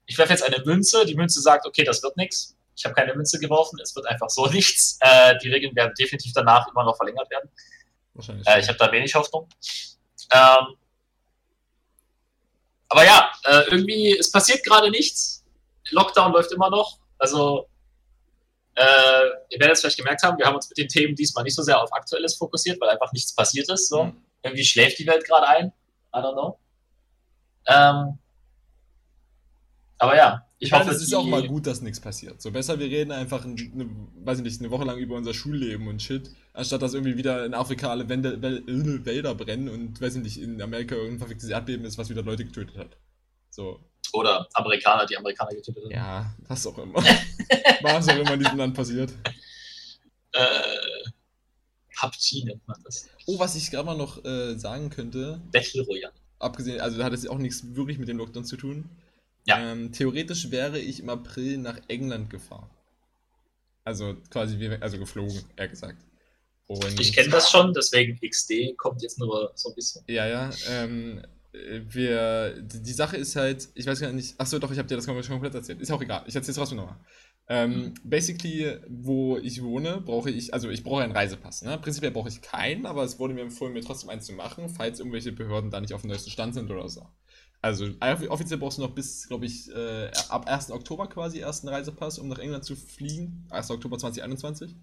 ich 0.05 0.17
werfe 0.17 0.33
jetzt 0.33 0.43
eine 0.43 0.63
Münze. 0.63 1.05
Die 1.05 1.15
Münze 1.15 1.41
sagt, 1.41 1.65
okay, 1.65 1.83
das 1.83 2.01
wird 2.03 2.15
nichts. 2.15 2.55
Ich 2.75 2.85
habe 2.85 2.93
keine 2.93 3.15
Münze 3.15 3.39
geworfen. 3.39 3.79
Es 3.81 3.95
wird 3.95 4.05
einfach 4.05 4.29
so 4.29 4.45
nichts. 4.51 4.97
Äh, 5.01 5.37
die 5.39 5.49
Regeln 5.49 5.75
werden 5.75 5.93
definitiv 5.99 6.31
danach 6.33 6.67
immer 6.69 6.83
noch 6.83 6.95
verlängert 6.95 7.29
werden. 7.29 7.49
Wahrscheinlich. 8.13 8.47
Äh, 8.47 8.59
ich 8.59 8.67
habe 8.67 8.77
da 8.77 8.91
wenig 8.91 9.13
Hoffnung. 9.15 9.49
Ähm, 10.31 10.75
aber 12.89 13.03
ja, 13.03 13.31
äh, 13.45 13.63
irgendwie, 13.71 14.17
es 14.17 14.31
passiert 14.31 14.63
gerade 14.63 14.89
nichts. 14.89 15.43
Lockdown 15.89 16.33
läuft 16.33 16.51
immer 16.51 16.69
noch. 16.69 16.99
Also, 17.17 17.67
äh, 18.77 19.25
ihr 19.49 19.59
werdet 19.59 19.73
es 19.73 19.81
vielleicht 19.81 19.97
gemerkt 19.97 20.23
haben, 20.23 20.37
wir 20.37 20.45
haben 20.45 20.55
uns 20.55 20.69
mit 20.69 20.77
den 20.77 20.87
Themen 20.87 21.15
diesmal 21.15 21.43
nicht 21.43 21.55
so 21.55 21.63
sehr 21.63 21.81
auf 21.81 21.91
Aktuelles 21.91 22.35
fokussiert, 22.35 22.79
weil 22.79 22.89
einfach 22.89 23.11
nichts 23.11 23.33
passiert 23.33 23.69
ist. 23.69 23.89
So. 23.89 24.05
Mhm. 24.05 24.17
Irgendwie 24.43 24.63
schläft 24.63 24.99
die 24.99 25.07
Welt 25.07 25.25
gerade 25.25 25.47
ein. 25.47 25.67
I 26.13 26.19
don't 26.19 26.33
know. 26.33 26.59
Ähm, 27.67 28.17
aber 29.97 30.15
ja, 30.15 30.45
ich 30.59 30.67
Ich 30.67 30.73
hoffe, 30.73 30.91
es 30.91 31.01
ist 31.01 31.13
auch 31.15 31.25
mal 31.25 31.45
gut, 31.47 31.65
dass 31.65 31.81
nichts 31.81 31.99
passiert. 31.99 32.39
So 32.41 32.51
besser, 32.51 32.79
wir 32.79 32.85
reden 32.87 33.11
einfach, 33.11 33.43
eine, 33.43 33.55
weiß 34.23 34.37
ich 34.37 34.43
nicht, 34.43 34.61
eine 34.61 34.69
Woche 34.69 34.85
lang 34.85 34.99
über 34.99 35.15
unser 35.15 35.33
Schulleben 35.33 35.87
und 35.87 36.01
Shit, 36.01 36.29
anstatt 36.53 36.83
dass 36.83 36.93
irgendwie 36.93 37.17
wieder 37.17 37.45
in 37.45 37.55
Afrika 37.55 37.89
alle 37.89 38.07
Wände, 38.07 38.37
Wäl- 38.37 39.05
Wälder 39.05 39.33
brennen 39.33 39.69
und, 39.69 39.99
weiß 39.99 40.17
ich 40.17 40.23
nicht, 40.23 40.39
in 40.39 40.61
Amerika 40.61 40.95
irgendein 40.95 41.19
verficktes 41.19 41.49
Erdbeben 41.49 41.83
ist, 41.85 41.97
was 41.97 42.09
wieder 42.09 42.21
Leute 42.21 42.45
getötet 42.45 42.77
hat. 42.77 42.97
So, 43.57 43.79
Oder 44.13 44.47
Amerikaner, 44.53 45.07
die 45.07 45.17
Amerikaner 45.17 45.49
getötet 45.55 45.83
haben. 45.83 45.91
ja, 45.91 46.31
was 46.47 46.67
auch 46.67 46.77
immer. 46.77 47.03
was 47.81 48.07
auch 48.07 48.15
immer 48.15 48.33
in 48.35 48.39
diesem 48.39 48.57
Land 48.59 48.75
passiert. 48.75 49.11
Äh, 50.31 51.09
PUBG 51.95 52.43
nennt 52.45 52.67
man 52.67 52.79
das. 52.85 53.09
Oh, 53.25 53.39
was 53.39 53.55
ich 53.55 53.71
gerade 53.71 53.87
mal 53.87 53.97
noch 53.97 54.23
äh, 54.23 54.55
sagen 54.59 54.91
könnte, 54.91 55.41
Battle 55.51 55.81
Royale. 55.81 56.13
abgesehen, 56.37 56.79
also 56.79 56.99
da 56.99 57.05
hat 57.05 57.13
es 57.13 57.25
auch 57.27 57.39
nichts 57.39 57.75
wirklich 57.75 57.97
mit 57.97 58.07
dem 58.07 58.19
Lockdown 58.19 58.45
zu 58.45 58.57
tun. 58.57 58.87
Ja. 59.47 59.57
Ähm, 59.57 59.91
theoretisch 59.91 60.51
wäre 60.51 60.77
ich 60.77 60.99
im 60.99 61.09
April 61.09 61.57
nach 61.57 61.79
England 61.87 62.29
gefahren. 62.29 62.69
Also 63.85 64.17
quasi, 64.29 64.59
wie, 64.59 64.69
also 64.79 64.99
geflogen, 64.99 65.41
eher 65.55 65.67
gesagt. 65.67 65.97
Und 66.67 66.99
Ich 66.99 67.11
kenne 67.13 67.29
das 67.29 67.49
schon, 67.49 67.73
deswegen 67.73 68.19
XD 68.19 68.77
kommt 68.77 69.01
jetzt 69.01 69.17
nur 69.17 69.51
so 69.55 69.69
ein 69.69 69.75
bisschen. 69.75 70.03
Ja, 70.07 70.27
ja. 70.27 70.51
Ähm, 70.69 71.23
äh, 71.23 71.27
wir, 71.89 72.61
die 72.61 72.93
Sache 72.93 73.17
ist 73.17 73.35
halt, 73.35 73.69
ich 73.75 73.85
weiß 73.85 73.99
gar 73.99 74.11
nicht, 74.11 74.39
achso 74.39 74.59
doch, 74.59 74.71
ich 74.71 74.77
habe 74.77 74.87
dir 74.87 74.95
das 74.95 75.05
schon 75.05 75.15
komplett 75.27 75.55
erzählt. 75.55 75.81
Ist 75.81 75.91
auch 75.91 76.01
egal, 76.01 76.23
ich 76.27 76.35
erzähle 76.35 76.51
es 76.51 76.57
trotzdem 76.57 76.77
nochmal. 76.77 76.97
Ähm, 77.49 77.93
basically, 78.03 78.77
wo 78.89 79.37
ich 79.37 79.63
wohne, 79.63 80.01
brauche 80.01 80.29
ich, 80.29 80.53
also 80.53 80.69
ich 80.69 80.83
brauche 80.83 81.03
einen 81.03 81.13
Reisepass. 81.13 81.61
Ne? 81.61 81.77
Prinzipiell 81.77 82.11
brauche 82.11 82.27
ich 82.27 82.41
keinen, 82.41 82.85
aber 82.85 83.03
es 83.03 83.19
wurde 83.19 83.33
mir 83.33 83.41
empfohlen, 83.41 83.73
mir 83.73 83.81
trotzdem 83.81 84.09
einen 84.09 84.21
zu 84.21 84.33
machen, 84.33 84.67
falls 84.67 84.99
irgendwelche 84.99 85.31
Behörden 85.31 85.71
da 85.71 85.79
nicht 85.79 85.93
auf 85.93 86.01
dem 86.01 86.09
neuesten 86.09 86.29
Stand 86.29 86.53
sind 86.55 86.69
oder 86.69 86.89
so. 86.89 87.07
Also 87.61 87.85
offi- 87.85 88.27
offiziell 88.27 88.59
brauchst 88.59 88.77
du 88.77 88.81
noch 88.81 88.93
bis, 88.93 89.27
glaube 89.27 89.45
ich, 89.45 89.71
äh, 89.73 90.11
ab 90.29 90.47
1. 90.47 90.71
Oktober 90.71 91.07
quasi 91.07 91.39
erst 91.39 91.63
einen 91.65 91.73
Reisepass, 91.73 92.19
um 92.19 92.27
nach 92.27 92.37
England 92.39 92.65
zu 92.65 92.75
fliegen. 92.75 93.45
1. 93.49 93.71
Oktober 93.71 93.97
2021. 93.97 94.75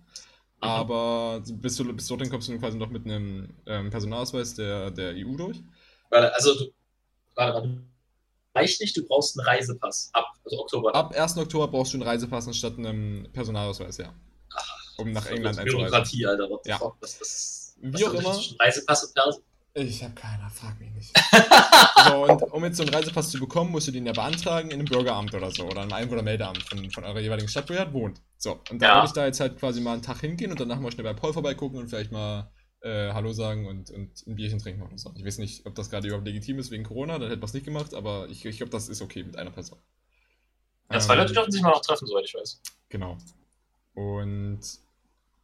Aber 0.60 1.42
bis, 1.46 1.76
du, 1.76 1.92
bis 1.94 2.06
dorthin 2.06 2.30
kommst 2.30 2.48
du 2.48 2.58
quasi 2.58 2.78
noch 2.78 2.88
mit 2.90 3.04
einem 3.04 3.50
ähm, 3.66 3.90
Personalausweis 3.90 4.54
der, 4.54 4.90
der 4.90 5.14
EU 5.16 5.36
durch. 5.36 5.62
Warte, 6.10 6.34
also 6.34 6.54
du, 6.58 6.72
warte, 7.34 7.54
warte. 7.54 7.82
Reicht 8.56 8.80
nicht, 8.80 8.96
du 8.96 9.04
brauchst 9.04 9.36
einen 9.38 9.48
Reisepass 9.48 10.10
ab 10.12 10.26
also 10.44 10.60
Oktober. 10.60 10.94
Ab 10.94 11.12
1. 11.12 11.36
Oktober 11.38 11.66
brauchst 11.68 11.92
du 11.92 11.96
einen 11.96 12.06
Reisepass 12.06 12.46
anstatt 12.46 12.78
einem 12.78 13.26
Personalausweis, 13.32 13.96
ja. 13.98 14.14
Um 14.96 15.10
nach 15.10 15.26
England 15.26 15.58
einzureisen. 15.58 15.90
Bürokratie, 15.90 16.24
Alter. 16.26 16.48
What 16.48 16.64
Ja. 16.66 16.80
Was, 17.00 17.20
was, 17.20 17.76
Wie 17.80 17.92
was 17.92 18.04
auch 18.04 18.14
immer. 18.14 18.40
Reisepass 18.60 19.04
und 19.04 19.14
Perso? 19.14 19.40
Ich 19.76 20.04
habe 20.04 20.14
keine, 20.14 20.48
frag 20.50 20.78
mich 20.78 20.92
nicht. 20.92 21.12
so, 22.06 22.24
und 22.26 22.42
um 22.52 22.64
jetzt 22.64 22.76
so 22.76 22.84
einen 22.84 22.94
Reisepass 22.94 23.30
zu 23.32 23.40
bekommen, 23.40 23.72
musst 23.72 23.88
du 23.88 23.90
den 23.90 24.06
ja 24.06 24.12
beantragen 24.12 24.68
in 24.70 24.74
einem 24.78 24.84
Bürgeramt 24.84 25.34
oder 25.34 25.50
so. 25.50 25.64
Oder 25.64 25.80
einem 25.82 25.92
Einwohnermeldeamt 25.92 26.62
von, 26.62 26.90
von 26.92 27.02
eurer 27.02 27.18
jeweiligen 27.18 27.48
Stadt, 27.48 27.68
wo 27.68 27.72
ihr 27.72 27.80
halt 27.80 27.92
wohnt. 27.92 28.22
So, 28.38 28.60
und 28.70 28.80
da 28.80 28.86
Ja. 28.86 28.94
würde 28.98 29.06
ich 29.08 29.12
da 29.14 29.26
jetzt 29.26 29.40
halt 29.40 29.58
quasi 29.58 29.80
mal 29.80 29.94
einen 29.94 30.02
Tag 30.02 30.20
hingehen 30.20 30.52
und 30.52 30.60
danach 30.60 30.78
mal 30.78 30.92
schnell 30.92 31.02
bei 31.02 31.14
Paul 31.14 31.32
vorbeigucken 31.32 31.80
und 31.80 31.88
vielleicht 31.88 32.12
mal 32.12 32.52
äh, 32.84 33.12
Hallo 33.12 33.32
sagen 33.32 33.66
und, 33.66 33.90
und 33.90 34.26
ein 34.26 34.36
Bierchen 34.36 34.58
trinken 34.58 34.82
oder 34.82 34.96
so. 34.98 35.12
Ich 35.16 35.24
weiß 35.24 35.38
nicht, 35.38 35.66
ob 35.66 35.74
das 35.74 35.90
gerade 35.90 36.06
überhaupt 36.06 36.26
legitim 36.26 36.58
ist 36.58 36.70
wegen 36.70 36.84
Corona, 36.84 37.18
dann 37.18 37.28
hätte 37.28 37.40
man 37.40 37.48
es 37.48 37.54
nicht 37.54 37.64
gemacht, 37.64 37.94
aber 37.94 38.28
ich, 38.28 38.44
ich 38.44 38.58
glaube, 38.58 38.70
das 38.70 38.88
ist 38.88 39.00
okay 39.00 39.24
mit 39.24 39.36
einer 39.36 39.50
Person. 39.50 39.78
Ja, 40.90 41.00
zwei 41.00 41.14
Ähm, 41.14 41.20
Leute 41.20 41.32
dürfen 41.32 41.50
sich 41.50 41.62
mal 41.62 41.70
noch 41.70 41.80
treffen, 41.80 42.06
soweit 42.06 42.26
ich 42.26 42.34
weiß. 42.34 42.60
Genau. 42.90 43.16
Und 43.94 44.60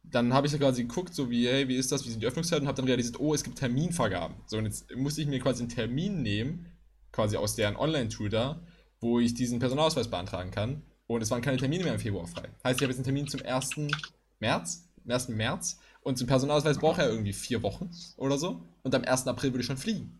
dann 0.03 0.33
habe 0.33 0.47
ich 0.47 0.53
ja 0.53 0.59
quasi 0.59 0.83
geguckt, 0.83 1.15
so 1.15 1.29
wie, 1.29 1.47
hey, 1.47 1.67
wie 1.67 1.75
ist 1.75 1.91
das, 1.91 2.05
wie 2.05 2.09
sind 2.09 2.21
die 2.21 2.27
Öffnungszeiten 2.27 2.63
und 2.63 2.67
habe 2.67 2.75
dann 2.75 2.85
realisiert, 2.85 3.19
oh, 3.19 3.33
es 3.33 3.43
gibt 3.43 3.57
Terminvergaben. 3.57 4.35
So, 4.45 4.57
und 4.57 4.65
jetzt 4.65 4.95
musste 4.95 5.21
ich 5.21 5.27
mir 5.27 5.39
quasi 5.39 5.63
einen 5.63 5.69
Termin 5.69 6.21
nehmen, 6.21 6.67
quasi 7.11 7.37
aus 7.37 7.55
deren 7.55 7.75
Online-Tool 7.75 8.29
da, 8.29 8.61
wo 8.99 9.19
ich 9.19 9.33
diesen 9.33 9.59
Personalausweis 9.59 10.09
beantragen 10.09 10.51
kann. 10.51 10.83
Und 11.07 11.21
es 11.21 11.31
waren 11.31 11.41
keine 11.41 11.57
Termine 11.57 11.83
mehr 11.83 11.93
im 11.93 11.99
Februar 11.99 12.27
frei. 12.27 12.49
Heißt, 12.63 12.79
ich 12.79 12.83
habe 12.83 12.93
jetzt 12.93 12.97
einen 12.97 13.03
Termin 13.03 13.27
zum 13.27 13.41
1. 13.43 13.91
März, 14.39 14.87
am 15.03 15.11
1. 15.11 15.29
März. 15.29 15.79
Und 16.01 16.17
zum 16.17 16.27
Personalausweis 16.27 16.79
braucht 16.79 16.99
er 16.99 17.09
irgendwie 17.09 17.33
vier 17.33 17.61
Wochen 17.63 17.91
oder 18.17 18.37
so. 18.37 18.63
Und 18.83 18.95
am 18.95 19.03
1. 19.03 19.27
April 19.27 19.53
würde 19.53 19.61
ich 19.61 19.67
schon 19.67 19.77
fliegen. 19.77 20.19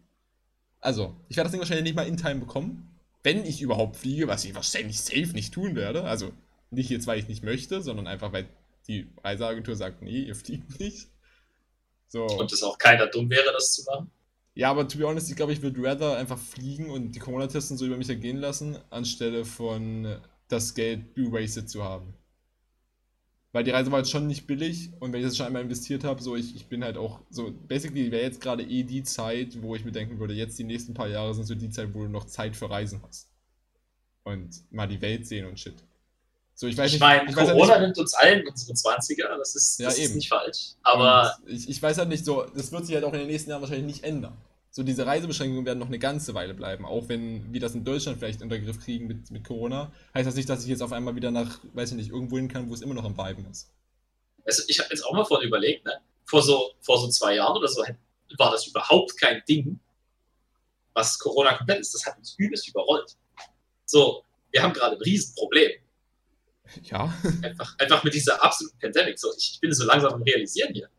Also, 0.79 1.15
ich 1.27 1.37
werde 1.37 1.45
das 1.45 1.51
Ding 1.51 1.59
wahrscheinlich 1.59 1.83
nicht 1.83 1.95
mal 1.95 2.07
in 2.07 2.17
Time 2.17 2.39
bekommen. 2.39 2.89
Wenn 3.23 3.45
ich 3.45 3.61
überhaupt 3.61 3.97
fliege, 3.97 4.27
was 4.27 4.45
ich 4.45 4.55
wahrscheinlich 4.55 5.01
safe 5.01 5.33
nicht 5.33 5.53
tun 5.53 5.75
werde. 5.75 6.03
Also, 6.03 6.31
nicht 6.69 6.89
jetzt, 6.89 7.07
weil 7.07 7.19
ich 7.19 7.27
nicht 7.27 7.43
möchte, 7.43 7.81
sondern 7.81 8.07
einfach, 8.07 8.31
weil 8.33 8.47
die 8.87 9.07
Reiseagentur 9.23 9.75
sagt, 9.75 10.01
nee, 10.01 10.23
ihr 10.23 10.35
fliegt 10.35 10.79
nicht. 10.79 11.07
So. 12.07 12.25
Und 12.25 12.51
es 12.51 12.63
auch 12.63 12.77
keiner 12.77 13.07
dumm 13.07 13.29
wäre, 13.29 13.51
das 13.53 13.73
zu 13.73 13.83
machen. 13.83 14.11
Ja, 14.53 14.69
aber 14.69 14.87
to 14.87 14.97
be 14.97 15.05
honest, 15.05 15.29
ich 15.29 15.35
glaube, 15.35 15.53
ich 15.53 15.61
würde 15.61 15.81
rather 15.81 16.17
einfach 16.17 16.37
fliegen 16.37 16.89
und 16.89 17.13
die 17.13 17.19
Corona-Tests 17.19 17.71
und 17.71 17.77
so 17.77 17.85
über 17.85 17.97
mich 17.97 18.09
ergehen 18.09 18.37
lassen, 18.37 18.77
anstelle 18.89 19.45
von 19.45 20.19
das 20.49 20.73
Geld 20.73 21.15
wasted 21.15 21.69
zu 21.69 21.83
haben. 21.83 22.13
Weil 23.53 23.65
die 23.65 23.71
Reise 23.71 23.91
war 23.91 23.99
jetzt 23.99 24.11
schon 24.11 24.27
nicht 24.27 24.47
billig 24.47 24.91
und 24.99 25.11
wenn 25.11 25.19
ich 25.19 25.25
das 25.25 25.35
schon 25.35 25.45
einmal 25.45 25.61
investiert 25.61 26.05
habe, 26.05 26.21
so 26.21 26.37
ich, 26.37 26.55
ich 26.55 26.67
bin 26.67 26.83
halt 26.85 26.95
auch 26.97 27.19
so, 27.29 27.51
basically 27.67 28.09
wäre 28.09 28.23
jetzt 28.23 28.39
gerade 28.39 28.63
eh 28.63 28.83
die 28.83 29.03
Zeit, 29.03 29.61
wo 29.61 29.75
ich 29.75 29.83
mir 29.83 29.91
denken 29.91 30.19
würde, 30.19 30.33
jetzt 30.33 30.57
die 30.57 30.63
nächsten 30.63 30.93
paar 30.93 31.07
Jahre 31.09 31.33
sind 31.33 31.45
so 31.45 31.55
die 31.55 31.69
Zeit, 31.69 31.93
wo 31.93 32.03
du 32.03 32.09
noch 32.09 32.25
Zeit 32.25 32.55
für 32.55 32.69
Reisen 32.69 33.01
hast. 33.05 33.29
Und 34.23 34.49
mal 34.71 34.87
die 34.87 35.01
Welt 35.01 35.27
sehen 35.27 35.47
und 35.47 35.59
shit. 35.59 35.83
So, 36.53 36.67
ich 36.67 36.77
weiß 36.77 36.87
Ich 36.87 36.93
nicht, 36.93 37.01
meine, 37.01 37.29
ich 37.29 37.35
ja 37.35 37.43
Corona 37.43 37.73
nicht, 37.79 37.87
nimmt 37.87 37.97
uns 37.97 38.13
allen 38.13 38.47
unsere 38.47 38.73
20er, 38.73 39.37
das 39.37 39.55
ist, 39.55 39.79
Ja, 39.79 39.87
das 39.87 39.97
ist 39.97 40.05
eben. 40.05 40.15
nicht 40.15 40.29
falsch. 40.29 40.75
Aber 40.83 41.35
Und 41.43 41.49
ich, 41.49 41.67
ich 41.69 41.81
weiß 41.81 41.97
halt 41.97 42.09
nicht 42.09 42.23
so, 42.23 42.45
das 42.55 42.71
wird 42.71 42.85
sich 42.85 42.95
halt 42.95 43.03
auch 43.03 43.13
in 43.13 43.19
den 43.19 43.27
nächsten 43.27 43.49
Jahren 43.49 43.61
wahrscheinlich 43.61 43.95
nicht 43.95 44.03
ändern. 44.03 44.37
So, 44.73 44.83
diese 44.83 45.05
Reisebeschränkungen 45.05 45.65
werden 45.65 45.79
noch 45.79 45.87
eine 45.87 45.99
ganze 45.99 46.33
Weile 46.33 46.53
bleiben, 46.53 46.85
auch 46.85 47.09
wenn 47.09 47.51
wir 47.51 47.59
das 47.59 47.75
in 47.75 47.83
Deutschland 47.83 48.19
vielleicht 48.19 48.41
unter 48.41 48.57
Griff 48.57 48.79
kriegen 48.79 49.05
mit, 49.05 49.29
mit 49.29 49.43
Corona. 49.43 49.91
Heißt 50.13 50.25
das 50.25 50.35
nicht, 50.35 50.47
dass 50.47 50.63
ich 50.63 50.69
jetzt 50.69 50.81
auf 50.81 50.93
einmal 50.93 51.13
wieder 51.13 51.29
nach, 51.29 51.59
weiß 51.73 51.91
ich 51.91 51.97
nicht, 51.97 52.09
irgendwo 52.09 52.37
hin 52.37 52.47
kann, 52.47 52.69
wo 52.69 52.73
es 52.73 52.81
immer 52.81 52.93
noch 52.93 53.03
am 53.03 53.17
Viben 53.17 53.45
ist. 53.51 53.69
also 54.45 54.63
ich 54.69 54.79
habe 54.79 54.89
jetzt 54.89 55.05
auch 55.05 55.11
mal 55.11 55.25
vorhin 55.25 55.49
überlegt, 55.49 55.85
ne? 55.85 55.99
vor, 56.23 56.41
so, 56.41 56.71
vor 56.79 56.97
so 56.99 57.09
zwei 57.09 57.35
Jahren 57.35 57.57
oder 57.57 57.67
so 57.67 57.83
war 58.37 58.51
das 58.51 58.65
überhaupt 58.65 59.19
kein 59.19 59.43
Ding, 59.47 59.77
was 60.93 61.19
Corona 61.19 61.57
komplett 61.57 61.81
ist. 61.81 61.93
Das 61.93 62.05
hat 62.05 62.17
uns 62.17 62.35
übelst 62.37 62.69
überrollt. 62.69 63.17
So, 63.85 64.23
wir 64.51 64.63
haben 64.63 64.71
gerade 64.71 64.95
ein 64.95 65.01
Riesenproblem. 65.01 65.71
Ja. 66.83 67.13
Einfach, 67.43 67.77
einfach 67.79 68.03
mit 68.05 68.13
dieser 68.13 68.41
absoluten 68.41 68.79
Pandemic. 68.79 69.19
So, 69.19 69.33
ich, 69.37 69.51
ich 69.55 69.59
bin 69.59 69.73
so 69.73 69.83
langsam 69.83 70.13
am 70.13 70.23
Realisieren 70.23 70.73
hier. 70.73 70.89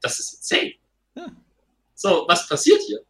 Das 0.00 0.18
ist 0.18 0.32
insane. 0.32 0.76
Ja. 1.14 1.26
So, 1.94 2.24
was 2.26 2.48
passiert 2.48 2.80
hier? 2.80 3.04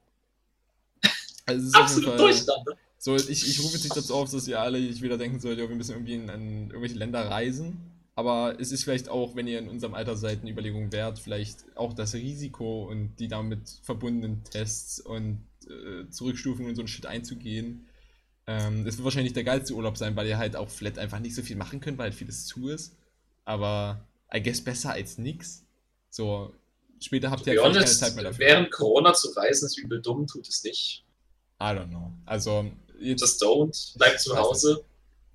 Also 1.49 1.79
Absolut 1.79 2.19
Durchstand. 2.19 2.67
Ne? 2.67 2.75
So, 2.99 3.15
ich, 3.15 3.29
ich 3.29 3.61
rufe 3.61 3.75
jetzt 3.75 3.85
nicht 3.85 3.97
dazu 3.97 4.15
auf, 4.15 4.31
dass 4.31 4.49
ihr 4.49 4.61
alle 4.61 4.79
wieder 4.79 5.19
denken 5.19 5.39
sollt, 5.39 5.59
ja, 5.59 5.69
wir 5.69 5.77
müssen 5.77 5.93
irgendwie 5.93 6.15
in, 6.15 6.31
an 6.31 6.67
irgendwelche 6.69 6.97
Länder 6.97 7.29
reisen. 7.29 7.79
Aber 8.17 8.57
es 8.59 8.73
ist 8.73 8.83
vielleicht 8.83 9.09
auch, 9.09 9.37
wenn 9.37 9.47
ihr 9.47 9.61
in 9.61 9.69
unserem 9.69 9.95
Alter 9.95 10.17
seid, 10.17 10.41
eine 10.41 10.51
Überlegung 10.51 10.91
wert, 10.91 11.21
vielleicht 11.21 11.65
auch 11.77 11.93
das 11.93 12.15
Risiko 12.15 12.83
und 12.83 13.15
die 13.21 13.29
damit 13.29 13.79
verbundenen 13.83 14.43
Tests 14.43 14.99
und 14.99 15.47
äh, 15.69 16.11
Zurückstufungen 16.11 16.71
und 16.71 16.75
so 16.75 16.83
ein 16.83 16.89
Shit 16.89 17.07
einzugehen. 17.07 17.87
Ähm, 18.49 18.85
das 18.85 18.97
wird 18.97 19.05
wahrscheinlich 19.05 19.35
der 19.35 19.45
geilste 19.45 19.75
Urlaub 19.75 19.97
sein, 19.97 20.17
weil 20.17 20.27
ihr 20.27 20.39
halt 20.39 20.57
auch 20.57 20.69
vielleicht 20.69 20.99
einfach 20.99 21.21
nicht 21.21 21.37
so 21.37 21.43
viel 21.43 21.55
machen 21.55 21.81
könnt, 21.81 21.99
weil 21.99 22.07
halt 22.07 22.15
vieles 22.15 22.47
zu 22.47 22.69
ist. 22.69 22.97
Aber 23.45 24.05
I 24.35 24.43
guess 24.43 24.61
besser 24.61 24.91
als 24.91 25.19
nix. 25.19 25.65
So, 26.11 26.53
später 26.99 27.31
habt 27.31 27.47
ihr 27.47 27.55
be 27.55 27.63
halt 27.63 27.75
keine 27.75 27.87
Zeit 27.87 28.17
mehr 28.17 28.25
dafür. 28.25 28.39
während 28.41 28.71
Corona 28.73 29.13
zu 29.15 29.29
reisen 29.31 29.67
ist 29.67 29.79
übel 29.79 30.03
dumm, 30.03 30.27
tut 30.27 30.49
es 30.49 30.65
nicht. 30.65 31.05
I 31.61 31.75
don't 31.75 31.89
know. 31.89 32.13
Also, 32.27 32.71
Just 33.01 33.43
don't. 33.43 33.97
Bleibt 33.97 34.21
zu 34.21 34.37
Hause. 34.37 34.85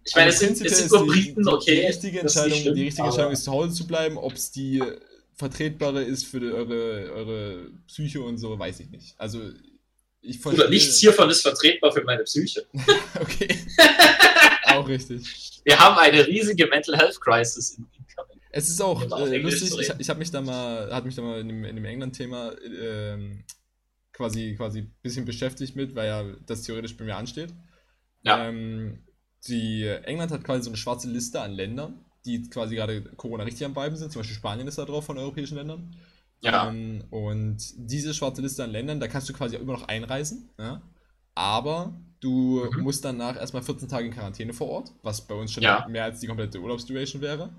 Ich 0.05 0.15
meine, 0.15 0.29
es 0.29 0.39
sind, 0.39 0.51
es 0.51 0.77
sind 0.77 0.85
ist 0.85 0.91
nur 0.91 1.07
Briten, 1.07 1.47
okay. 1.47 1.75
Die 1.81 1.87
richtige 1.87 2.19
Entscheidung, 2.19 2.59
schlimm, 2.59 2.75
die 2.75 2.83
richtige 2.83 3.07
Entscheidung 3.07 3.31
ist, 3.31 3.45
zu 3.45 3.51
Hause 3.51 3.73
zu 3.73 3.87
bleiben. 3.87 4.17
Ob 4.17 4.33
es 4.33 4.51
die 4.51 4.83
vertretbare 5.35 6.03
ist 6.03 6.25
für 6.25 6.39
die, 6.39 6.51
eure, 6.51 7.11
eure 7.13 7.71
Psyche 7.87 8.21
und 8.21 8.37
so, 8.37 8.57
weiß 8.57 8.81
ich 8.81 8.89
nicht. 8.89 9.15
Also, 9.17 9.39
ich 10.21 10.41
Bruder, 10.41 10.69
nichts 10.69 10.97
hiervon 10.99 11.29
ist 11.29 11.41
vertretbar 11.41 11.91
für 11.91 12.03
meine 12.03 12.23
Psyche. 12.23 12.65
Okay. 13.19 13.57
Auch 14.65 14.87
richtig. 14.87 15.61
Wir 15.63 15.79
haben 15.79 15.97
eine 15.97 16.25
riesige 16.25 16.67
Mental 16.67 16.97
Health 16.97 17.19
Crisis 17.21 17.77
in 17.77 17.87
incoming. 17.97 18.39
Es 18.49 18.69
ist 18.69 18.81
auch 18.81 19.01
äh, 19.01 19.37
lustig, 19.37 19.71
ich, 19.79 19.91
ich 19.97 20.09
habe 20.09 20.19
mich 20.19 20.31
da 20.31 20.41
mal, 20.41 20.91
hat 20.91 21.05
mich 21.05 21.15
da 21.15 21.21
mal 21.21 21.39
in 21.39 21.47
dem, 21.47 21.63
dem 21.63 21.85
England-Thema 21.85 22.53
ähm, 22.81 23.43
quasi 24.13 24.55
quasi 24.55 24.79
ein 24.79 24.95
bisschen 25.01 25.25
beschäftigt 25.25 25.75
mit, 25.75 25.95
weil 25.95 26.07
ja 26.07 26.23
das 26.45 26.63
theoretisch 26.63 26.95
bei 26.95 27.03
mir 27.03 27.17
ansteht. 27.17 27.53
Ja. 28.21 28.47
Ähm, 28.47 28.99
die 29.47 29.83
England 29.85 30.31
hat 30.31 30.43
quasi 30.43 30.63
so 30.63 30.69
eine 30.69 30.77
schwarze 30.77 31.09
Liste 31.09 31.41
an 31.41 31.51
Ländern, 31.51 32.05
die 32.25 32.49
quasi 32.49 32.75
gerade 32.75 33.01
Corona 33.17 33.43
richtig 33.43 33.65
am 33.65 33.73
Bleiben 33.73 33.95
sind. 33.97 34.11
Zum 34.11 34.21
Beispiel 34.21 34.37
Spanien 34.37 34.67
ist 34.67 34.77
da 34.77 34.85
drauf 34.85 35.05
von 35.05 35.17
europäischen 35.17 35.55
Ländern. 35.57 35.95
Ja. 36.41 36.69
Ähm, 36.69 37.03
und 37.09 37.57
diese 37.77 38.13
schwarze 38.13 38.41
Liste 38.41 38.63
an 38.63 38.71
Ländern, 38.71 38.99
da 38.99 39.07
kannst 39.07 39.27
du 39.29 39.33
quasi 39.33 39.57
auch 39.57 39.61
immer 39.61 39.73
noch 39.73 39.87
einreisen. 39.87 40.49
Ja? 40.57 40.81
Aber 41.35 41.99
du 42.19 42.69
Mhm. 42.71 42.83
musst 42.83 43.03
danach 43.03 43.35
erstmal 43.35 43.63
14 43.63 43.89
Tage 43.89 44.05
in 44.07 44.13
Quarantäne 44.13 44.53
vor 44.53 44.69
Ort, 44.69 44.93
was 45.01 45.25
bei 45.27 45.35
uns 45.35 45.51
schon 45.51 45.63
Ja. 45.63 45.85
mehr 45.89 46.05
als 46.05 46.19
die 46.19 46.27
komplette 46.27 46.59
Urlaubsduration 46.59 47.21
wäre. 47.21 47.53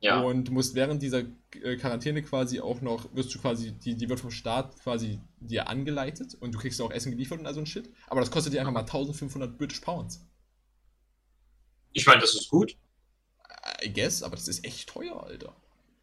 Ja. 0.00 0.20
Und 0.20 0.44
du 0.48 0.52
musst 0.52 0.74
während 0.74 1.02
dieser 1.02 1.22
äh, 1.62 1.76
Quarantäne 1.76 2.22
quasi 2.22 2.60
auch 2.60 2.80
noch, 2.80 3.14
wirst 3.14 3.34
du 3.34 3.38
quasi, 3.38 3.72
die, 3.72 3.94
die 3.94 4.08
wird 4.08 4.18
vom 4.20 4.30
Staat 4.30 4.78
quasi 4.80 5.20
dir 5.40 5.68
angeleitet 5.68 6.34
und 6.40 6.54
du 6.54 6.58
kriegst 6.58 6.80
auch 6.80 6.90
Essen 6.90 7.12
geliefert 7.12 7.38
und 7.38 7.46
all 7.46 7.54
so 7.54 7.60
ein 7.60 7.66
Shit. 7.66 7.90
Aber 8.08 8.20
das 8.20 8.30
kostet 8.30 8.54
dir 8.54 8.60
einfach 8.60 8.72
mal 8.72 8.80
1500 8.80 9.58
British 9.58 9.80
Pounds. 9.80 10.26
Ich 11.92 12.06
meine, 12.06 12.20
das 12.20 12.34
ist 12.34 12.48
gut. 12.48 12.76
I 13.84 13.92
guess, 13.92 14.22
aber 14.22 14.36
das 14.36 14.48
ist 14.48 14.64
echt 14.64 14.88
teuer, 14.88 15.22
Alter. 15.22 15.54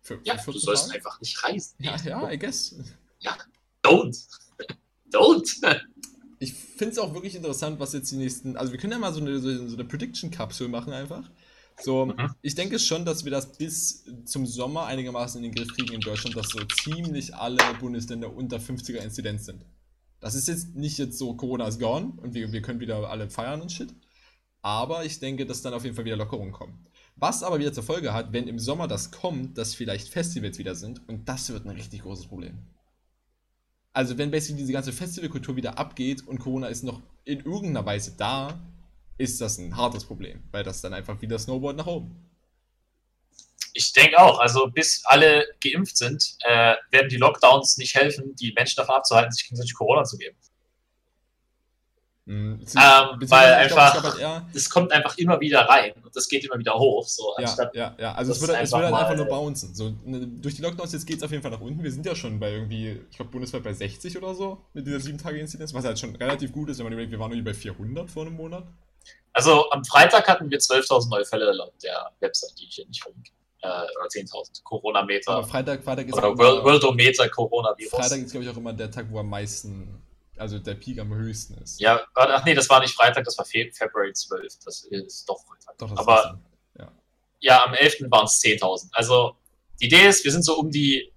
Für, 0.02 0.20
Ja, 0.24 0.38
für 0.38 0.52
du 0.52 0.60
14 0.60 0.62
sollst 0.62 0.84
Tage? 0.86 0.96
einfach 0.96 1.20
nicht 1.20 1.44
reisen. 1.44 1.76
Ja, 1.80 1.96
ja, 2.04 2.32
I 2.32 2.38
guess. 2.38 2.76
Don't. 3.84 4.28
Don't. 5.12 5.82
Ich 6.40 6.54
finde 6.54 6.92
es 6.92 7.00
auch 7.00 7.14
wirklich 7.14 7.36
interessant, 7.36 7.80
was 7.80 7.94
jetzt 7.94 8.12
die 8.12 8.18
nächsten. 8.18 8.58
Also, 8.58 8.72
wir 8.72 8.80
können 8.80 8.94
ja 8.94 9.00
mal 9.00 9.14
so 9.14 9.22
eine, 9.22 9.40
so 9.40 9.50
eine 9.50 9.86
Prediction-Kapsel 9.86 10.68
machen, 10.68 10.94
einfach. 10.94 11.30
So, 11.80 12.08
Mhm. 12.08 12.34
ich 12.42 12.56
denke 12.56 12.80
schon, 12.80 13.06
dass 13.06 13.24
wir 13.24 13.32
das 13.32 13.54
bis 13.58 14.04
zum 14.26 14.46
Sommer 14.46 14.86
einigermaßen 14.88 15.44
in 15.44 15.52
den 15.52 15.56
Griff 15.56 15.74
kriegen 15.76 15.94
in 15.94 16.02
Deutschland, 16.02 16.36
dass 16.36 16.50
so 16.50 16.60
ziemlich 16.84 17.36
alle 17.36 17.62
Bundesländer 17.80 18.34
unter 18.34 18.60
50er 18.60 19.00
Inzidenz 19.00 19.46
sind. 19.46 19.64
Das 20.20 20.34
ist 20.34 20.48
jetzt 20.48 20.76
nicht 20.76 20.98
jetzt 20.98 21.18
so, 21.20 21.36
Corona 21.36 21.68
ist 21.68 21.80
gone 21.80 22.14
und 22.18 22.34
wir, 22.34 22.52
wir 22.52 22.62
können 22.62 22.80
wieder 22.80 23.10
alle 23.10 23.30
feiern 23.30 23.62
und 23.62 23.72
shit. 23.72 23.94
Aber 24.62 25.06
ich 25.06 25.20
denke, 25.20 25.46
dass 25.46 25.62
dann 25.62 25.74
auf 25.74 25.84
jeden 25.84 25.96
Fall 25.96 26.06
wieder 26.06 26.18
Lockerungen 26.18 26.52
kommen. 26.52 26.88
Was 27.16 27.44
aber 27.44 27.60
wieder 27.60 27.74
zur 27.74 27.84
Folge 27.84 28.14
hat, 28.14 28.34
wenn 28.34 28.48
im 28.48 28.60
Sommer 28.60 28.88
das 28.88 29.12
kommt, 29.12 29.58
dass 29.58 29.76
vielleicht 29.76 30.10
Festivals 30.10 30.58
wieder 30.58 30.76
sind 30.76 31.08
und 31.08 31.30
das 31.30 31.50
wird 31.52 31.66
ein 31.66 31.72
richtig 31.72 32.02
großes 32.02 32.28
Problem. 32.28 32.58
Also 33.94 34.18
wenn 34.18 34.32
basically 34.32 34.60
diese 34.60 34.74
ganze 34.74 34.92
Festivalkultur 34.94 35.56
wieder 35.56 35.78
abgeht 35.80 36.28
und 36.28 36.40
Corona 36.40 36.68
ist 36.68 36.84
noch 36.84 37.02
in 37.26 37.40
irgendeiner 37.40 37.86
Weise 37.86 38.14
da, 38.18 38.60
ist 39.18 39.42
das 39.42 39.58
ein 39.58 39.76
hartes 39.76 40.06
Problem, 40.06 40.44
weil 40.52 40.64
das 40.64 40.82
dann 40.82 40.94
einfach 40.94 41.22
wieder 41.22 41.40
Snowboard 41.40 41.76
nach 41.78 41.88
oben. 41.88 42.24
Ich 43.74 43.94
denke 43.94 44.18
auch, 44.18 44.40
also 44.40 44.68
bis 44.68 45.02
alle 45.06 45.46
geimpft 45.62 45.98
sind, 45.98 46.36
äh, 46.42 46.76
werden 46.92 47.10
die 47.10 47.18
Lockdowns 47.18 47.78
nicht 47.78 47.96
helfen, 47.96 48.36
die 48.36 48.52
Menschen 48.54 48.78
davon 48.78 48.96
abzuhalten, 48.96 49.32
sich 49.32 49.44
gegenseitig 49.44 49.76
Corona 49.76 50.04
zu 50.04 50.18
geben. 50.18 50.36
Mhm. 52.28 52.60
Ähm, 52.60 53.30
weil 53.30 53.68
glaub, 53.68 53.80
einfach- 53.80 54.20
halt 54.20 54.44
Es 54.54 54.70
kommt 54.70 54.92
einfach 54.92 55.18
immer 55.18 55.40
wieder 55.40 55.62
rein 55.62 55.94
und 56.04 56.14
das 56.14 56.28
geht 56.28 56.44
immer 56.44 56.60
wieder 56.60 56.74
hoch. 56.74 57.08
So, 57.08 57.34
ja, 57.38 57.46
anstatt, 57.46 57.74
ja, 57.74 57.96
ja, 57.98 58.14
also 58.16 58.34
es 58.34 58.40
das 58.40 58.48
wird, 58.50 58.58
es 58.58 58.74
einfach 58.74 58.80
wird 58.82 58.92
halt 58.94 59.06
einfach 59.06 59.16
nur 59.16 59.26
bouncen. 59.28 59.74
So, 59.74 59.94
ne, 60.04 60.28
durch 60.28 60.56
die 60.56 60.62
Lockdowns 60.62 60.92
jetzt 60.92 61.06
geht 61.08 61.18
es 61.18 61.24
auf 61.24 61.32
jeden 61.32 61.42
Fall 61.42 61.52
nach 61.52 61.62
unten. 61.62 61.82
Wir 61.82 61.92
sind 61.92 62.06
ja 62.06 62.16
schon 62.16 62.38
bei 62.38 62.52
irgendwie, 62.52 63.00
ich 63.10 63.16
glaube, 63.16 63.32
bundesweit 63.32 63.64
bei 63.64 63.72
60 63.72 64.18
oder 64.18 64.36
so 64.36 64.62
mit 64.74 64.86
dieser 64.86 65.00
7-Tage-Inzidenz, 65.00 65.74
was 65.74 65.86
halt 65.86 65.98
schon 66.00 66.18
relativ 66.18 66.52
gut 66.52 66.70
ist, 66.70 66.80
wenn 66.80 66.86
man 66.86 66.94
überlegt, 66.94 67.14
wir 67.14 67.20
waren 67.20 67.32
irgendwie 67.32 67.52
bei 67.52 67.58
400 67.58 68.12
vor 68.12 68.26
einem 68.26 68.36
Monat. 68.36 68.66
Also 69.38 69.70
am 69.70 69.86
Freitag 69.86 70.28
hatten 70.28 70.50
wir 70.50 70.58
12.000 70.58 71.10
neue 71.10 71.24
Fälle 71.24 71.52
laut 71.52 71.74
der 71.84 72.12
Website, 72.22 72.58
die 72.58 72.66
ich 72.66 72.74
hier 72.74 72.88
nicht 72.88 73.04
verlinke. 73.04 73.30
Äh, 73.62 73.68
oder 73.68 74.08
10.000 74.10 74.64
Corona-Meter. 74.64 75.32
Aber 75.32 75.48
Freitag, 75.48 75.84
Freitag 75.84 76.08
ist 76.08 76.16
Oder 76.16 76.36
World, 76.36 76.64
Worldometer 76.64 77.30
Coronavirus. 77.30 77.92
Freitag 77.92 78.18
ist, 78.20 78.32
glaube 78.32 78.46
ich, 78.46 78.50
auch 78.50 78.58
immer 78.58 78.74
der 78.74 78.90
Tag, 78.90 79.06
wo 79.12 79.20
am 79.20 79.30
meisten, 79.30 80.02
also 80.38 80.58
der 80.58 80.74
Peak 80.74 80.98
am 80.98 81.14
höchsten 81.14 81.54
ist. 81.62 81.80
Ja, 81.80 82.02
ach 82.16 82.46
nee, 82.46 82.56
das 82.56 82.68
war 82.68 82.80
nicht 82.80 82.96
Freitag, 82.96 83.26
das 83.26 83.38
war 83.38 83.46
Fe 83.46 83.70
February 83.72 84.12
12. 84.12 84.54
Das 84.66 84.86
ist 84.86 85.30
doch 85.30 85.40
Freitag. 85.46 85.78
Doch, 85.78 85.92
das 85.92 86.00
Aber- 86.00 86.18
ist 86.18 86.24
dann. 86.26 86.44
Ja, 87.40 87.64
am 87.64 87.76
11. 87.76 88.10
waren 88.10 88.26
es 88.26 88.42
10.000. 88.42 88.90
Also 88.94 89.38
die 89.80 89.86
Idee 89.86 90.08
ist, 90.08 90.24
wir 90.26 90.32
sind 90.32 90.44
so 90.44 90.58
um 90.58 90.72
die 90.72 91.14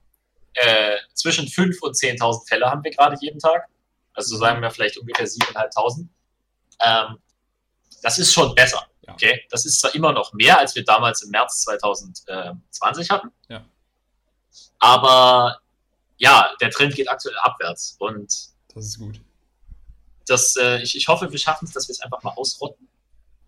äh, 0.53 0.97
zwischen 1.15 1.47
5.000 1.47 1.81
und 1.81 1.97
10.000 1.97 2.47
Fälle 2.47 2.67
haben 2.67 2.85
wir 2.85 2.91
gerade 2.91 3.17
jeden 3.23 3.39
Tag. 3.39 3.67
Also 4.13 4.37
sagen 4.37 4.61
wir 4.61 4.71
vielleicht 4.71 4.99
ungefähr 4.99 5.27
7.500. 5.27 6.07
Ähm, 6.85 7.19
das 8.03 8.19
ist 8.19 8.33
schon 8.33 8.55
besser. 8.55 8.87
Ja. 9.07 9.13
Okay? 9.15 9.43
Das 9.51 9.65
ist 9.67 9.81
zwar 9.81 9.95
immer 9.95 10.13
noch 10.13 10.33
mehr, 10.33 10.59
als 10.59 10.75
wir 10.75 10.85
damals 10.85 11.23
im 11.23 11.31
März 11.31 11.63
2020 11.63 13.11
hatten. 13.11 13.29
Ja. 13.49 13.65
Aber 14.79 15.59
ja, 16.19 16.51
der 16.61 16.71
Trend 16.71 16.95
geht 16.95 17.09
aktuell 17.09 17.37
abwärts. 17.39 17.97
Und 17.99 18.33
Das 18.75 18.85
ist 18.87 18.99
gut. 18.99 19.21
das, 20.27 20.57
äh, 20.57 20.83
ich, 20.83 20.97
ich 20.97 21.09
hoffe, 21.09 21.31
wir 21.31 21.39
schaffen 21.39 21.67
es, 21.67 21.73
dass 21.73 21.89
wir 21.89 21.93
es 21.93 22.01
einfach 22.01 22.23
mal 22.23 22.33
ausrotten. 22.37 22.89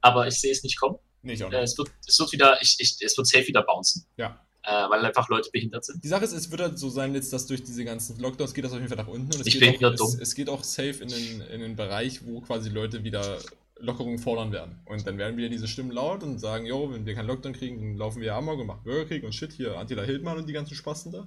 Aber 0.01 0.27
ich 0.27 0.41
sehe 0.41 0.53
es 0.53 0.63
nicht 0.63 0.79
kommen. 0.81 0.99
Nee, 1.23 1.35
ich 1.35 1.45
auch 1.45 1.53
Äh, 1.53 1.61
nicht. 1.61 1.71
es, 1.73 1.79
wird, 1.79 1.91
es 2.07 2.19
wird 2.19 2.33
wieder, 2.33 2.61
ich, 2.61 2.77
ich, 2.79 2.97
es 3.01 3.17
wird 3.17 3.27
safe 3.27 3.47
wieder 3.47 3.63
bouncen. 3.63 4.05
Ja. 4.17 4.39
Äh, 4.65 4.89
weil 4.91 5.05
einfach 5.05 5.29
Leute 5.29 5.51
behindert 5.51 5.85
sind. 5.85 6.03
Die 6.05 6.09
Sache 6.09 6.25
ist, 6.25 6.33
es 6.33 6.51
wird 6.51 6.61
halt 6.61 6.79
so 6.79 6.89
sein, 6.89 7.15
jetzt, 7.15 7.33
dass 7.33 7.47
durch 7.47 7.65
diese 7.65 7.85
ganzen 7.85 8.19
Lockdowns 8.21 8.55
geht 8.55 8.65
das 8.65 8.73
auf 8.73 8.79
jeden 8.79 8.89
Fall 8.89 8.97
nach 8.99 9.09
unten. 9.09 9.27
Und 9.33 9.41
es, 9.41 9.47
Ich 9.47 9.59
geht, 9.59 9.79
bin 9.81 9.85
auch, 9.89 9.93
es, 9.93 9.99
dumm. 9.99 10.19
es 10.21 10.35
geht 10.35 10.49
auch 10.49 10.63
safe 10.63 11.03
in 11.03 11.09
den, 11.09 11.41
in 11.43 11.61
den 11.61 11.77
Bereich, 11.77 12.25
wo 12.25 12.41
quasi 12.41 12.69
Leute 12.69 13.03
wieder 13.03 13.39
Lockerungen 13.83 14.19
fordern 14.19 14.53
werden. 14.53 14.81
Und 14.87 15.07
dann 15.07 15.19
werden 15.19 15.37
wieder 15.37 15.49
diese 15.49 15.67
Stimmen 15.67 15.91
laut 15.91 16.23
und 16.23 16.39
sagen, 16.39 16.67
jo, 16.67 16.93
wenn 16.93 17.05
wir 17.05 17.15
keinen 17.15 17.27
Lockdown 17.27 17.53
kriegen, 17.53 17.81
dann 17.81 17.97
laufen 17.97 18.23
wir 18.23 18.35
Amok 18.35 18.61
und 18.61 18.67
machen 18.67 18.85
Bürgerkrieg 18.85 19.25
und 19.25 19.35
shit, 19.35 19.53
hier 19.53 19.77
Attila 19.77 20.03
Hildmann 20.03 20.39
und 20.39 20.49
die 20.49 20.53
ganzen 20.53 20.75
Spasten 20.75 21.13
da. 21.13 21.27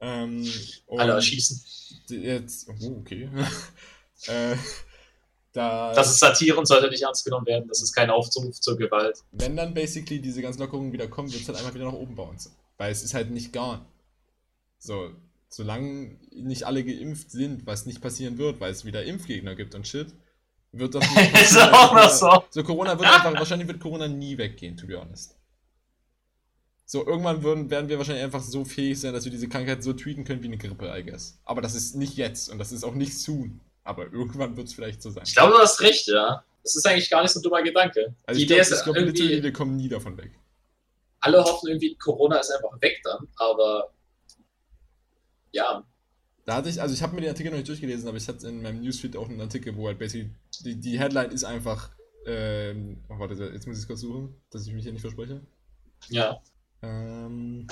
Ähm, 0.00 0.48
und 0.86 1.00
Alle 1.00 1.12
erschießen. 1.12 1.60
Jetzt, 2.08 2.68
oh, 2.68 2.98
okay. 3.00 3.28
äh, 4.26 4.56
da, 5.52 5.92
Das 5.92 6.10
ist 6.10 6.20
Satire 6.20 6.56
und 6.56 6.66
sollte 6.66 6.88
nicht 6.88 7.02
ernst 7.02 7.24
genommen 7.24 7.46
werden. 7.46 7.68
Das 7.68 7.82
ist 7.82 7.92
kein 7.92 8.10
Aufruf 8.10 8.60
zur 8.60 8.78
Gewalt. 8.78 9.18
wenn 9.32 9.56
dann 9.56 9.74
basically 9.74 10.20
diese 10.20 10.40
ganzen 10.40 10.60
Lockerungen 10.60 10.92
wieder 10.92 11.08
kommen, 11.08 11.30
wird 11.30 11.42
es 11.42 11.48
halt 11.48 11.58
einfach 11.58 11.74
wieder 11.74 11.86
nach 11.86 11.92
oben 11.92 12.14
bouncen. 12.14 12.52
Weil 12.78 12.92
es 12.92 13.02
ist 13.02 13.12
halt 13.12 13.30
nicht 13.30 13.52
gone. 13.52 13.84
So, 14.78 15.10
solange 15.48 16.16
nicht 16.30 16.64
alle 16.64 16.84
geimpft 16.84 17.30
sind, 17.30 17.66
was 17.66 17.86
nicht 17.86 18.00
passieren 18.00 18.38
wird, 18.38 18.60
weil 18.60 18.70
es 18.72 18.84
wieder 18.84 19.04
Impfgegner 19.04 19.54
gibt 19.54 19.74
und 19.74 19.86
shit, 19.86 20.14
wird 20.72 20.94
das 20.94 21.10
nicht 21.14 21.34
Ist 21.42 21.58
auch 21.58 21.94
noch 21.94 22.10
so. 22.10 22.44
So, 22.50 22.62
Corona 22.62 22.98
wird 22.98 23.08
einfach, 23.08 23.34
wahrscheinlich 23.38 23.68
wird 23.68 23.80
Corona 23.80 24.08
nie 24.08 24.36
weggehen, 24.38 24.76
to 24.76 24.86
be 24.86 24.98
honest. 24.98 25.36
So, 26.84 27.06
irgendwann 27.06 27.42
würden, 27.42 27.70
werden 27.70 27.88
wir 27.88 27.98
wahrscheinlich 27.98 28.24
einfach 28.24 28.42
so 28.42 28.64
fähig 28.64 28.98
sein, 29.00 29.12
dass 29.12 29.24
wir 29.24 29.32
diese 29.32 29.48
Krankheit 29.48 29.82
so 29.82 29.92
tweeten 29.92 30.24
können 30.24 30.42
wie 30.42 30.46
eine 30.46 30.58
Grippe, 30.58 30.90
I 30.96 31.02
guess. 31.04 31.38
Aber 31.44 31.60
das 31.60 31.74
ist 31.74 31.96
nicht 31.96 32.16
jetzt 32.16 32.48
und 32.48 32.58
das 32.58 32.72
ist 32.72 32.84
auch 32.84 32.94
nicht 32.94 33.18
soon. 33.18 33.60
Aber 33.84 34.10
irgendwann 34.12 34.56
wird 34.56 34.68
es 34.68 34.74
vielleicht 34.74 35.02
so 35.02 35.10
sein. 35.10 35.24
Ich 35.26 35.34
glaube, 35.34 35.52
du 35.52 35.58
hast 35.58 35.80
recht, 35.80 36.06
ja. 36.08 36.42
Das 36.62 36.76
ist 36.76 36.86
eigentlich 36.86 37.10
gar 37.10 37.22
nicht 37.22 37.30
so 37.32 37.40
ein 37.40 37.42
dummer 37.42 37.62
Gedanke. 37.62 38.14
Also 38.26 38.38
die 38.38 38.44
ich 38.44 38.50
Idee 38.50 38.60
glaube, 38.60 38.74
ist 38.74 38.84
glaub, 38.84 38.96
irgendwie, 38.96 39.42
wir 39.42 39.52
kommen 39.52 39.76
nie 39.76 39.88
davon 39.88 40.16
weg. 40.18 40.32
alle 41.20 41.42
hoffen 41.44 41.68
irgendwie, 41.68 41.94
Corona 41.96 42.38
ist 42.38 42.50
einfach 42.50 42.80
weg 42.80 43.00
dann, 43.04 43.26
aber 43.36 43.92
ja, 45.52 45.84
Da 46.44 46.56
hatte 46.56 46.68
ich, 46.70 46.80
also 46.80 46.94
ich 46.94 47.02
habe 47.02 47.14
mir 47.14 47.20
den 47.22 47.30
Artikel 47.30 47.50
noch 47.50 47.58
nicht 47.58 47.68
durchgelesen, 47.68 48.08
aber 48.08 48.16
ich 48.18 48.28
hatte 48.28 48.48
in 48.48 48.62
meinem 48.62 48.80
Newsfeed 48.82 49.16
auch 49.16 49.28
einen 49.28 49.40
Artikel, 49.40 49.76
wo 49.76 49.86
halt 49.88 49.98
basically, 49.98 50.30
die, 50.64 50.76
die 50.76 50.98
Headline 50.98 51.30
ist 51.30 51.44
einfach, 51.44 51.90
ähm, 52.26 53.02
oh, 53.08 53.18
warte, 53.18 53.34
jetzt 53.34 53.66
muss 53.66 53.76
ich 53.76 53.82
es 53.82 53.86
kurz 53.86 54.00
suchen, 54.00 54.34
dass 54.50 54.66
ich 54.66 54.72
mich 54.72 54.84
hier 54.84 54.92
nicht 54.92 55.02
verspreche. 55.02 55.40
Ja. 56.08 56.40
Ähm, 56.82 57.66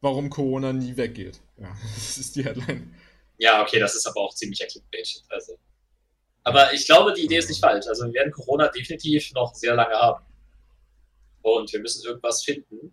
warum 0.00 0.30
Corona 0.30 0.72
nie 0.72 0.96
weggeht. 0.96 1.40
Ja, 1.58 1.76
das 1.94 2.18
ist 2.18 2.36
die 2.36 2.44
Headline. 2.44 2.94
Ja, 3.38 3.62
okay, 3.62 3.78
das 3.78 3.94
ist 3.94 4.06
aber 4.06 4.20
auch 4.20 4.34
ziemlicher 4.34 4.66
Clickbait. 4.66 5.22
Also. 5.28 5.58
Aber 6.42 6.72
ich 6.72 6.84
glaube, 6.86 7.12
die 7.12 7.24
Idee 7.24 7.38
ist 7.38 7.48
nicht 7.48 7.60
falsch. 7.60 7.86
Also 7.86 8.06
wir 8.06 8.12
werden 8.14 8.32
Corona 8.32 8.68
definitiv 8.68 9.32
noch 9.32 9.54
sehr 9.54 9.74
lange 9.74 9.94
haben. 9.94 10.24
Und 11.42 11.72
wir 11.72 11.80
müssen 11.80 12.04
irgendwas 12.04 12.42
finden, 12.42 12.92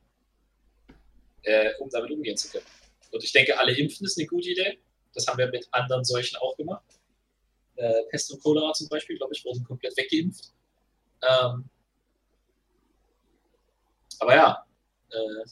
äh, 1.43 1.71
um 1.79 1.89
damit 1.89 2.11
umgehen 2.11 2.37
zu 2.37 2.49
können. 2.49 2.65
Und 3.11 3.23
ich 3.23 3.31
denke, 3.31 3.57
alle 3.57 3.77
impfen 3.77 4.05
ist 4.05 4.17
eine 4.17 4.27
gute 4.27 4.49
Idee. 4.49 4.79
Das 5.17 5.25
haben 5.25 5.39
wir 5.39 5.47
mit 5.47 5.67
anderen 5.71 6.05
Seuchen 6.05 6.37
auch 6.37 6.55
gemacht. 6.57 6.85
Äh, 7.75 8.03
Pest 8.11 8.31
und 8.31 8.43
Cholera 8.43 8.71
zum 8.73 8.87
Beispiel, 8.87 9.17
glaube 9.17 9.33
ich, 9.33 9.43
wurden 9.43 9.63
komplett 9.63 9.97
weggeimpft. 9.97 10.53
Ähm, 11.23 11.67
aber 14.19 14.35
ja, 14.35 14.65
äh, 15.09 15.49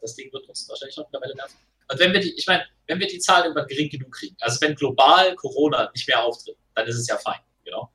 das 0.00 0.14
Ding 0.16 0.32
wird 0.32 0.48
uns 0.48 0.66
wahrscheinlich 0.70 0.96
noch 0.96 1.12
eine 1.12 1.20
Weile 1.20 1.34
nerven. 1.34 1.58
Und 1.90 2.00
wenn 2.00 2.14
wir 2.14 2.20
die, 2.20 2.34
ich 2.34 2.46
meine, 2.46 2.64
wenn 2.86 2.98
wir 2.98 3.06
die 3.06 3.18
Zahlen 3.18 3.44
irgendwann 3.44 3.66
gering 3.66 3.90
genug 3.90 4.10
kriegen, 4.10 4.36
also 4.40 4.58
wenn 4.62 4.74
global 4.74 5.34
Corona 5.34 5.90
nicht 5.94 6.08
mehr 6.08 6.22
auftritt, 6.24 6.56
dann 6.74 6.86
ist 6.86 6.96
es 6.96 7.06
ja 7.06 7.18
fein, 7.18 7.40
genau. 7.62 7.92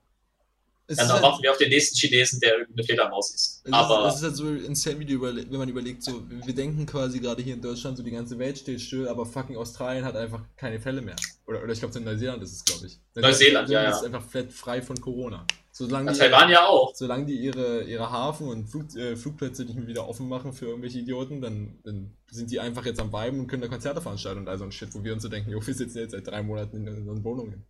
Dann 0.98 1.08
halt, 1.08 1.22
warten 1.22 1.42
wir 1.42 1.50
auf 1.50 1.58
den 1.58 1.68
nächsten 1.68 1.96
Chinesen, 1.96 2.40
der 2.40 2.58
irgendeine 2.58 2.84
Fledermaus 2.84 3.34
ist. 3.34 3.62
Es 3.64 3.72
Aber 3.72 4.08
ist, 4.08 4.14
es 4.14 4.20
ist 4.20 4.24
halt 4.24 4.36
so 4.36 4.48
insane, 4.48 4.98
wenn 4.98 5.58
man 5.58 5.68
überlegt, 5.68 6.02
so, 6.02 6.22
wir 6.28 6.54
denken 6.54 6.86
quasi 6.86 7.20
gerade 7.20 7.42
hier 7.42 7.54
in 7.54 7.62
Deutschland, 7.62 7.96
so 7.96 8.02
die 8.02 8.10
ganze 8.10 8.38
Welt 8.38 8.58
steht 8.58 8.80
still, 8.80 9.08
aber 9.08 9.26
fucking 9.26 9.56
Australien 9.56 10.04
hat 10.04 10.16
einfach 10.16 10.42
keine 10.56 10.80
Fälle 10.80 11.00
mehr. 11.00 11.16
Oder, 11.46 11.62
oder 11.62 11.72
ich 11.72 11.78
glaube, 11.78 11.96
in 11.98 12.04
Neuseeland 12.04 12.42
ist 12.42 12.52
es, 12.52 12.64
glaube 12.64 12.86
ich. 12.86 12.98
Neuseeland, 13.14 13.68
ja, 13.68 13.82
ja. 13.82 13.90
ist 13.90 14.04
einfach 14.04 14.22
flat 14.22 14.52
frei 14.52 14.82
von 14.82 15.00
Corona. 15.00 15.46
Solange 15.72 16.12
die, 16.12 16.18
Taiwan 16.18 16.50
ja 16.50 16.66
auch. 16.66 16.94
Solange 16.94 17.26
die 17.26 17.36
ihre, 17.36 17.84
ihre 17.84 18.10
Hafen- 18.10 18.48
und 18.48 18.66
Flug, 18.66 18.94
äh, 18.96 19.16
Flugplätze 19.16 19.64
nicht 19.64 19.76
mehr 19.76 19.86
wieder 19.86 20.06
offen 20.06 20.28
machen 20.28 20.52
für 20.52 20.66
irgendwelche 20.66 20.98
Idioten, 20.98 21.40
dann, 21.40 21.78
dann 21.84 22.16
sind 22.30 22.50
die 22.50 22.60
einfach 22.60 22.84
jetzt 22.84 23.00
am 23.00 23.12
Weiben 23.12 23.38
und 23.40 23.46
können 23.46 23.62
da 23.62 23.68
Konzerte 23.68 24.02
veranstalten 24.02 24.40
und 24.40 24.48
all 24.48 24.58
so 24.58 24.64
ein 24.64 24.72
Shit, 24.72 24.94
wo 24.94 25.02
wir 25.02 25.12
uns 25.12 25.22
so 25.22 25.28
denken, 25.28 25.50
jo, 25.50 25.64
wir 25.64 25.74
sitzen 25.74 25.98
jetzt 25.98 26.10
seit 26.10 26.26
drei 26.26 26.42
Monaten 26.42 26.86
in 26.86 26.98
unseren 26.98 27.24
Wohnungen. 27.24 27.64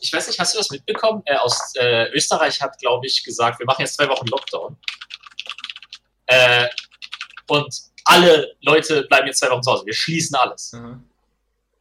Ich 0.00 0.12
weiß 0.12 0.26
nicht, 0.28 0.38
hast 0.38 0.54
du 0.54 0.58
das 0.58 0.70
mitbekommen? 0.70 1.22
Äh, 1.24 1.36
aus 1.36 1.72
äh, 1.76 2.10
Österreich 2.12 2.60
hat, 2.60 2.78
glaube 2.78 3.06
ich, 3.06 3.24
gesagt, 3.24 3.58
wir 3.58 3.66
machen 3.66 3.80
jetzt 3.80 3.94
zwei 3.94 4.08
Wochen 4.08 4.26
Lockdown. 4.26 4.76
Äh, 6.26 6.68
und 7.48 7.74
alle 8.04 8.54
Leute 8.62 9.04
bleiben 9.04 9.26
jetzt 9.26 9.38
zwei 9.38 9.50
Wochen 9.50 9.62
zu 9.62 9.72
Hause. 9.72 9.86
Wir 9.86 9.94
schließen 9.94 10.36
alles. 10.36 10.72
Aha. 10.74 11.00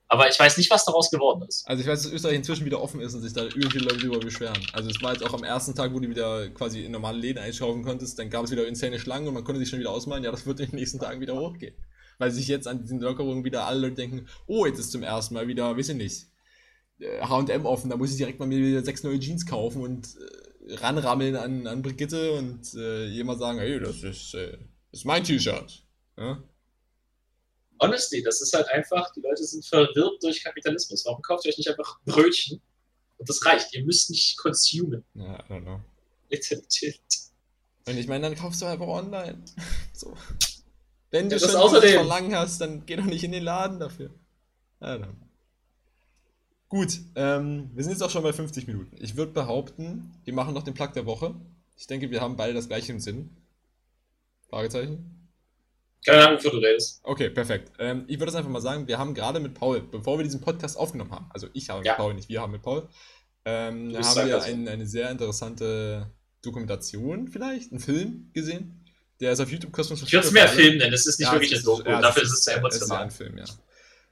Aber 0.07 0.29
ich 0.29 0.39
weiß 0.39 0.57
nicht, 0.57 0.69
was 0.69 0.85
daraus 0.85 1.09
geworden 1.09 1.43
ist. 1.47 1.67
Also 1.67 1.81
ich 1.81 1.87
weiß, 1.87 2.03
dass 2.03 2.11
Österreich 2.11 2.35
inzwischen 2.35 2.65
wieder 2.65 2.79
offen 2.79 3.01
ist 3.01 3.15
und 3.15 3.21
sich 3.21 3.33
da 3.33 3.43
irgendwie 3.43 3.79
Leute 3.79 3.97
darüber 3.97 4.19
beschweren. 4.19 4.65
Also 4.71 4.89
es 4.89 5.01
war 5.01 5.13
jetzt 5.13 5.23
auch 5.23 5.33
am 5.33 5.43
ersten 5.43 5.73
Tag, 5.73 5.93
wo 5.93 5.99
du 5.99 6.07
wieder 6.07 6.47
quasi 6.49 6.85
in 6.85 6.91
normale 6.91 7.17
Läden 7.17 7.39
einkaufen 7.39 7.83
konntest, 7.83 8.19
dann 8.19 8.29
gab 8.29 8.45
es 8.45 8.51
wieder 8.51 8.67
insane 8.67 8.99
Schlangen 8.99 9.27
und 9.27 9.33
man 9.33 9.43
konnte 9.43 9.59
sich 9.59 9.69
schon 9.69 9.79
wieder 9.79 9.89
ausmalen, 9.89 10.23
ja, 10.23 10.31
das 10.31 10.45
wird 10.45 10.59
in 10.59 10.69
den 10.69 10.75
nächsten 10.75 10.99
Tagen 10.99 11.21
wieder 11.21 11.35
hochgehen. 11.35 11.75
Weil 12.19 12.31
sich 12.31 12.47
jetzt 12.47 12.67
an 12.67 12.81
diesen 12.81 12.99
Lockerungen 12.99 13.43
wieder 13.43 13.65
alle 13.65 13.79
Leute 13.79 13.95
denken, 13.95 14.27
oh, 14.45 14.65
jetzt 14.65 14.79
ist 14.79 14.91
zum 14.91 15.01
ersten 15.01 15.33
Mal 15.33 15.47
wieder, 15.47 15.75
weiß 15.75 15.89
ich 15.89 15.95
nicht, 15.95 16.27
H&M 16.99 17.65
offen, 17.65 17.89
da 17.89 17.97
muss 17.97 18.11
ich 18.11 18.17
direkt 18.17 18.39
mal 18.39 18.47
mir 18.47 18.59
wieder 18.59 18.83
sechs 18.83 19.03
neue 19.03 19.19
Jeans 19.19 19.45
kaufen 19.45 19.81
und 19.81 20.07
äh, 20.15 20.75
ranrammeln 20.75 21.35
an, 21.35 21.67
an 21.67 21.81
Brigitte 21.81 22.33
und 22.33 22.73
äh, 22.75 23.05
jemand 23.07 23.39
sagen, 23.39 23.59
hey, 23.59 23.79
das 23.79 24.03
ist, 24.03 24.33
äh, 24.33 24.51
das 24.91 25.01
ist 25.01 25.05
mein 25.05 25.23
T-Shirt. 25.23 25.83
Ja? 26.17 26.41
Honestly, 27.81 28.23
das 28.23 28.41
ist 28.41 28.53
halt 28.53 28.69
einfach, 28.69 29.11
die 29.13 29.21
Leute 29.21 29.43
sind 29.43 29.65
verwirrt 29.65 30.23
durch 30.23 30.41
Kapitalismus. 30.43 31.05
Warum 31.05 31.21
kauft 31.21 31.45
ihr 31.45 31.49
euch 31.49 31.57
nicht 31.57 31.69
einfach 31.69 31.99
Brötchen? 32.05 32.61
Und 33.17 33.29
das 33.29 33.45
reicht. 33.45 33.73
Ihr 33.73 33.83
müsst 33.83 34.09
nicht 34.09 34.37
consumen. 34.37 35.03
Ja, 35.13 35.39
I 35.39 35.53
don't 35.53 35.61
know. 35.61 35.81
Legit. 36.29 37.01
Und 37.87 37.97
ich 37.97 38.07
meine, 38.07 38.29
dann 38.29 38.35
kaufst 38.35 38.61
du 38.61 38.65
einfach 38.65 38.87
online. 38.87 39.43
so. 39.93 40.15
Wenn 41.11 41.29
du 41.29 41.35
ja, 41.35 41.47
schon 41.47 41.55
außerdem... 41.55 41.91
Verlangen 41.91 42.35
hast, 42.35 42.59
dann 42.61 42.85
geh 42.85 42.95
doch 42.95 43.05
nicht 43.05 43.23
in 43.23 43.33
den 43.33 43.43
Laden 43.43 43.79
dafür. 43.79 44.09
I 44.81 44.85
don't 44.85 44.97
know. 44.99 45.24
Gut, 46.69 46.99
ähm, 47.15 47.69
wir 47.73 47.83
sind 47.83 47.93
jetzt 47.93 48.01
auch 48.01 48.09
schon 48.09 48.23
bei 48.23 48.33
50 48.33 48.67
Minuten. 48.67 48.95
Ich 48.99 49.15
würde 49.15 49.31
behaupten, 49.31 50.11
wir 50.23 50.33
machen 50.33 50.53
noch 50.53 50.63
den 50.63 50.73
Plug 50.73 50.89
der 50.93 51.05
Woche. 51.05 51.35
Ich 51.77 51.87
denke, 51.87 52.09
wir 52.09 52.21
haben 52.21 52.35
beide 52.35 52.53
das 52.53 52.67
gleiche 52.67 52.91
im 52.91 52.99
Sinn. 52.99 53.29
Fragezeichen? 54.49 55.29
Keine 56.05 56.25
Ahnung, 56.25 56.37
wofür 56.37 56.51
du 56.51 56.57
redest. 56.57 57.01
Okay, 57.03 57.29
perfekt. 57.29 57.71
Ähm, 57.79 58.05
ich 58.07 58.19
würde 58.19 58.29
es 58.29 58.35
einfach 58.35 58.49
mal 58.49 58.61
sagen, 58.61 58.87
wir 58.87 58.97
haben 58.97 59.13
gerade 59.13 59.39
mit 59.39 59.55
Paul, 59.55 59.81
bevor 59.81 60.19
wir 60.19 60.23
diesen 60.23 60.41
Podcast 60.41 60.77
aufgenommen 60.77 61.11
haben, 61.11 61.25
also 61.31 61.47
ich 61.53 61.69
habe 61.69 61.83
ja. 61.83 61.93
mit 61.93 61.97
Paul, 61.97 62.13
nicht 62.13 62.29
wir 62.29 62.41
haben 62.41 62.51
mit 62.51 62.61
Paul, 62.61 62.87
ähm, 63.43 63.95
haben 63.97 64.27
wir 64.27 64.43
ein, 64.43 64.67
eine 64.67 64.85
sehr 64.85 65.09
interessante 65.09 66.11
Dokumentation 66.43 67.27
vielleicht, 67.27 67.71
einen 67.71 67.79
Film 67.79 68.29
gesehen. 68.33 68.85
Der 69.19 69.31
ist 69.31 69.39
auf 69.39 69.49
YouTube 69.49 69.71
kostenlos 69.71 70.03
Ich 70.03 70.13
würde 70.13 70.27
es 70.27 70.33
mehr 70.33 70.47
Film 70.47 70.77
nennen, 70.77 70.93
es 70.93 71.07
ist 71.07 71.19
nicht 71.19 71.27
ja, 71.27 71.33
wirklich 71.33 71.55
ein 71.55 71.63
Doku, 71.63 71.89
ja, 71.89 72.01
dafür 72.01 72.23
ist 72.23 72.33
es 72.33 72.43
sehr 72.43 72.57
emotional. 72.57 73.07
Es 73.07 73.13
ist 73.13 73.21
ein 73.21 73.25
Film, 73.25 73.37
ja. 73.37 73.45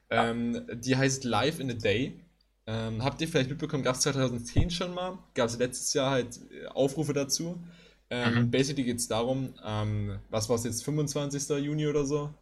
Ähm, 0.10 0.68
die 0.74 0.96
heißt 0.96 1.24
Live 1.24 1.60
in 1.60 1.72
a 1.72 1.74
Day. 1.74 2.23
Ähm, 2.66 3.04
habt 3.04 3.20
ihr 3.20 3.28
vielleicht 3.28 3.50
mitbekommen, 3.50 3.84
gab 3.84 3.96
es 3.96 4.02
2010 4.02 4.72
schon 4.72 4.94
mal, 4.94 5.20
gab 5.34 5.50
es 5.50 5.58
letztes 5.58 5.94
Jahr 5.94 6.12
halt 6.12 6.40
äh, 6.52 6.68
Aufrufe 6.68 7.14
dazu. 7.14 7.62
Ähm, 8.10 8.36
mhm. 8.36 8.52
Basically 8.52 8.84
geht 8.84 9.00
es 9.00 9.08
darum, 9.08 9.54
ähm, 9.66 10.20
was 10.30 10.48
war 10.48 10.56
es 10.56 10.64
jetzt, 10.64 10.84
25. 10.84 11.50
Juni 11.58 11.88
oder 11.88 12.06
so? 12.06 12.34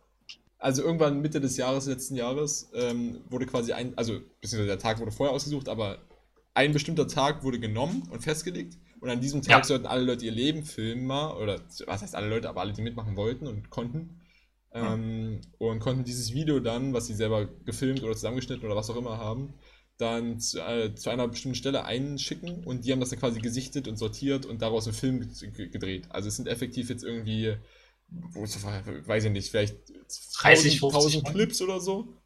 Also 0.59 0.83
irgendwann 0.83 1.21
Mitte 1.21 1.41
des 1.41 1.57
Jahres, 1.57 1.87
letzten 1.87 2.15
Jahres, 2.15 2.69
ähm, 2.75 3.21
wurde 3.29 3.47
quasi 3.47 3.73
ein, 3.73 3.97
also 3.97 4.19
beziehungsweise 4.41 4.67
der 4.67 4.79
Tag 4.79 4.99
wurde 4.99 5.11
vorher 5.11 5.33
ausgesucht, 5.33 5.67
aber 5.67 5.97
ein 6.53 6.71
bestimmter 6.71 7.07
Tag 7.07 7.43
wurde 7.43 7.59
genommen 7.59 8.03
und 8.11 8.21
festgelegt. 8.21 8.77
Und 8.99 9.09
an 9.09 9.21
diesem 9.21 9.41
Tag 9.41 9.59
ja. 9.59 9.63
sollten 9.63 9.87
alle 9.87 10.03
Leute 10.03 10.25
ihr 10.25 10.31
Leben 10.31 10.63
filmen, 10.63 11.09
oder 11.09 11.59
was 11.87 12.03
heißt 12.03 12.13
alle 12.13 12.29
Leute, 12.29 12.47
aber 12.47 12.61
alle, 12.61 12.73
die 12.73 12.83
mitmachen 12.83 13.15
wollten 13.15 13.47
und 13.47 13.69
konnten. 13.69 14.17
Mhm. 14.73 15.41
und 15.57 15.79
konnten 15.79 16.05
dieses 16.05 16.31
Video 16.31 16.61
dann, 16.61 16.93
was 16.93 17.07
sie 17.07 17.13
selber 17.13 17.45
gefilmt 17.65 18.03
oder 18.03 18.13
zusammengeschnitten 18.13 18.63
oder 18.63 18.77
was 18.77 18.89
auch 18.89 18.95
immer 18.95 19.17
haben, 19.17 19.53
dann 20.01 20.39
zu, 20.39 20.59
äh, 20.59 20.93
zu, 20.95 21.09
einer 21.09 21.27
bestimmten 21.27 21.55
Stelle 21.55 21.85
einschicken 21.85 22.63
und 22.63 22.85
die 22.85 22.91
haben 22.91 22.99
das 22.99 23.09
dann 23.09 23.19
quasi 23.19 23.39
gesichtet 23.39 23.87
und 23.87 23.97
sortiert 23.97 24.45
und 24.45 24.61
daraus 24.61 24.87
einen 24.87 24.95
Film 24.95 25.29
gedreht. 25.53 26.05
Also 26.09 26.27
es 26.27 26.35
sind 26.35 26.47
effektiv 26.47 26.89
jetzt 26.89 27.03
irgendwie, 27.03 27.55
weiß 28.09 29.25
ich 29.25 29.31
nicht, 29.31 29.49
vielleicht 29.49 29.77
30, 30.39 30.83
1000 30.83 31.25
Clips 31.25 31.61
oder 31.61 31.79
so, 31.79 32.17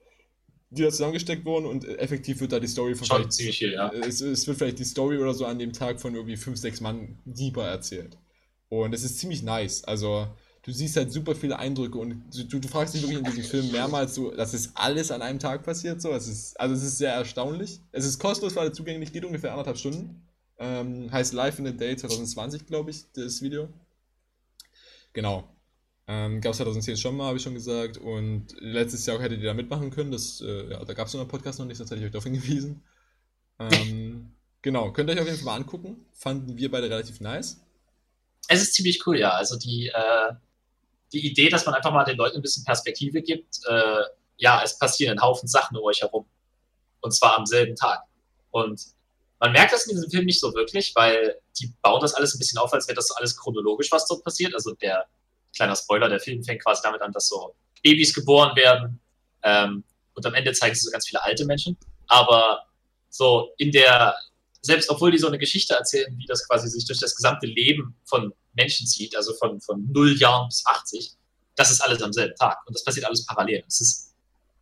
die 0.70 0.82
da 0.82 0.90
zusammengesteckt 0.90 1.46
wurden 1.46 1.66
und 1.66 1.86
effektiv 1.86 2.40
wird 2.40 2.54
da 2.54 2.60
die 2.60 2.68
Story 2.68 2.96
von 2.96 3.06
Schon 3.06 3.30
ziemlich 3.30 3.60
viel, 3.60 3.74
ja. 3.74 3.92
Es, 3.92 4.22
es, 4.22 4.48
wird 4.48 4.58
vielleicht 4.58 4.80
die 4.80 4.86
Story 4.86 5.18
oder 5.18 5.34
so 5.34 5.46
an 5.46 5.60
dem 5.60 5.74
Tag 5.74 6.00
von 6.00 6.16
irgendwie 6.16 6.38
5, 6.38 6.58
6 6.58 6.82
Mann 6.82 7.20
deeper 7.26 7.68
erzählt. 7.68 8.18
Und 8.70 8.94
es 8.94 9.04
ist 9.04 9.20
ziemlich 9.20 9.44
nice. 9.44 9.84
Also 9.84 10.28
du 10.66 10.72
siehst 10.72 10.98
halt 10.98 11.12
super 11.12 11.36
viele 11.36 11.60
Eindrücke 11.60 11.98
und 12.00 12.24
du, 12.34 12.60
du 12.60 12.68
fragst 12.68 12.96
dich 12.96 13.04
wirklich 13.04 13.20
in 13.20 13.24
diesem 13.24 13.44
Film 13.44 13.72
mehrmals 13.72 14.16
so, 14.16 14.32
dass 14.32 14.54
es 14.54 14.76
alles 14.76 15.12
an 15.12 15.22
einem 15.22 15.38
Tag 15.38 15.64
passiert. 15.64 16.02
So. 16.02 16.12
Es 16.12 16.28
ist, 16.28 16.60
also 16.60 16.74
es 16.74 16.82
ist 16.82 16.98
sehr 16.98 17.14
erstaunlich. 17.14 17.80
Es 17.92 18.04
ist 18.04 18.18
kostenlos, 18.18 18.56
weil 18.56 18.70
es 18.70 18.76
zugänglich 18.76 19.14
geht 19.14 19.26
ungefähr 19.26 19.52
anderthalb 19.52 19.78
Stunden. 19.78 20.24
Ähm, 20.58 21.12
heißt 21.12 21.34
Live 21.34 21.60
in 21.60 21.68
a 21.68 21.72
Day 21.72 21.96
2020, 21.96 22.66
glaube 22.66 22.90
ich, 22.90 23.06
das 23.14 23.44
Video. 23.44 23.70
Genau. 25.14 25.48
Ähm, 26.08 26.42
gab 26.42 26.52
es 26.52 26.58
2010 26.58 26.98
schon 26.98 27.16
mal, 27.16 27.28
habe 27.28 27.38
ich 27.38 27.44
schon 27.44 27.54
gesagt. 27.54 28.00
Und 28.00 28.48
letztes 28.60 29.06
Jahr 29.06 29.18
auch 29.18 29.22
hättet 29.22 29.42
ihr 29.42 29.48
da 29.48 29.54
mitmachen 29.54 29.92
können. 29.92 30.12
Das, 30.12 30.42
äh, 30.42 30.72
ja, 30.72 30.84
da 30.84 30.94
gab 30.94 31.06
es 31.06 31.12
so 31.12 31.20
einen 31.20 31.28
Podcast 31.28 31.60
noch 31.60 31.68
nicht, 31.68 31.78
sonst 31.78 31.92
hätte 31.92 32.00
ich 32.00 32.08
euch 32.08 32.12
darauf 32.12 32.24
hingewiesen. 32.32 32.82
Ähm, 33.60 34.32
genau, 34.64 34.92
könnt 34.92 35.12
ihr 35.12 35.14
euch 35.14 35.22
auf 35.22 35.28
jeden 35.28 35.38
Fall 35.38 35.46
mal 35.46 35.56
angucken. 35.58 36.08
Fanden 36.12 36.58
wir 36.58 36.72
beide 36.72 36.90
relativ 36.90 37.22
nice. 37.22 37.62
Es 38.48 38.64
ist 38.64 38.74
ziemlich 38.74 39.06
cool, 39.06 39.20
ja. 39.20 39.32
Also 39.32 39.58
die, 39.58 39.92
äh, 39.94 40.34
die 41.16 41.26
Idee, 41.26 41.50
dass 41.50 41.66
man 41.66 41.74
einfach 41.74 41.92
mal 41.92 42.04
den 42.04 42.18
Leuten 42.18 42.38
ein 42.38 42.42
bisschen 42.42 42.66
Perspektive 42.66 43.22
gibt, 43.22 43.60
äh, 43.68 44.02
ja, 44.38 44.62
es 44.64 44.78
passieren 44.78 45.18
ein 45.18 45.24
Haufen 45.24 45.48
Sachen 45.48 45.78
um 45.78 45.84
euch 45.84 46.02
herum. 46.02 46.28
Und 47.00 47.12
zwar 47.12 47.38
am 47.38 47.46
selben 47.46 47.76
Tag. 47.76 48.02
Und 48.52 48.82
man 49.40 49.52
merkt 49.54 49.74
das 49.74 49.86
in 49.88 49.96
diesem 49.96 50.12
Film 50.12 50.26
nicht 50.26 50.40
so 50.40 50.54
wirklich, 50.54 50.94
weil 50.96 51.40
die 51.60 51.74
bauen 51.82 52.02
das 52.02 52.14
alles 52.14 52.36
ein 52.36 52.40
bisschen 52.40 52.60
auf, 52.60 52.74
als 52.74 52.88
wäre 52.88 52.96
das 52.96 53.12
alles 53.12 53.38
chronologisch, 53.38 53.92
was 53.92 54.08
dort 54.08 54.24
passiert. 54.24 54.54
Also 54.54 54.74
der 54.76 55.06
kleiner 55.56 55.76
Spoiler, 55.76 56.10
der 56.10 56.20
Film 56.20 56.44
fängt 56.44 56.64
quasi 56.64 56.82
damit 56.84 57.02
an, 57.02 57.12
dass 57.12 57.30
so 57.30 57.56
Babys 57.82 58.14
geboren 58.14 58.56
werden. 58.56 59.00
Ähm, 59.44 59.84
und 60.16 60.26
am 60.26 60.34
Ende 60.34 60.52
zeigen 60.54 60.76
sie 60.76 60.82
so 60.82 60.92
ganz 60.92 61.08
viele 61.08 61.24
alte 61.24 61.46
Menschen. 61.46 61.78
Aber 62.08 62.66
so 63.10 63.54
in 63.58 63.72
der, 63.72 64.16
selbst 64.66 64.90
obwohl 64.90 65.12
die 65.12 65.18
so 65.18 65.28
eine 65.28 65.38
Geschichte 65.38 65.76
erzählen, 65.76 66.18
wie 66.18 66.26
das 66.26 66.48
quasi 66.48 66.68
sich 66.68 66.86
durch 66.86 67.00
das 67.00 67.16
gesamte 67.16 67.46
Leben 67.46 67.96
von 68.04 68.34
Menschen 68.54 68.88
zieht, 68.88 69.16
also 69.16 69.34
von, 69.36 69.62
von 69.62 69.86
0 69.92 70.18
Jahren 70.18 70.48
bis 70.48 70.66
80, 70.66 71.16
das 71.56 71.72
ist 71.72 71.82
alles 71.82 72.02
am 72.02 72.12
selben 72.12 72.36
Tag 72.36 72.58
und 72.66 72.76
das 72.76 72.84
passiert 72.84 73.06
alles 73.06 73.26
parallel. 73.26 73.64
Es 73.68 73.82
ist, 73.82 74.14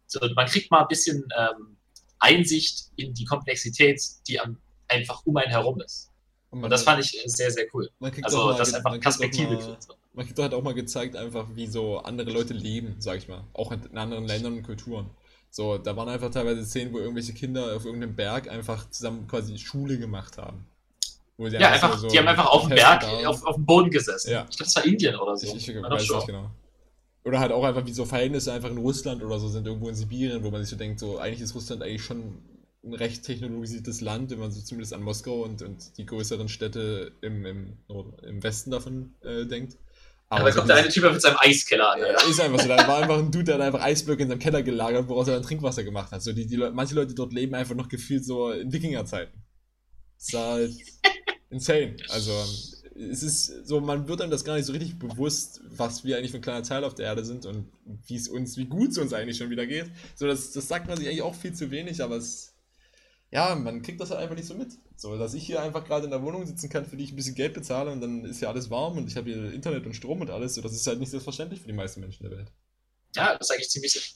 so, 0.07 0.19
man 0.35 0.45
kriegt 0.47 0.69
mal 0.69 0.81
ein 0.81 0.87
bisschen 0.87 1.27
ähm, 1.37 1.77
Einsicht 2.19 2.91
in 2.97 3.13
die 3.13 3.25
Komplexität, 3.25 4.01
die 4.27 4.39
am, 4.39 4.57
einfach 4.87 5.25
um 5.25 5.37
einen 5.37 5.49
herum 5.49 5.81
ist. 5.81 6.09
Und, 6.51 6.63
und 6.63 6.69
das 6.69 6.83
fand 6.83 7.03
ich 7.03 7.19
sehr, 7.25 7.49
sehr 7.49 7.65
cool. 7.73 7.89
Also, 8.21 8.53
das 8.53 8.67
ist 8.67 8.75
einfach 8.75 8.99
Perspektive 8.99 9.55
mal, 9.55 9.77
Man 10.13 10.25
kriegt 10.25 10.37
halt 10.37 10.53
auch 10.53 10.61
mal 10.61 10.75
gezeigt, 10.75 11.15
einfach 11.15 11.47
wie 11.55 11.65
so 11.65 11.97
andere 11.97 12.29
Leute 12.29 12.53
leben, 12.53 12.95
sag 12.99 13.17
ich 13.17 13.27
mal. 13.27 13.43
Auch 13.53 13.71
in 13.71 13.97
anderen 13.97 14.25
Ländern 14.25 14.57
und 14.57 14.63
Kulturen. 14.63 15.09
So, 15.55 15.77
da 15.77 15.95
waren 15.95 16.09
einfach 16.09 16.31
teilweise 16.31 16.65
Szenen, 16.65 16.91
wo 16.93 16.97
irgendwelche 16.97 17.31
Kinder 17.31 17.75
auf 17.75 17.85
irgendeinem 17.85 18.15
Berg 18.15 18.49
einfach 18.49 18.89
zusammen 18.89 19.27
quasi 19.27 19.55
Schule 19.59 19.99
gemacht 19.99 20.39
haben. 20.39 20.65
ja, 21.37 21.69
einfach, 21.69 21.95
so 21.95 22.07
die 22.07 22.17
haben 22.17 22.27
einfach 22.27 22.47
auf 22.47 22.63
dem 22.63 22.71
Berg, 22.71 23.03
auf, 23.27 23.45
auf 23.45 23.53
dem 23.53 23.63
Boden 23.63 23.91
gesessen. 23.91 24.31
Ja. 24.31 24.47
Ich 24.49 24.57
glaube, 24.57 24.67
es 24.67 24.75
war 24.75 24.83
Indien 24.83 25.15
oder 25.15 25.37
so. 25.37 25.45
Ich, 25.45 25.69
ich 25.69 25.75
weiß 25.75 26.09
nicht 26.09 26.25
genau. 26.25 26.49
Oder 27.23 27.39
halt 27.39 27.51
auch 27.51 27.63
einfach 27.63 27.85
wie 27.85 27.93
so 27.93 28.03
Verhältnisse 28.03 28.51
einfach 28.51 28.71
in 28.71 28.79
Russland 28.79 29.23
oder 29.23 29.37
so 29.37 29.47
sind, 29.47 29.67
irgendwo 29.67 29.89
in 29.89 29.93
Sibirien, 29.95 30.43
wo 30.43 30.49
man 30.49 30.59
sich 30.61 30.71
so 30.71 30.75
denkt, 30.75 30.99
so 30.99 31.19
eigentlich 31.19 31.41
ist 31.41 31.53
Russland 31.53 31.83
eigentlich 31.83 32.03
schon 32.03 32.41
ein 32.83 32.95
recht 32.95 33.23
technologisiertes 33.23 34.01
Land, 34.01 34.31
wenn 34.31 34.39
man 34.39 34.51
so 34.51 34.59
zumindest 34.59 34.93
an 34.93 35.03
Moskau 35.03 35.43
und, 35.43 35.61
und 35.61 35.97
die 35.99 36.07
größeren 36.07 36.49
Städte 36.49 37.11
im, 37.21 37.45
im, 37.45 37.77
im 38.23 38.41
Westen 38.41 38.71
davon 38.71 39.13
äh, 39.21 39.45
denkt. 39.45 39.77
Aber, 40.29 40.41
Aber 40.41 40.49
da 40.49 40.55
kommt 40.55 40.69
der 40.69 40.77
eine 40.77 40.89
Typ 40.89 41.03
mit 41.11 41.21
seinem 41.21 41.37
Eiskeller 41.39 41.91
an. 41.91 41.99
Ja, 41.99 42.29
ist 42.29 42.39
einfach 42.39 42.59
so. 42.59 42.67
Da 42.67 42.87
war 42.87 43.03
einfach 43.03 43.19
ein 43.19 43.31
Dude, 43.31 43.43
der 43.43 43.55
hat 43.55 43.61
einfach 43.61 43.81
Eisblöcke 43.81 44.23
in 44.23 44.29
seinem 44.29 44.39
Keller 44.39 44.63
gelagert, 44.63 45.07
woraus 45.07 45.27
er 45.27 45.35
dann 45.35 45.43
Trinkwasser 45.43 45.83
gemacht 45.83 46.11
hat. 46.11 46.23
So 46.23 46.33
die, 46.33 46.47
die 46.47 46.57
manche 46.57 46.95
Leute 46.95 47.13
dort 47.13 47.33
leben 47.33 47.53
einfach 47.53 47.75
noch 47.75 47.87
gefühlt 47.87 48.25
so 48.25 48.51
in 48.51 48.71
Wikingerzeiten. 48.73 49.43
Das 50.17 50.27
ist 50.27 50.33
halt 50.33 50.73
insane. 51.49 51.97
Also 52.09 52.31
es 52.95 53.23
ist 53.23 53.67
so, 53.67 53.81
man 53.81 54.07
wird 54.07 54.21
einem 54.21 54.31
das 54.31 54.43
gar 54.43 54.55
nicht 54.55 54.65
so 54.65 54.73
richtig 54.73 54.99
bewusst, 54.99 55.61
was 55.69 56.03
wir 56.03 56.17
eigentlich 56.17 56.31
für 56.31 56.37
ein 56.37 56.43
kleiner 56.43 56.63
Teil 56.63 56.83
auf 56.83 56.95
der 56.95 57.07
Erde 57.07 57.25
sind 57.25 57.45
und 57.45 57.67
wie 58.07 58.15
es 58.15 58.27
uns, 58.27 58.57
wie 58.57 58.65
gut 58.65 58.91
es 58.91 58.97
uns 58.97 59.13
eigentlich 59.13 59.37
schon 59.37 59.49
wieder 59.49 59.65
geht. 59.65 59.91
So, 60.15 60.27
das, 60.27 60.51
das 60.51 60.67
sagt 60.67 60.87
man 60.87 60.97
sich 60.97 61.07
eigentlich 61.07 61.21
auch 61.21 61.35
viel 61.35 61.53
zu 61.53 61.71
wenig, 61.71 62.03
aber 62.03 62.17
es, 62.17 62.52
ja, 63.33 63.55
man 63.55 63.81
kriegt 63.81 63.99
das 63.99 64.11
halt 64.11 64.21
einfach 64.21 64.35
nicht 64.35 64.47
so 64.47 64.53
mit. 64.53 64.77
So, 64.95 65.17
dass 65.17 65.33
ich 65.33 65.43
hier 65.43 65.59
einfach 65.61 65.83
gerade 65.83 66.05
in 66.05 66.11
der 66.11 66.21
Wohnung 66.21 66.45
sitzen 66.45 66.69
kann, 66.69 66.85
für 66.85 66.95
die 66.95 67.03
ich 67.03 67.11
ein 67.11 67.15
bisschen 67.15 67.33
Geld 67.33 67.55
bezahle 67.55 67.91
und 67.91 67.99
dann 67.99 68.25
ist 68.25 68.41
ja 68.41 68.49
alles 68.49 68.69
warm 68.69 68.95
und 68.97 69.07
ich 69.07 69.17
habe 69.17 69.29
hier 69.31 69.51
Internet 69.51 69.87
und 69.87 69.95
Strom 69.95 70.21
und 70.21 70.29
alles, 70.29 70.53
so, 70.53 70.61
das 70.61 70.73
ist 70.73 70.85
halt 70.85 70.99
nicht 70.99 71.09
selbstverständlich 71.09 71.59
für 71.59 71.67
die 71.67 71.73
meisten 71.73 71.99
Menschen 71.99 72.29
der 72.29 72.37
Welt. 72.37 72.51
Ja, 73.15 73.35
das 73.35 73.49
ist 73.49 73.55
eigentlich 73.55 73.69
ziemlich 73.69 73.91
sicher. 73.91 74.15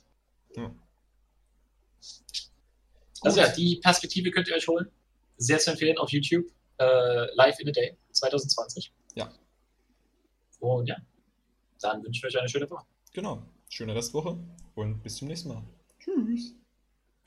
Ja. 0.55 0.76
Also 3.22 3.39
ja, 3.39 3.47
die 3.49 3.80
Perspektive 3.82 4.30
könnt 4.30 4.47
ihr 4.47 4.55
euch 4.55 4.68
holen. 4.68 4.88
Sehr 5.38 5.57
zu 5.57 5.72
empfehlen 5.72 5.97
auf 5.97 6.11
YouTube 6.11 6.45
äh, 6.78 7.36
Live 7.36 7.59
in 7.59 7.70
a 7.70 7.72
Day 7.72 7.97
2020. 8.11 8.93
Ja. 9.15 9.34
Und 10.59 10.88
ja, 10.88 10.97
dann 11.82 12.03
wünsche 12.03 12.20
ich 12.20 12.36
euch 12.36 12.39
eine 12.39 12.49
schöne 12.49 12.70
Woche. 12.70 12.86
Genau. 13.13 13.43
Schöne 13.70 13.95
Restwoche 13.95 14.38
und 14.76 15.01
bis 15.01 15.15
zum 15.18 15.28
nächsten 15.28 15.49
Mal. 15.49 15.63
Tschüss. 15.99 16.53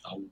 Ciao. 0.00 0.30